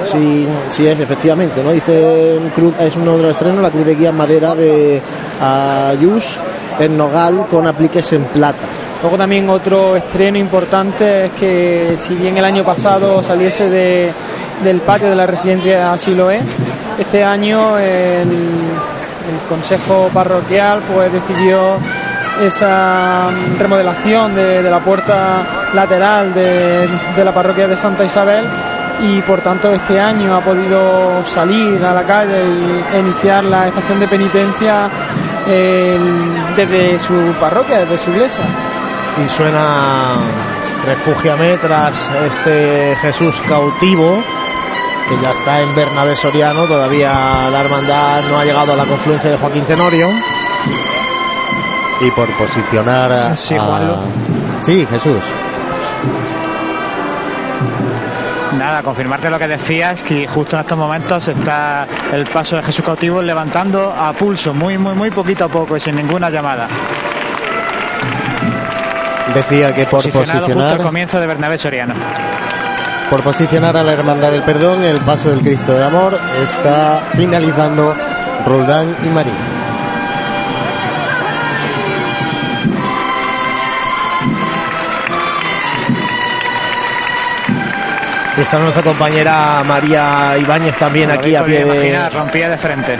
[0.03, 1.71] si, si es efectivamente, ¿no?
[1.71, 5.01] Dice Cruz, es uno de los estrenos, la Cruz de Guía en madera de
[5.41, 6.37] Ayus
[6.79, 8.67] en Nogal con apliques en plata.
[9.01, 14.13] Luego también otro estreno importante es que si bien el año pasado saliese de,
[14.63, 16.41] del patio de la residencia Siloé,
[16.99, 18.27] este año el,
[19.47, 21.77] Consejo Parroquial pues decidió
[22.41, 23.29] esa
[23.59, 28.45] remodelación de, la puerta lateral de, de la parroquia de Santa Isabel
[29.01, 33.99] y por tanto este año ha podido salir a la calle y iniciar la estación
[33.99, 34.89] de penitencia
[35.47, 38.43] el- desde su parroquia, desde su iglesia.
[39.17, 40.19] Y suena
[40.85, 41.93] Refúgiame tras
[42.25, 44.23] este Jesús cautivo
[45.07, 46.65] que ya está en Bernabé Soriano.
[46.65, 50.09] Todavía la hermandad no ha llegado a la confluencia de Joaquín Tenorio.
[52.01, 53.35] Y por posicionar a...
[53.35, 53.99] Sí, a-.
[54.57, 55.21] Sí, Jesús.
[58.57, 62.83] Nada, confirmarte lo que decías, que justo en estos momentos está el paso de Jesús
[62.83, 66.67] cautivo levantando a pulso, muy, muy, muy poquito a poco y sin ninguna llamada.
[69.33, 70.71] Decía que por Posicionado justo posicionar...
[70.71, 71.93] al comienzo de Bernabé Soriano.
[73.09, 77.95] Por posicionar a la Hermandad del Perdón, el paso del Cristo del Amor está finalizando
[78.45, 79.33] Roldán y Marín.
[88.37, 91.75] Y está nuestra compañera María Ibáñez también aquí a pie de.
[91.75, 92.93] Imaginar, rompía de frente.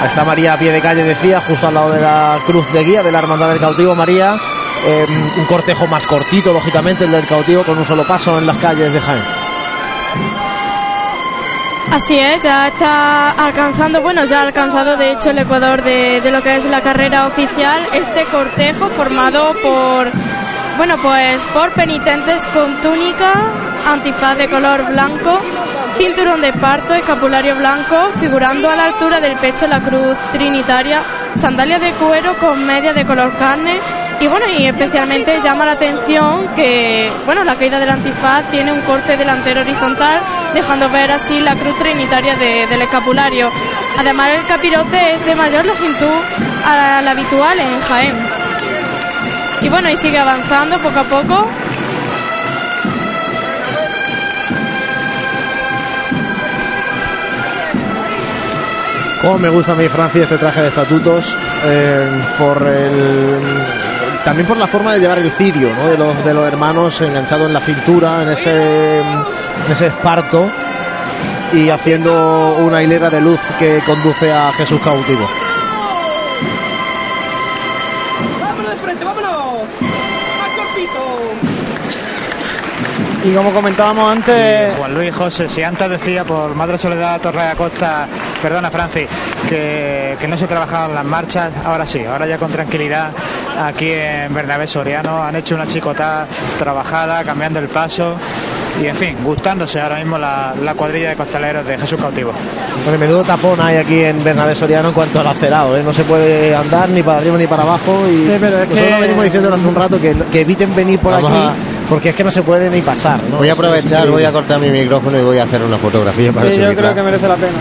[0.00, 2.84] Ahí está María a pie de calle, decía, justo al lado de la cruz de
[2.84, 3.94] guía de la Hermandad del Cautivo.
[3.94, 4.36] María,
[4.84, 5.06] eh,
[5.36, 8.92] un cortejo más cortito, lógicamente, el del cautivo, con un solo paso en las calles
[8.92, 9.22] de Jaén.
[11.90, 16.30] Así es, ya está alcanzando, bueno, ya ha alcanzado de hecho el Ecuador de, de
[16.32, 20.10] lo que es la carrera oficial, este cortejo formado por,
[20.76, 23.32] bueno, pues por penitentes con túnica,
[23.86, 25.38] antifaz de color blanco,
[25.96, 31.00] cinturón de parto, escapulario blanco, figurando a la altura del pecho la cruz trinitaria,
[31.36, 33.78] sandalias de cuero con media de color carne
[34.20, 38.80] y bueno, y especialmente llama la atención que, bueno, la caída del antifaz tiene un
[38.82, 40.20] corte delantero horizontal,
[40.54, 43.50] dejando ver así la cruz trinitaria de- del escapulario.
[43.98, 46.20] Además, el capirote es de mayor longitud
[46.64, 48.16] a la habitual en Jaén.
[49.62, 51.46] Y bueno, y sigue avanzando poco a poco.
[59.22, 61.34] Cómo me gusta a mí, Francia, este traje de estatutos,
[61.64, 63.38] eh, por el,
[64.24, 65.88] también por la forma de llevar el cirio ¿no?
[65.88, 70.50] de, los, de los hermanos enganchado en la cintura, en ese, en ese esparto,
[71.52, 75.28] y haciendo una hilera de luz que conduce a Jesús cautivo.
[83.24, 87.48] Y como comentábamos antes, Juan Luis José, si antes decía por Madre Soledad Torre de
[87.48, 88.06] Acosta,
[88.42, 89.06] perdona Francis,
[89.48, 93.12] que, que no se trabajaban las marchas, ahora sí, ahora ya con tranquilidad
[93.58, 96.26] aquí en Bernabé Soriano han hecho una chicota
[96.58, 98.14] trabajada, cambiando el paso
[98.82, 102.32] y en fin, gustándose ahora mismo la, la cuadrilla de costaleros de Jesús Cautivo.
[102.84, 105.82] Bueno, menudo tapón hay aquí en Bernabé Soriano en cuanto al acerado, ¿eh?
[105.82, 108.80] no se puede andar ni para arriba ni para abajo y Sí, pero es nosotros
[108.80, 111.73] que- lo venimos diciendo durante un rato que, que eviten venir por Vamos aquí a-
[111.88, 113.20] porque es que no se puede ni pasar.
[113.30, 113.38] ¿no?
[113.38, 116.50] Voy a aprovechar, voy a cortar mi micrófono y voy a hacer una fotografía para
[116.50, 117.58] sí, yo creo que merece la pena.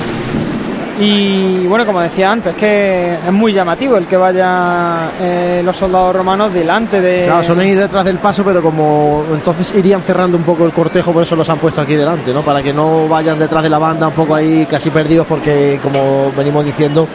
[0.99, 6.15] Y bueno, como decía antes, que es muy llamativo el que vayan eh, los soldados
[6.15, 7.25] romanos delante de...
[7.25, 11.11] Claro, son ir detrás del paso, pero como entonces irían cerrando un poco el cortejo,
[11.11, 12.43] por eso los han puesto aquí delante, ¿no?
[12.43, 16.31] Para que no vayan detrás de la banda un poco ahí casi perdidos, porque como
[16.37, 17.07] venimos diciendo,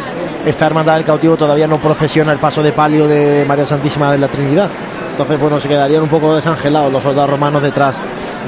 [0.45, 4.19] esta hermandad del cautivo todavía no procesiona el paso de palio de María Santísima de
[4.19, 4.69] la Trinidad.
[5.13, 7.97] Entonces, bueno, se quedarían un poco desangelados los soldados romanos detrás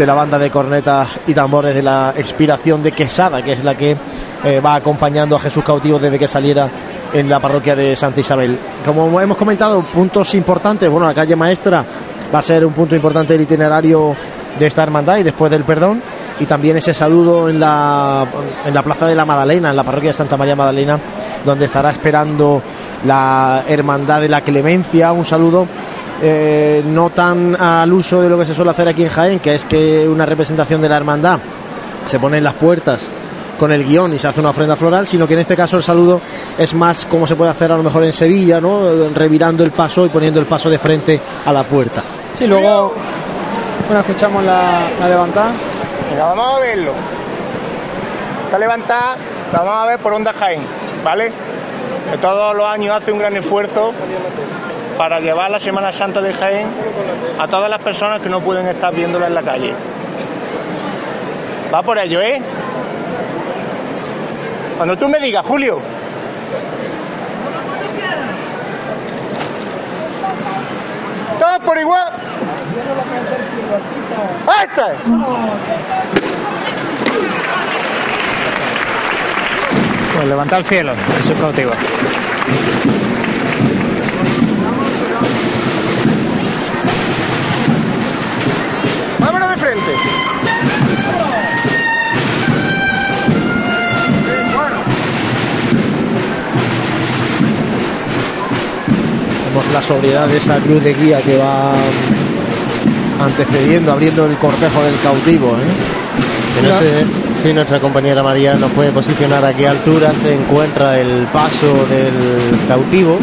[0.00, 3.74] de la banda de cornetas y tambores de la expiración de Quesada, que es la
[3.74, 3.94] que
[4.44, 6.70] eh, va acompañando a Jesús cautivo desde que saliera
[7.12, 8.58] en la parroquia de Santa Isabel.
[8.82, 11.84] Como hemos comentado, puntos importantes, bueno, la calle maestra
[12.34, 14.16] va a ser un punto importante del itinerario
[14.58, 16.02] de esta hermandad y después del perdón.
[16.40, 18.24] Y también ese saludo en la,
[18.64, 20.98] en la plaza de la Madalena, en la parroquia de Santa María Magdalena,
[21.44, 22.62] donde estará esperando
[23.04, 25.66] la hermandad de la clemencia, un saludo
[26.22, 29.54] eh, no tan al uso de lo que se suele hacer aquí en Jaén, que
[29.54, 31.38] es que una representación de la hermandad
[32.06, 33.08] se pone en las puertas
[33.58, 35.82] con el guion y se hace una ofrenda floral, sino que en este caso el
[35.82, 36.20] saludo
[36.58, 38.80] es más como se puede hacer a lo mejor en Sevilla, ¿no?
[39.14, 42.02] revirando el paso y poniendo el paso de frente a la puerta.
[42.38, 42.94] Sí, luego,
[43.86, 45.50] bueno, escuchamos la, la levantada.
[46.10, 46.92] Venga, vamos a verlo.
[48.46, 49.16] Está levantada,
[49.52, 50.62] la vamos a ver por Onda Jaén,
[51.04, 51.30] ¿vale?
[52.18, 53.92] Todos los años hace un gran esfuerzo
[54.98, 56.68] para llevar la Semana Santa de Jaén
[57.38, 59.72] a todas las personas que no pueden estar viéndola en la calle.
[61.72, 62.42] Va por ello, ¿eh?
[64.76, 65.80] Cuando tú me digas, Julio.
[71.38, 72.12] Todos por igual.
[74.62, 74.82] ¡Este!
[80.14, 81.70] Pues levanta el cielo, Jesús cautivo.
[89.18, 89.92] Vámonos de frente.
[99.46, 101.72] Vemos la sobriedad de esa cruz de guía que va
[103.20, 105.48] antecediendo, abriendo el cortejo del cautivo.
[105.48, 106.09] ¿eh?
[106.54, 107.04] Que no sé
[107.36, 112.58] si nuestra compañera María nos puede posicionar a qué altura se encuentra el paso del
[112.68, 113.18] cautivo.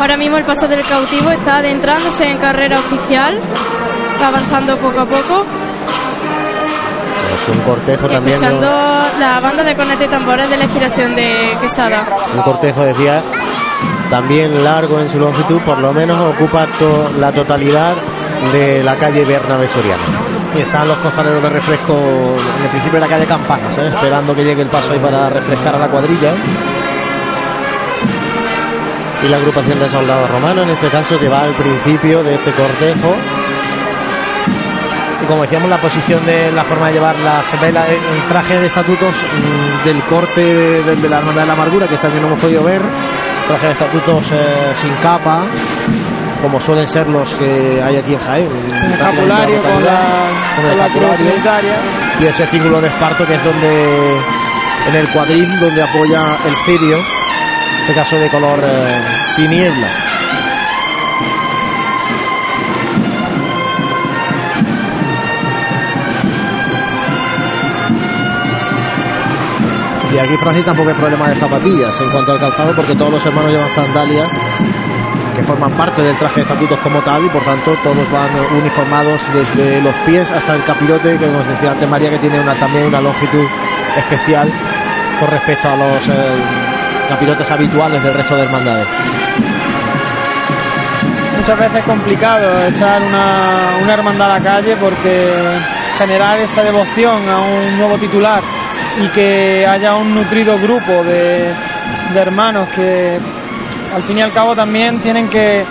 [0.00, 3.38] Ahora mismo el paso del cautivo está adentrándose en carrera oficial,
[4.20, 5.44] va avanzando poco a poco,
[7.42, 8.34] Es un cortejo también.
[8.34, 9.18] escuchando ¿no?
[9.20, 12.04] la banda de cornetas y tambores de la inspiración de Quesada.
[12.36, 13.22] Un cortejo, decía,
[14.10, 17.94] también largo en su longitud, por lo menos ocupa to- la totalidad
[18.52, 20.02] de la calle Bernabé Soriano.
[20.56, 23.88] Y están los costaleros de refresco en el principio de la calle Campanas, ¿eh?
[23.88, 26.32] esperando que llegue el paso ahí para refrescar a la cuadrilla.
[29.22, 32.52] Y la agrupación de soldados romanos, en este caso, que va al principio de este
[32.52, 33.14] cortejo.
[35.22, 38.66] Y como decíamos, la posición de la forma de llevar las velas, el traje de
[38.66, 42.28] estatutos mm, del corte de, de la Hermandad de la Amargura, que este año no
[42.28, 42.80] hemos podido ver.
[43.48, 45.46] Traje de estatutos eh, sin capa,
[46.40, 48.48] como suelen ser los que hay aquí en Jaén.
[48.70, 50.00] El escapulario con la,
[50.56, 51.74] con el con la cruz trinitaria.
[52.20, 54.16] y ese círculo de esparto que es donde
[54.88, 59.00] en el cuadril donde apoya el cirio, en este caso de color eh,
[59.36, 59.88] tiniebla.
[70.14, 73.26] Y aquí Francis tampoco hay problema de zapatillas en cuanto al calzado porque todos los
[73.26, 74.28] hermanos llevan sandalias
[75.38, 78.28] que forman parte del traje de estatutos como tal y por tanto todos van
[78.58, 82.54] uniformados desde los pies hasta el capirote que nos decía antes María que tiene una,
[82.54, 83.46] también una longitud
[83.96, 84.50] especial
[85.20, 86.12] con respecto a los eh,
[87.08, 88.88] capirotes habituales del resto de hermandades.
[91.36, 95.32] Muchas veces es complicado echar una, hermandad a la calle porque
[95.98, 98.42] generar esa devoción a un nuevo titular
[99.00, 101.52] y que haya un nutrido grupo de
[102.16, 103.20] hermanos que
[103.94, 105.64] al fin y al cabo también tienen que,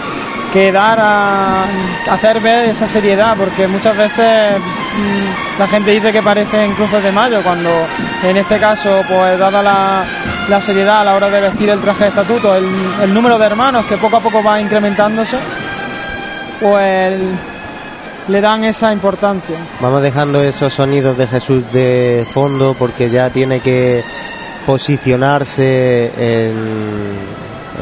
[0.74, 1.66] dar a,
[2.10, 7.12] hacer ver esa seriedad porque muchas veces mm, la gente dice que parecen cruces de
[7.12, 7.70] mayo cuando
[8.24, 12.10] en este caso pues dada la, seriedad a la hora de vestir el traje de
[12.10, 15.38] estatuto el número de hermanos que poco a poco va incrementándose
[16.60, 17.22] pues
[18.28, 19.56] le dan esa importancia.
[19.80, 24.04] Vamos dejando esos sonidos de Jesús de fondo porque ya tiene que
[24.66, 26.56] posicionarse en,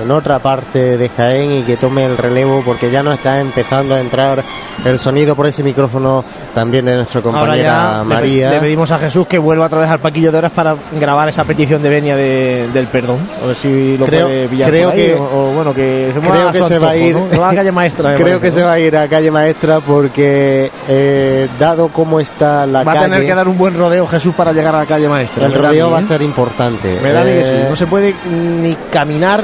[0.01, 3.95] en otra parte de Jaén y que tome el relevo porque ya no está empezando
[3.95, 4.43] a entrar
[4.83, 6.23] el sonido por ese micrófono
[6.53, 8.51] también de nuestra compañera María.
[8.51, 11.43] Le, pedimos a Jesús que vuelva otra vez al paquillo de horas para grabar esa
[11.45, 13.19] petición de venia de- del perdón.
[13.43, 16.11] A ver si lo Creo- puede pillar creo por ahí, que- o, o bueno que
[16.13, 18.15] se mueva creo a que se va a ir va a calle maestra.
[18.15, 22.65] creo parece, que se va a ir a calle maestra porque eh, dado cómo está
[22.65, 24.85] la Va a calle tener que dar un buen rodeo Jesús para llegar a la
[24.85, 25.45] calle maestra.
[25.47, 26.03] el rodeo mí, va a ¿eh?
[26.03, 27.51] ser importante Me da a mí que sí.
[27.53, 28.13] Eh, No se puede
[28.61, 29.43] ni caminar.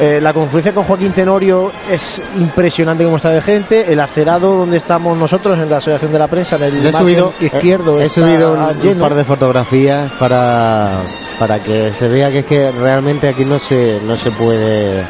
[0.00, 3.92] Eh, la confluencia con Joaquín Tenorio es impresionante como está de gente.
[3.92, 7.32] El acerado donde estamos nosotros en la asociación de la prensa, en el He subido,
[7.40, 9.02] izquierdo, he, subido un, un lleno.
[9.02, 11.00] par de fotografías para,
[11.38, 15.02] para que se vea que es que realmente aquí no se no se puede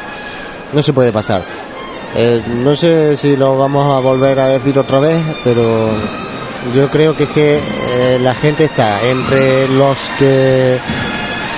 [0.73, 1.41] no se puede pasar.
[2.15, 5.89] Eh, no sé si lo vamos a volver a decir otra vez, pero
[6.75, 10.77] yo creo que es que eh, la gente está entre los que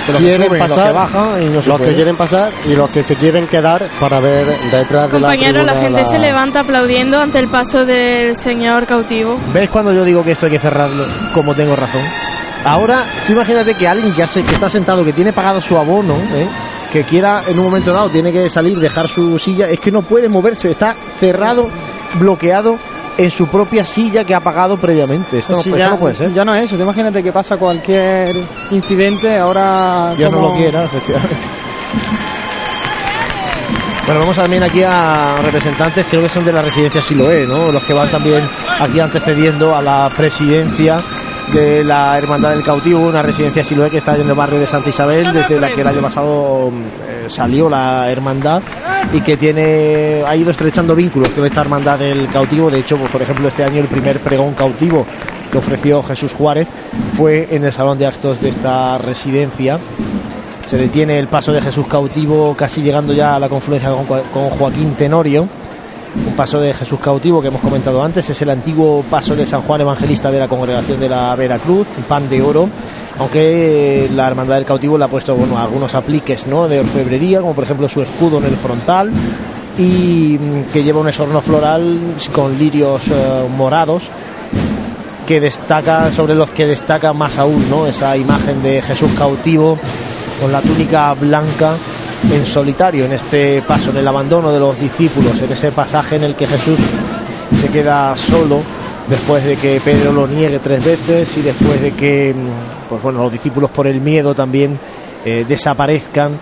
[0.08, 1.90] Los que quieren suben, los pasar, que bajan y no se los puede.
[1.90, 5.62] que quieren pasar y los que se quieren quedar para ver detrás de la Compañero,
[5.64, 9.38] la gente la- se levanta aplaudiendo ante el paso del señor cautivo.
[9.54, 11.06] ¿Ves cuando yo digo que esto hay que cerrarlo?
[11.34, 12.02] Como tengo razón.
[12.64, 16.14] Ahora, tú imagínate que alguien que, hace, que está sentado, que tiene pagado su abono,
[16.14, 16.46] ¿eh?
[16.92, 20.02] Que quiera en un momento dado, tiene que salir, dejar su silla, es que no
[20.02, 21.68] puede moverse, está cerrado,
[22.20, 22.78] bloqueado
[23.16, 25.38] en su propia silla que ha pagado previamente.
[25.38, 26.32] Esto, Pues si no, ya, eso no puede ser.
[26.32, 28.36] ya no es eso, imagínate que pasa cualquier
[28.70, 30.12] incidente, ahora...
[30.16, 31.36] Dios no lo quiera, efectivamente.
[34.04, 37.70] Bueno, vamos también aquí a representantes, creo que son de la residencia Siloé, ¿no?
[37.70, 38.42] Los que van también
[38.80, 41.00] aquí antecediendo a la presidencia
[41.52, 44.88] de la Hermandad del Cautivo, una residencia Siloé que está en el barrio de Santa
[44.88, 46.70] Isabel, desde la que el año pasado
[47.06, 48.62] eh, salió la hermandad
[49.12, 52.70] y que tiene ha ido estrechando vínculos con esta Hermandad del Cautivo.
[52.70, 55.04] De hecho, pues, por ejemplo, este año el primer pregón cautivo
[55.50, 56.68] que ofreció Jesús Juárez
[57.16, 59.78] fue en el salón de actos de esta residencia.
[60.68, 64.94] Se detiene el paso de Jesús cautivo, casi llegando ya a la confluencia con Joaquín
[64.94, 65.46] Tenorio.
[66.14, 69.62] Un paso de Jesús cautivo que hemos comentado antes, es el antiguo paso de San
[69.62, 72.68] Juan Evangelista de la congregación de la Veracruz, pan de oro,
[73.18, 76.68] aunque la Hermandad del Cautivo le ha puesto bueno, algunos apliques ¿no?
[76.68, 79.10] de orfebrería, como por ejemplo su escudo en el frontal,
[79.78, 81.98] y mm, que lleva un esorno floral
[82.32, 84.04] con lirios eh, morados
[85.26, 89.78] que destaca sobre los que destaca más aún no esa imagen de Jesús cautivo
[90.40, 91.76] con la túnica blanca
[92.30, 96.34] en solitario en este paso del abandono de los discípulos en ese pasaje en el
[96.34, 96.78] que Jesús
[97.60, 98.60] se queda solo
[99.08, 103.22] después de que Pedro lo niegue tres veces y después de que mm, pues bueno
[103.22, 104.78] los discípulos por el miedo también
[105.24, 106.38] eh, desaparezcan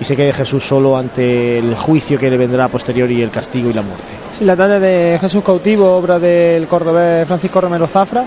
[0.00, 3.70] y se quede Jesús solo ante el juicio que le vendrá a posteriori el castigo
[3.70, 4.04] y la muerte.
[4.40, 8.24] La talla de Jesús cautivo, obra del cordobés Francisco Romero Zafra,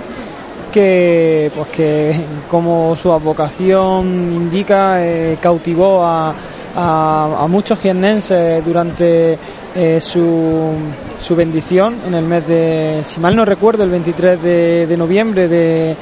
[0.72, 6.34] que pues que como su advocación indica eh, cautivó a,
[6.76, 9.38] a, muchos jiennenses durante
[9.76, 10.72] eh, su,
[11.20, 15.96] su, bendición en el mes de, si mal no recuerdo, el 23 de, noviembre de,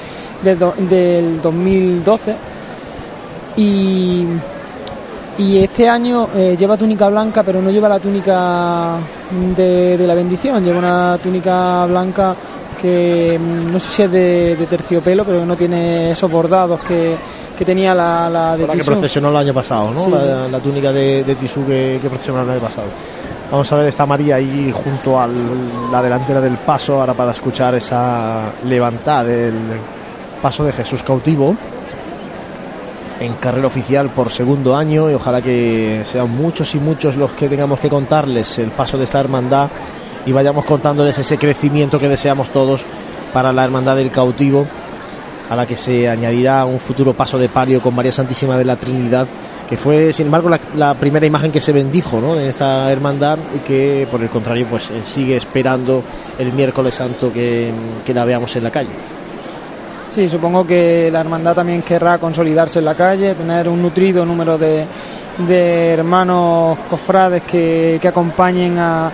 [0.43, 2.35] del 2012
[3.57, 4.25] y
[5.37, 8.95] y este año eh, lleva túnica blanca, pero no lleva la túnica
[9.55, 12.35] de, la bendición, lleva una túnica blanca
[12.81, 17.17] que mm, no sé si es de, terciopelo, pero no tiene esos bordados que,
[17.65, 20.07] tenía la, la de la que procesionó el año pasado, ¿no?
[20.47, 22.87] la, túnica de, tisú que, que procesionó el año pasado.
[23.51, 25.27] Vamos a ver, está María ahí junto a
[25.91, 29.55] la delantera del paso, ahora para escuchar esa levantada del
[30.41, 31.55] paso de Jesús cautivo
[33.19, 37.49] en carrera oficial por segundo año y ojalá que sean muchos y muchos los que
[37.49, 39.69] tengamos que contarles el paso de esta hermandad
[40.27, 42.83] y vayamos contándoles ese crecimiento que deseamos todos
[43.33, 44.67] para la hermandad del cautivo
[45.49, 48.75] a la que se añadirá un futuro paso de palio con María Santísima de la
[48.75, 49.27] Trinidad
[49.67, 52.35] que fue sin embargo la, primera imagen que se bendijo ¿no?
[52.35, 56.03] en esta hermandad y que por el contrario pues eh, sigue esperando
[56.37, 57.71] el miércoles santo que
[58.13, 59.17] la veamos en la calle.
[60.09, 64.57] Sí, supongo que la hermandad también querrá consolidarse en la calle, tener un nutrido número
[64.57, 64.85] de,
[65.93, 69.11] hermanos cofrades que, acompañen a,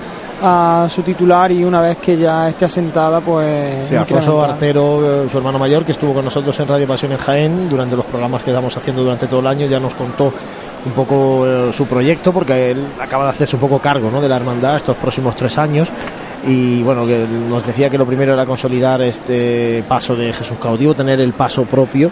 [0.89, 3.89] su titular y una vez que ya esté asentada, pues.
[3.89, 7.69] Sí, Alfonso Artero, su hermano mayor, que estuvo con nosotros en Radio Pasión en Jaén
[7.69, 10.33] durante los programas que estamos haciendo durante todo el año, ya nos contó
[10.85, 14.21] un poco eh, su proyecto, porque él acaba de hacerse un poco cargo ¿no?
[14.21, 15.89] de la hermandad estos próximos tres años
[16.45, 20.93] y bueno, que nos decía que lo primero era consolidar este paso de Jesús cautivo,
[20.93, 22.11] tener el paso propio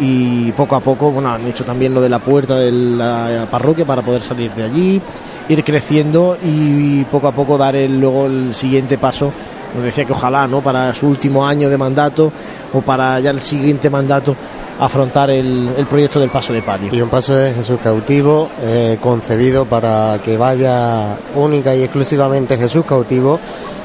[0.00, 3.84] y poco a poco, bueno, han hecho también lo de la puerta de la parroquia
[3.84, 5.00] para poder salir de allí,
[5.48, 9.32] ir creciendo y poco a poco dar el, luego el siguiente paso.
[9.74, 10.60] Nos decía que ojalá, ¿no?
[10.60, 12.32] Para su último año de mandato
[12.72, 14.36] o para ya el siguiente mandato
[14.78, 16.94] afrontar el, proyecto del paso de palio.
[16.94, 22.84] Y un paso de Jesús cautivo eh, concebido para que vaya única y exclusivamente Jesús
[22.84, 23.38] cautivo.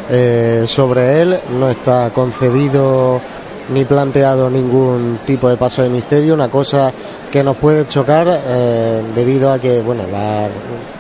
[0.10, 3.22] Eh, sobre él no está concebido
[3.72, 6.92] ni planteado ningún tipo de paso de misterio, una cosa
[7.32, 10.52] que nos puede chocar eh, debido a que bueno las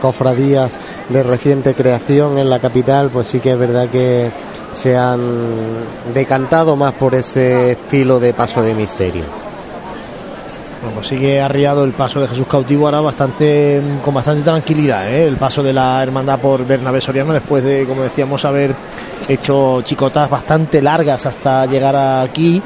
[0.02, 0.80] cofradías
[1.10, 4.32] de reciente creación en la capital pues sí que es verdad que
[4.74, 5.22] se han
[6.14, 9.51] decantado más por ese estilo de paso de misterio.
[10.82, 15.28] Bueno, pues sigue arriado el paso de Jesús cautivo ahora bastante con bastante tranquilidad, ¿eh?
[15.28, 18.74] el paso de la hermandad por Bernabé Soriano después de, como decíamos, haber
[19.28, 22.62] hecho chicotas bastante largas hasta llegar aquí.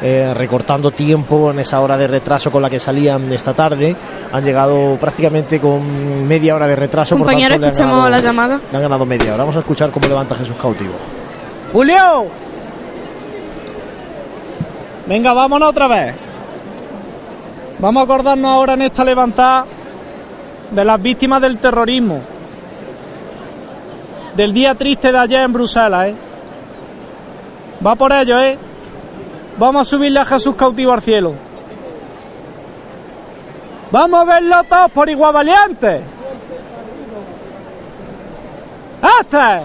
[0.00, 3.96] Eh, recortando tiempo en esa hora de retraso con la que salían esta tarde.
[4.32, 7.16] Han llegado prácticamente con media hora de retraso.
[7.16, 8.60] Compañero, escuchamos la llamada.
[8.70, 9.42] Le han ganado media hora.
[9.42, 10.94] Vamos a escuchar cómo levanta Jesús cautivo.
[11.72, 12.26] Julio.
[15.08, 16.27] Venga, vámonos otra vez.
[17.80, 19.64] Vamos a acordarnos ahora en esta levantada
[20.70, 22.20] de las víctimas del terrorismo,
[24.34, 26.14] del día triste de ayer en Bruselas, ¿eh?
[27.84, 28.58] Va por ello, ¿eh?
[29.58, 31.34] Vamos a subirle a Jesús cautivo al cielo.
[33.92, 36.00] Vamos a verlo todos por igual valiente.
[39.00, 39.62] ¡Hasta!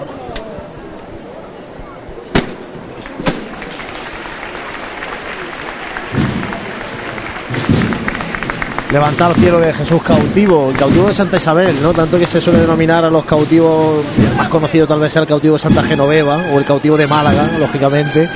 [8.93, 11.93] Levantar el cielo de Jesús cautivo, el cautivo de Santa Isabel, ¿no?
[11.93, 14.05] Tanto que se suele denominar a los cautivos,
[14.37, 17.49] más conocido tal vez sea el cautivo de Santa Genoveva o el cautivo de Málaga,
[17.59, 18.29] lógicamente,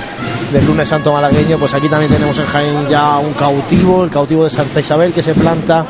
[0.51, 4.45] del lunes santo malagueño, pues aquí también tenemos en Jaén ya un cautivo, el cautivo
[4.45, 5.85] de Santa Isabel que se planta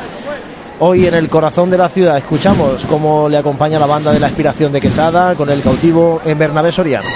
[0.80, 2.18] hoy en el corazón de la ciudad.
[2.18, 6.38] Escuchamos cómo le acompaña la banda de la Inspiración de Quesada con el cautivo en
[6.38, 7.08] Bernabé Soriano.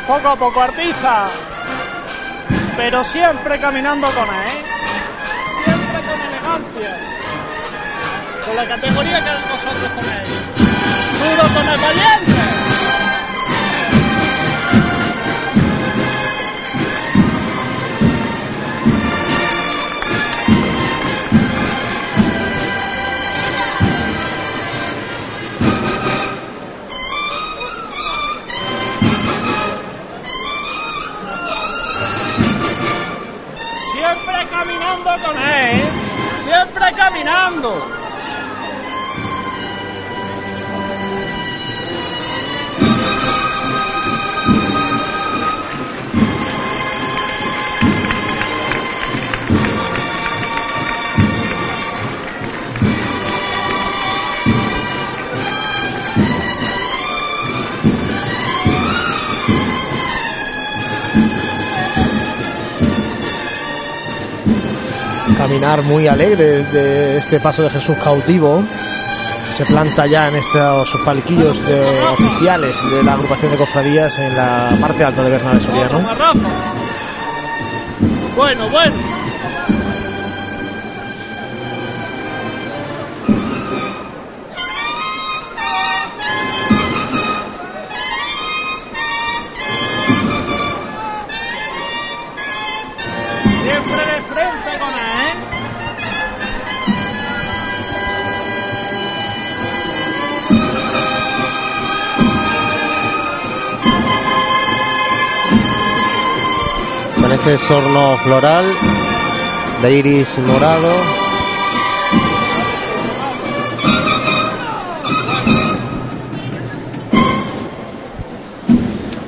[0.00, 1.26] Poco a poco, artista.
[2.76, 4.64] Pero siempre caminando con él, ¿eh?
[5.64, 6.98] Siempre con elegancia.
[8.44, 10.28] Con la categoría que vosotros tenéis.
[11.20, 12.53] Duro con el valiente.
[36.44, 38.03] Siempre caminando.
[65.84, 68.64] Muy alegre de este paso de Jesús cautivo.
[69.52, 71.60] Se planta ya en estos palquillos
[72.12, 76.00] oficiales de la agrupación de cofradías en la parte alta de Bernabé Soriano.
[78.34, 78.94] Bueno, bueno.
[107.44, 108.64] Con ese sorno floral
[109.82, 110.88] de iris morado.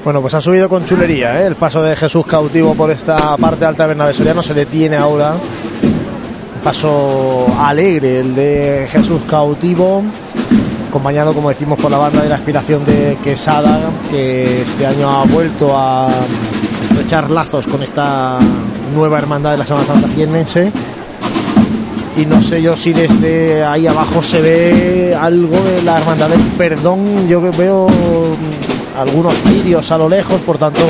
[0.03, 1.47] Bueno, pues ha subido con chulería ¿eh?
[1.47, 4.43] el paso de Jesús cautivo por esta parte alta de Soriano.
[4.43, 5.35] Se detiene ahora.
[6.65, 10.03] Paso alegre el de Jesús cautivo.
[10.89, 15.25] Acompañado, como decimos, por la banda de la aspiración de Quesada, que este año ha
[15.25, 16.09] vuelto a
[17.07, 18.41] estrechar lazos con esta
[18.93, 20.73] nueva hermandad de la Semana Santa jiennense.
[22.17, 26.41] Y no sé yo si desde ahí abajo se ve algo de la hermandad del
[26.59, 27.29] perdón.
[27.29, 27.87] Yo veo
[28.99, 30.81] algunos cirios a lo lejos, por tanto,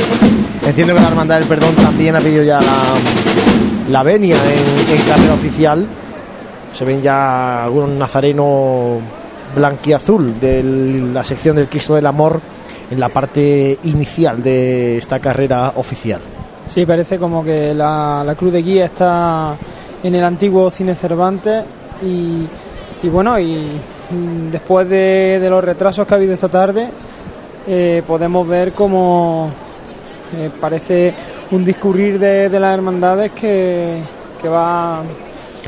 [0.66, 5.06] entiendo que la Hermandad del Perdón también ha pedido ya la, la venia en, en
[5.06, 5.86] carrera oficial.
[6.72, 9.02] Se ven ya algunos nazarenos
[9.54, 10.62] blanquiazul de
[11.12, 12.40] la sección del Cristo del Amor
[12.90, 16.20] en la parte inicial de esta carrera oficial.
[16.66, 19.54] Sí, parece como que la, la cruz de guía está
[20.02, 21.64] en el antiguo cine Cervantes
[22.02, 22.46] y,
[23.02, 23.56] y bueno, y
[24.10, 26.88] mm, después de, de los retrasos que ha habido esta tarde,
[27.68, 29.50] eh, podemos ver como
[30.36, 31.14] eh, parece
[31.52, 34.00] un discurrir de, de las hermandades que,
[34.40, 35.02] que va...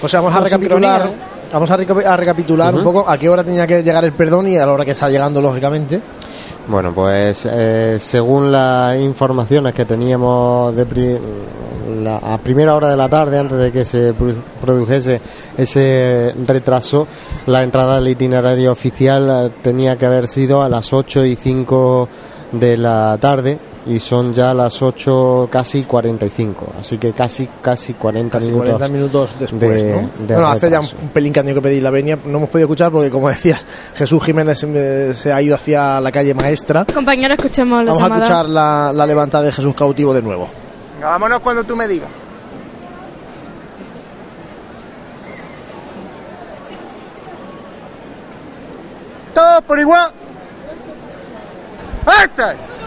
[0.02, 1.50] O sea, vamos a recapitular, sincronía, ¿eh?
[1.52, 4.48] vamos a, reca- a recapitular un poco a qué hora tenía que llegar el perdón
[4.48, 6.00] y a la hora que está llegando, lógicamente.
[6.68, 11.18] Bueno, pues eh, según las informaciones que teníamos de pri-
[12.02, 15.18] la- a primera hora de la tarde, antes de que se pro- produjese
[15.56, 17.06] ese retraso,
[17.46, 22.06] la entrada al itinerario oficial eh, tenía que haber sido a las 8 y 5
[22.52, 23.58] de la tarde
[23.88, 28.70] y son ya las 8 casi 45, así que casi casi 40 Casi minutos.
[28.74, 30.10] 40 minutos después, de- ¿no?
[30.26, 32.18] de bueno, hace ya un pelín que han tenido que pedir la venia.
[32.24, 36.12] No hemos podido escuchar porque, como decías, Jesús Jiménez eh, se ha ido hacia la
[36.12, 36.84] calle Maestra.
[36.92, 38.24] Compañero, escuchemos la Vamos a llamada.
[38.24, 40.48] escuchar la, la levantada de Jesús cautivo de nuevo.
[40.94, 42.08] Venga, vámonos cuando tú me digas.
[49.34, 50.10] Todos por igual.
[52.24, 52.77] ¡Este!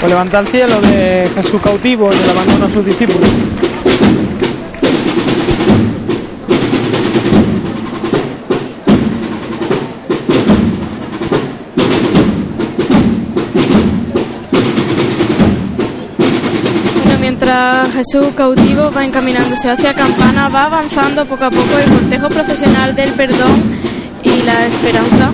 [0.00, 3.28] Pues levanta al cielo de Jesús cautivo y el abandono a sus discípulos.
[17.20, 22.94] Mientras Jesús cautivo va encaminándose hacia Campana, va avanzando poco a poco el cortejo profesional
[22.94, 23.62] del perdón
[24.22, 25.32] y la esperanza.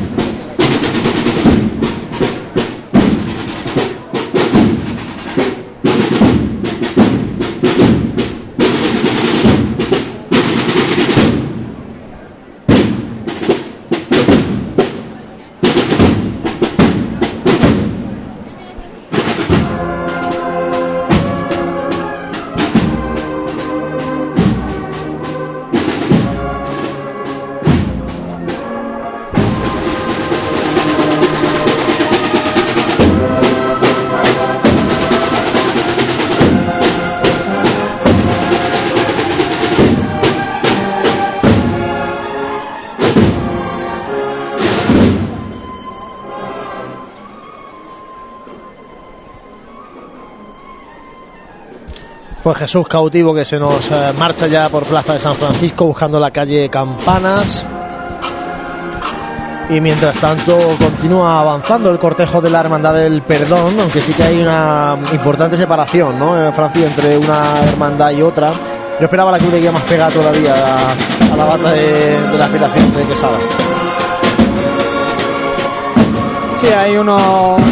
[52.53, 56.21] Pues Jesús cautivo que se nos eh, marcha ya por Plaza de San Francisco buscando
[56.21, 57.65] la calle Campanas.
[59.71, 64.25] Y mientras tanto continúa avanzando el cortejo de la Hermandad del Perdón, aunque sí que
[64.25, 66.39] hay una importante separación, ¿no?
[66.39, 68.49] En Francia entre una hermandad y otra.
[68.49, 72.45] Yo esperaba la cruz de guía más pegada todavía a, la banda de, de la
[72.45, 73.39] aspiración de Quesada.
[76.57, 77.63] Sí, hay unos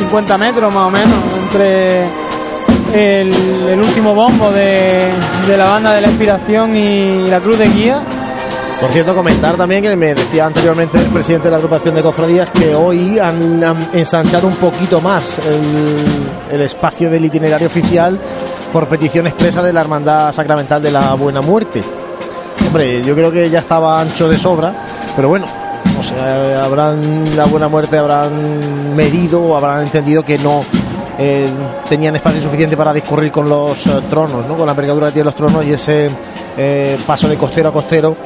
[0.00, 1.14] 50 metros más o menos
[1.44, 2.27] entre
[2.94, 3.32] el,
[3.68, 5.08] el último bombo de,
[5.46, 8.00] de la banda de la inspiración y la cruz de guía.
[8.80, 12.48] Por cierto, comentar también que me decía anteriormente el presidente de la agrupación de cofradías
[12.50, 18.16] que hoy han, han ensanchado un poquito más el, el espacio del itinerario oficial
[18.72, 21.80] por petición expresa de la Hermandad Sacramental de la Buena Muerte.
[22.66, 24.72] Hombre, yo creo que ya estaba ancho de sobra,
[25.16, 25.46] pero bueno,
[25.98, 30.64] o sea, habrán la Buena Muerte habrán medido habrán entendido que no
[31.18, 31.48] eh,
[31.88, 34.56] tenían espacio suficiente para discurrir con los eh, tronos, ¿no?
[34.56, 36.08] con la envergadura que tienen los tronos y ese
[36.56, 38.16] eh, paso de costero a costero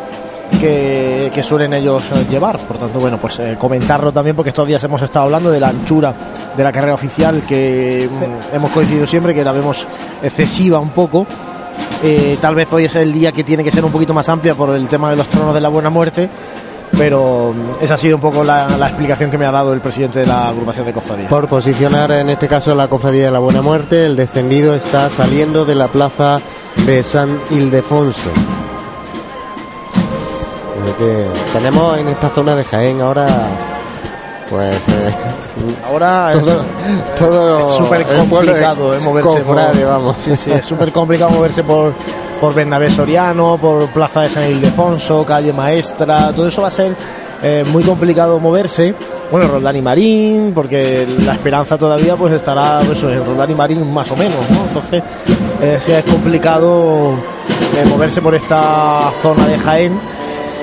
[0.60, 2.58] que, que suelen ellos llevar.
[2.58, 5.68] Por tanto, bueno, pues eh, comentarlo también porque estos días hemos estado hablando de la
[5.68, 6.14] anchura
[6.56, 9.86] de la carrera oficial que mm, hemos coincidido siempre, que la vemos
[10.22, 11.26] excesiva un poco.
[12.02, 14.54] Eh, tal vez hoy es el día que tiene que ser un poquito más amplia
[14.54, 16.28] por el tema de los tronos de la buena muerte,
[16.96, 20.26] pero esa ha sido un poco la, explicación que me ha dado el presidente de
[20.26, 21.28] la agrupación de cofradías.
[21.28, 25.64] Por posicionar en este caso la cofradía de la Buena Muerte, el descendido está saliendo
[25.64, 26.40] de la plaza
[26.86, 28.30] de San Ildefonso.
[30.98, 33.26] Que tenemos en esta zona de Jaén ahora,
[34.50, 34.76] pues.
[34.76, 35.14] eh,
[35.86, 36.38] Ahora es-
[37.18, 40.16] todo, es súper complicado eh, moverse por, vamos.
[40.20, 41.92] Sí, sí, es súper complicado moverse por,
[42.40, 46.96] por Bernabé Soriano, por Plaza de San Ildefonso, calle Maestra, todo eso va a ser
[47.42, 48.94] eh, muy complicado moverse.
[49.30, 53.92] Bueno, Roldán y Marín, porque la esperanza todavía pues estará pues, en Roldán y Marín
[53.92, 54.64] más o menos, ¿no?
[54.68, 55.02] Entonces,
[55.60, 59.98] eh, sí es complicado eh, moverse por esta zona de Jaén.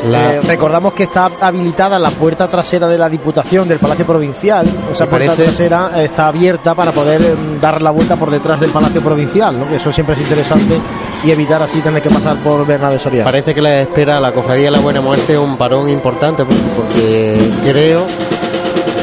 [0.08, 4.66] La- Eh, recordamos que está habilitada la puerta trasera de la Diputación del Palacio Provincial.
[4.92, 8.70] Esa puerta parece- trasera está abierta para poder mm, dar la vuelta por detrás del
[8.72, 9.68] Palacio Provincial, ¿no?
[9.68, 10.80] que eso siempre es interesante
[11.24, 13.26] y evitar así tener que pasar por Bernabé Soriano.
[13.26, 17.38] Parece que la espera a la cofradía de la Buena Muerte un parón importante porque,
[17.66, 18.06] creo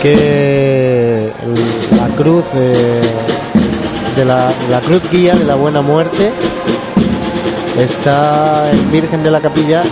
[0.02, 1.30] que
[1.98, 3.00] la cruz eh,
[4.16, 6.30] de la, la cruz guía de la Buena Muerte
[7.78, 9.82] está en Virgen de la Capilla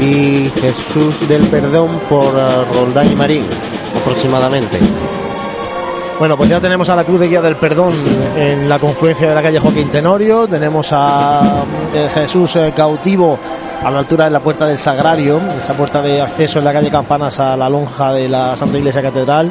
[0.00, 3.44] y Jesús del Perdón por eh, Roldán y Marín
[4.00, 4.78] aproximadamente.
[6.18, 7.92] Bueno, pues ya tenemos a la Cruz de Guía del Perdón
[8.36, 10.46] en la confluencia de la calle Joaquín Tenorio.
[10.46, 13.38] Tenemos a eh, Jesús eh, cautivo
[13.84, 16.90] a la altura de la puerta del Sagrario, esa puerta de acceso en la calle
[16.90, 19.50] Campanas a la lonja de la Santa Iglesia Catedral.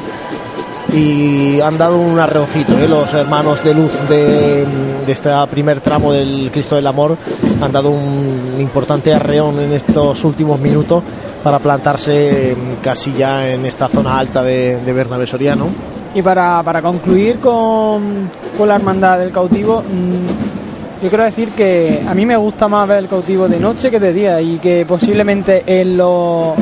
[0.92, 2.86] Y han dado un arreocito, ¿eh?
[2.86, 4.66] los hermanos de luz de,
[5.06, 7.16] de este primer tramo del Cristo del Amor
[7.62, 11.02] han dado un importante arreón en estos últimos minutos
[11.42, 15.68] para plantarse mm, casi ya en esta zona alta de, de Bernabé Soriano.
[16.14, 18.28] Y para, para concluir con,
[18.58, 22.86] con la hermandad del cautivo, mm, yo quiero decir que a mí me gusta más
[22.86, 26.54] ver el cautivo de noche que de día y que posiblemente en lo,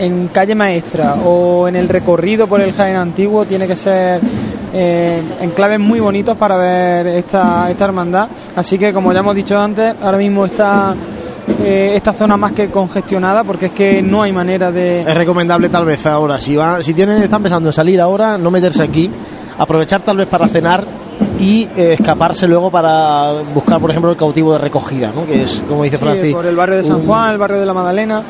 [0.00, 4.20] en calle maestra o en el recorrido por el Jaén antiguo tiene que ser
[4.72, 8.28] eh, enclaves muy bonitos para ver esta, esta hermandad.
[8.56, 10.94] Así que como ya hemos dicho antes, ahora mismo está
[11.62, 15.02] eh, esta zona más que congestionada porque es que no hay manera de...
[15.02, 18.50] Es recomendable tal vez ahora, si va, si tiene, está empezando a salir ahora, no
[18.50, 19.10] meterse aquí,
[19.58, 20.84] aprovechar tal vez para cenar
[21.38, 25.26] y eh, escaparse luego para buscar, por ejemplo, el cautivo de recogida, ¿no?
[25.26, 27.58] que es, como dice Sí, Francis, por el barrio de San un- Juan, el barrio
[27.60, 28.22] de la Magdalena.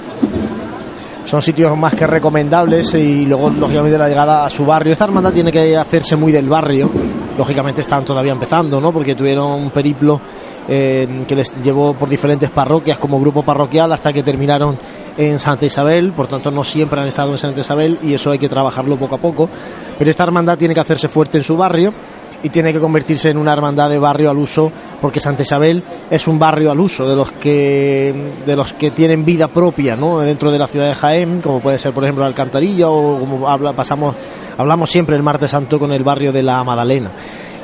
[1.30, 4.92] Son sitios más que recomendables y luego, lógicamente, la llegada a su barrio.
[4.92, 6.90] Esta hermandad tiene que hacerse muy del barrio,
[7.38, 8.90] lógicamente están todavía empezando, ¿no?
[8.90, 10.20] porque tuvieron un periplo
[10.68, 14.76] eh, que les llevó por diferentes parroquias como grupo parroquial hasta que terminaron
[15.16, 18.38] en Santa Isabel, por tanto no siempre han estado en Santa Isabel y eso hay
[18.40, 19.48] que trabajarlo poco a poco,
[19.96, 21.94] pero esta hermandad tiene que hacerse fuerte en su barrio
[22.42, 26.26] y tiene que convertirse en una hermandad de barrio al uso porque Santa Isabel es
[26.26, 28.14] un barrio al uso de los que
[28.46, 30.20] de los que tienen vida propia ¿no?
[30.20, 33.74] dentro de la ciudad de Jaén como puede ser por ejemplo la Alcantarilla o como
[33.74, 34.14] pasamos
[34.56, 37.10] hablamos siempre el martes santo con el barrio de la Madalena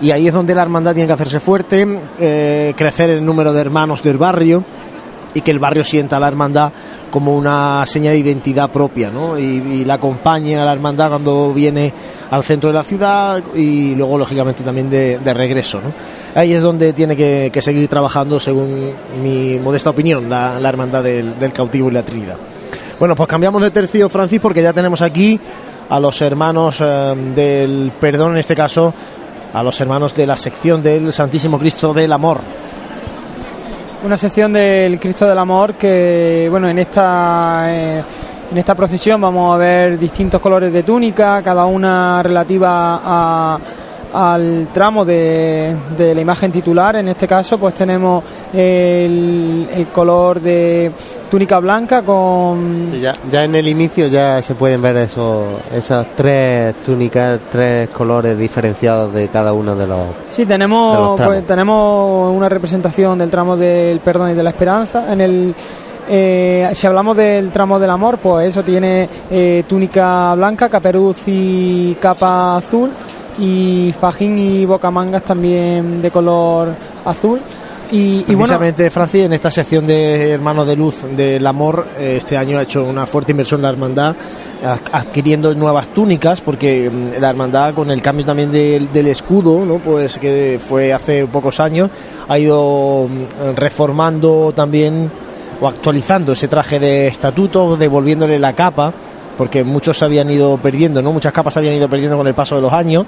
[0.00, 1.86] y ahí es donde la hermandad tiene que hacerse fuerte
[2.20, 4.64] eh, crecer el número de hermanos del barrio
[5.36, 6.72] y que el barrio sienta a la hermandad
[7.10, 9.38] como una seña de identidad propia, ¿no?
[9.38, 11.92] Y, la acompañe a la hermandad cuando viene
[12.30, 15.92] al centro de la ciudad y luego, lógicamente, también de, regreso, ¿no?
[16.34, 18.92] Ahí es donde tiene que, seguir trabajando, según
[19.22, 22.36] mi modesta opinión, la, hermandad del, del cautivo y la Trinidad.
[22.98, 25.38] Bueno, pues cambiamos de tercio, Francis, porque ya tenemos aquí
[25.90, 28.92] a los hermanos eh, del perdón, en este caso
[29.52, 32.40] a los hermanos de la sección del Santísimo Cristo del Amor.
[34.06, 38.04] Una sección del Cristo del Amor que, bueno, en esta, eh,
[38.52, 43.58] en esta procesión vamos a ver distintos colores de túnica, cada una relativa a
[44.16, 46.96] al tramo de, de, la imagen titular.
[46.96, 50.90] En este caso, pues tenemos el, el color de
[51.30, 52.88] túnica blanca con.
[52.92, 57.90] Sí, ya, ya, en el inicio ya se pueden ver esos, esas tres túnicas, tres
[57.90, 60.00] colores diferenciados de cada uno de los.
[60.30, 65.12] Sí, tenemos, pues, tenemos una representación del tramo del perdón y de la esperanza.
[65.12, 65.54] En el.
[66.08, 71.96] Eh, si hablamos del tramo del amor, pues eso tiene eh, túnica blanca, caperuz y
[72.00, 72.92] capa azul
[73.38, 77.40] y fajín y bocamangas también de color azul.
[77.90, 82.58] Y, Precisamente, Francis, en esta sección de Hermanos de Luz del Amor, eh, este año
[82.58, 84.16] ha hecho una fuerte inversión la hermandad,
[84.90, 89.78] adquiriendo nuevas túnicas, porque mm, la hermandad, con el cambio también del, del escudo, ¿no?
[89.78, 91.90] pues que fue hace pocos años,
[92.26, 95.08] ha ido mm, reformando también
[95.60, 98.92] o actualizando ese traje de estatuto, devolviéndole la capa
[99.36, 101.12] porque muchos se habían ido perdiendo, ¿no?
[101.12, 103.04] Muchas capas se habían ido perdiendo con el paso de los años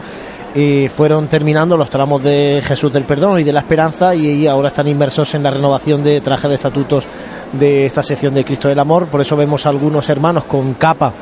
[0.54, 4.68] y fueron terminando los tramos de Jesús del Perdón y de la Esperanza y ahora
[4.68, 7.04] están inmersos en la renovación de trajes de estatutos
[7.52, 11.12] de esta sección de Cristo del Amor, por eso vemos algunos hermanos con capa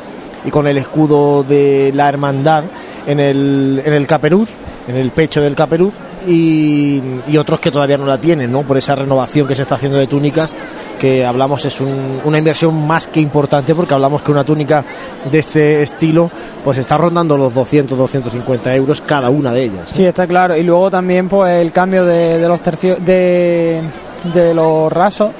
[0.44, 2.64] y con el escudo de la hermandad
[3.06, 4.48] en el, en el caperuz,
[4.88, 5.94] en el pecho del caperuz
[6.26, 8.62] y, y, otros que todavía no la tienen, ¿no?
[8.62, 10.54] Por esa renovación que se está haciendo de túnicas,
[10.98, 14.84] que hablamos es un, una inversión más que importante porque hablamos que una túnica
[15.30, 16.30] de este estilo
[16.64, 19.88] pues está rondando los 200, 250 euros cada una de ellas.
[19.92, 20.56] Sí, está claro.
[20.56, 23.82] Y luego también pues el cambio de, los tercios de,
[24.54, 25.30] los rasos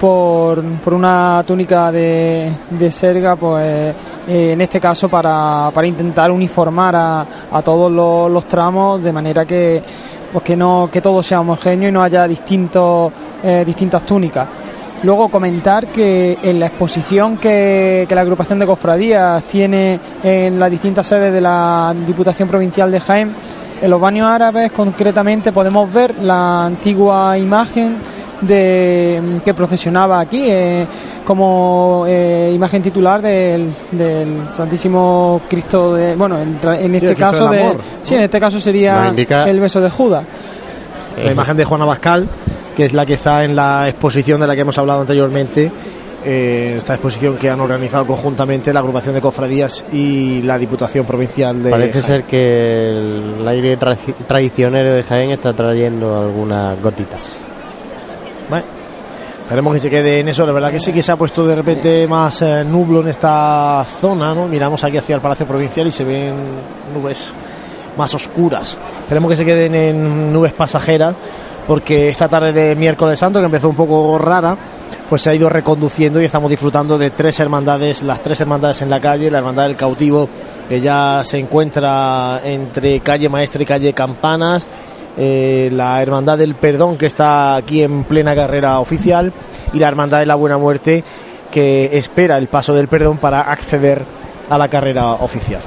[0.00, 3.94] por, por una túnica de, de serga, pues
[4.26, 9.44] eh, en este caso para, para intentar uniformar a, todos los, los, tramos de manera
[9.44, 9.82] que,
[10.32, 13.12] pues que, no, que todo sea homogéneo y no haya distintos,
[13.42, 14.48] eh, distintas túnicas.
[15.04, 20.70] Luego comentar que en la exposición que, que, la agrupación de cofradías tiene en las
[20.70, 23.34] distintas sedes de la Diputación Provincial de Jaén,
[23.82, 27.98] en los baños árabes concretamente podemos ver la antigua imagen
[28.40, 30.86] de que procesionaba aquí eh,
[31.24, 37.48] como eh, imagen titular del, del, Santísimo Cristo de bueno en, en este sí, caso
[37.50, 39.12] de amor, sí en este caso sería
[39.46, 40.24] el beso de Judas.
[41.22, 42.26] La imagen de Juana Bascal
[42.76, 45.70] que es la que está en la exposición de la que hemos hablado anteriormente
[46.26, 51.62] eh, esta exposición que han organizado conjuntamente la agrupación de cofradías y la Diputación Provincial
[51.62, 52.04] de Parece Jaén.
[52.04, 53.94] ser que el aire tra
[54.26, 57.40] traicionero de Jaén está trayendo algunas gotitas.
[58.48, 58.64] Bueno,
[59.42, 60.46] esperemos que se quede en eso.
[60.46, 63.84] La verdad que sí que se ha puesto de repente más eh, nublo en esta
[64.00, 64.48] zona, ¿no?
[64.48, 66.32] Miramos aquí hacia el Palacio Provincial y se ven
[66.94, 67.34] nubes
[67.98, 68.78] más oscuras.
[69.02, 71.14] Esperemos que se queden en nubes pasajeras
[71.66, 74.56] porque esta tarde de miércoles santo, que empezó un poco rara,
[75.08, 78.90] pues se ha ido reconduciendo y estamos disfrutando de tres hermandades, las tres hermandades en
[78.90, 80.28] la calle, la hermandad del cautivo
[80.68, 84.66] que ya se encuentra entre calle Maestre y calle Campanas,
[85.16, 89.32] eh, la hermandad del perdón que está aquí en plena carrera oficial
[89.72, 91.04] y la hermandad de la buena muerte
[91.50, 94.04] que espera el paso del perdón para acceder
[94.50, 95.60] a la carrera oficial.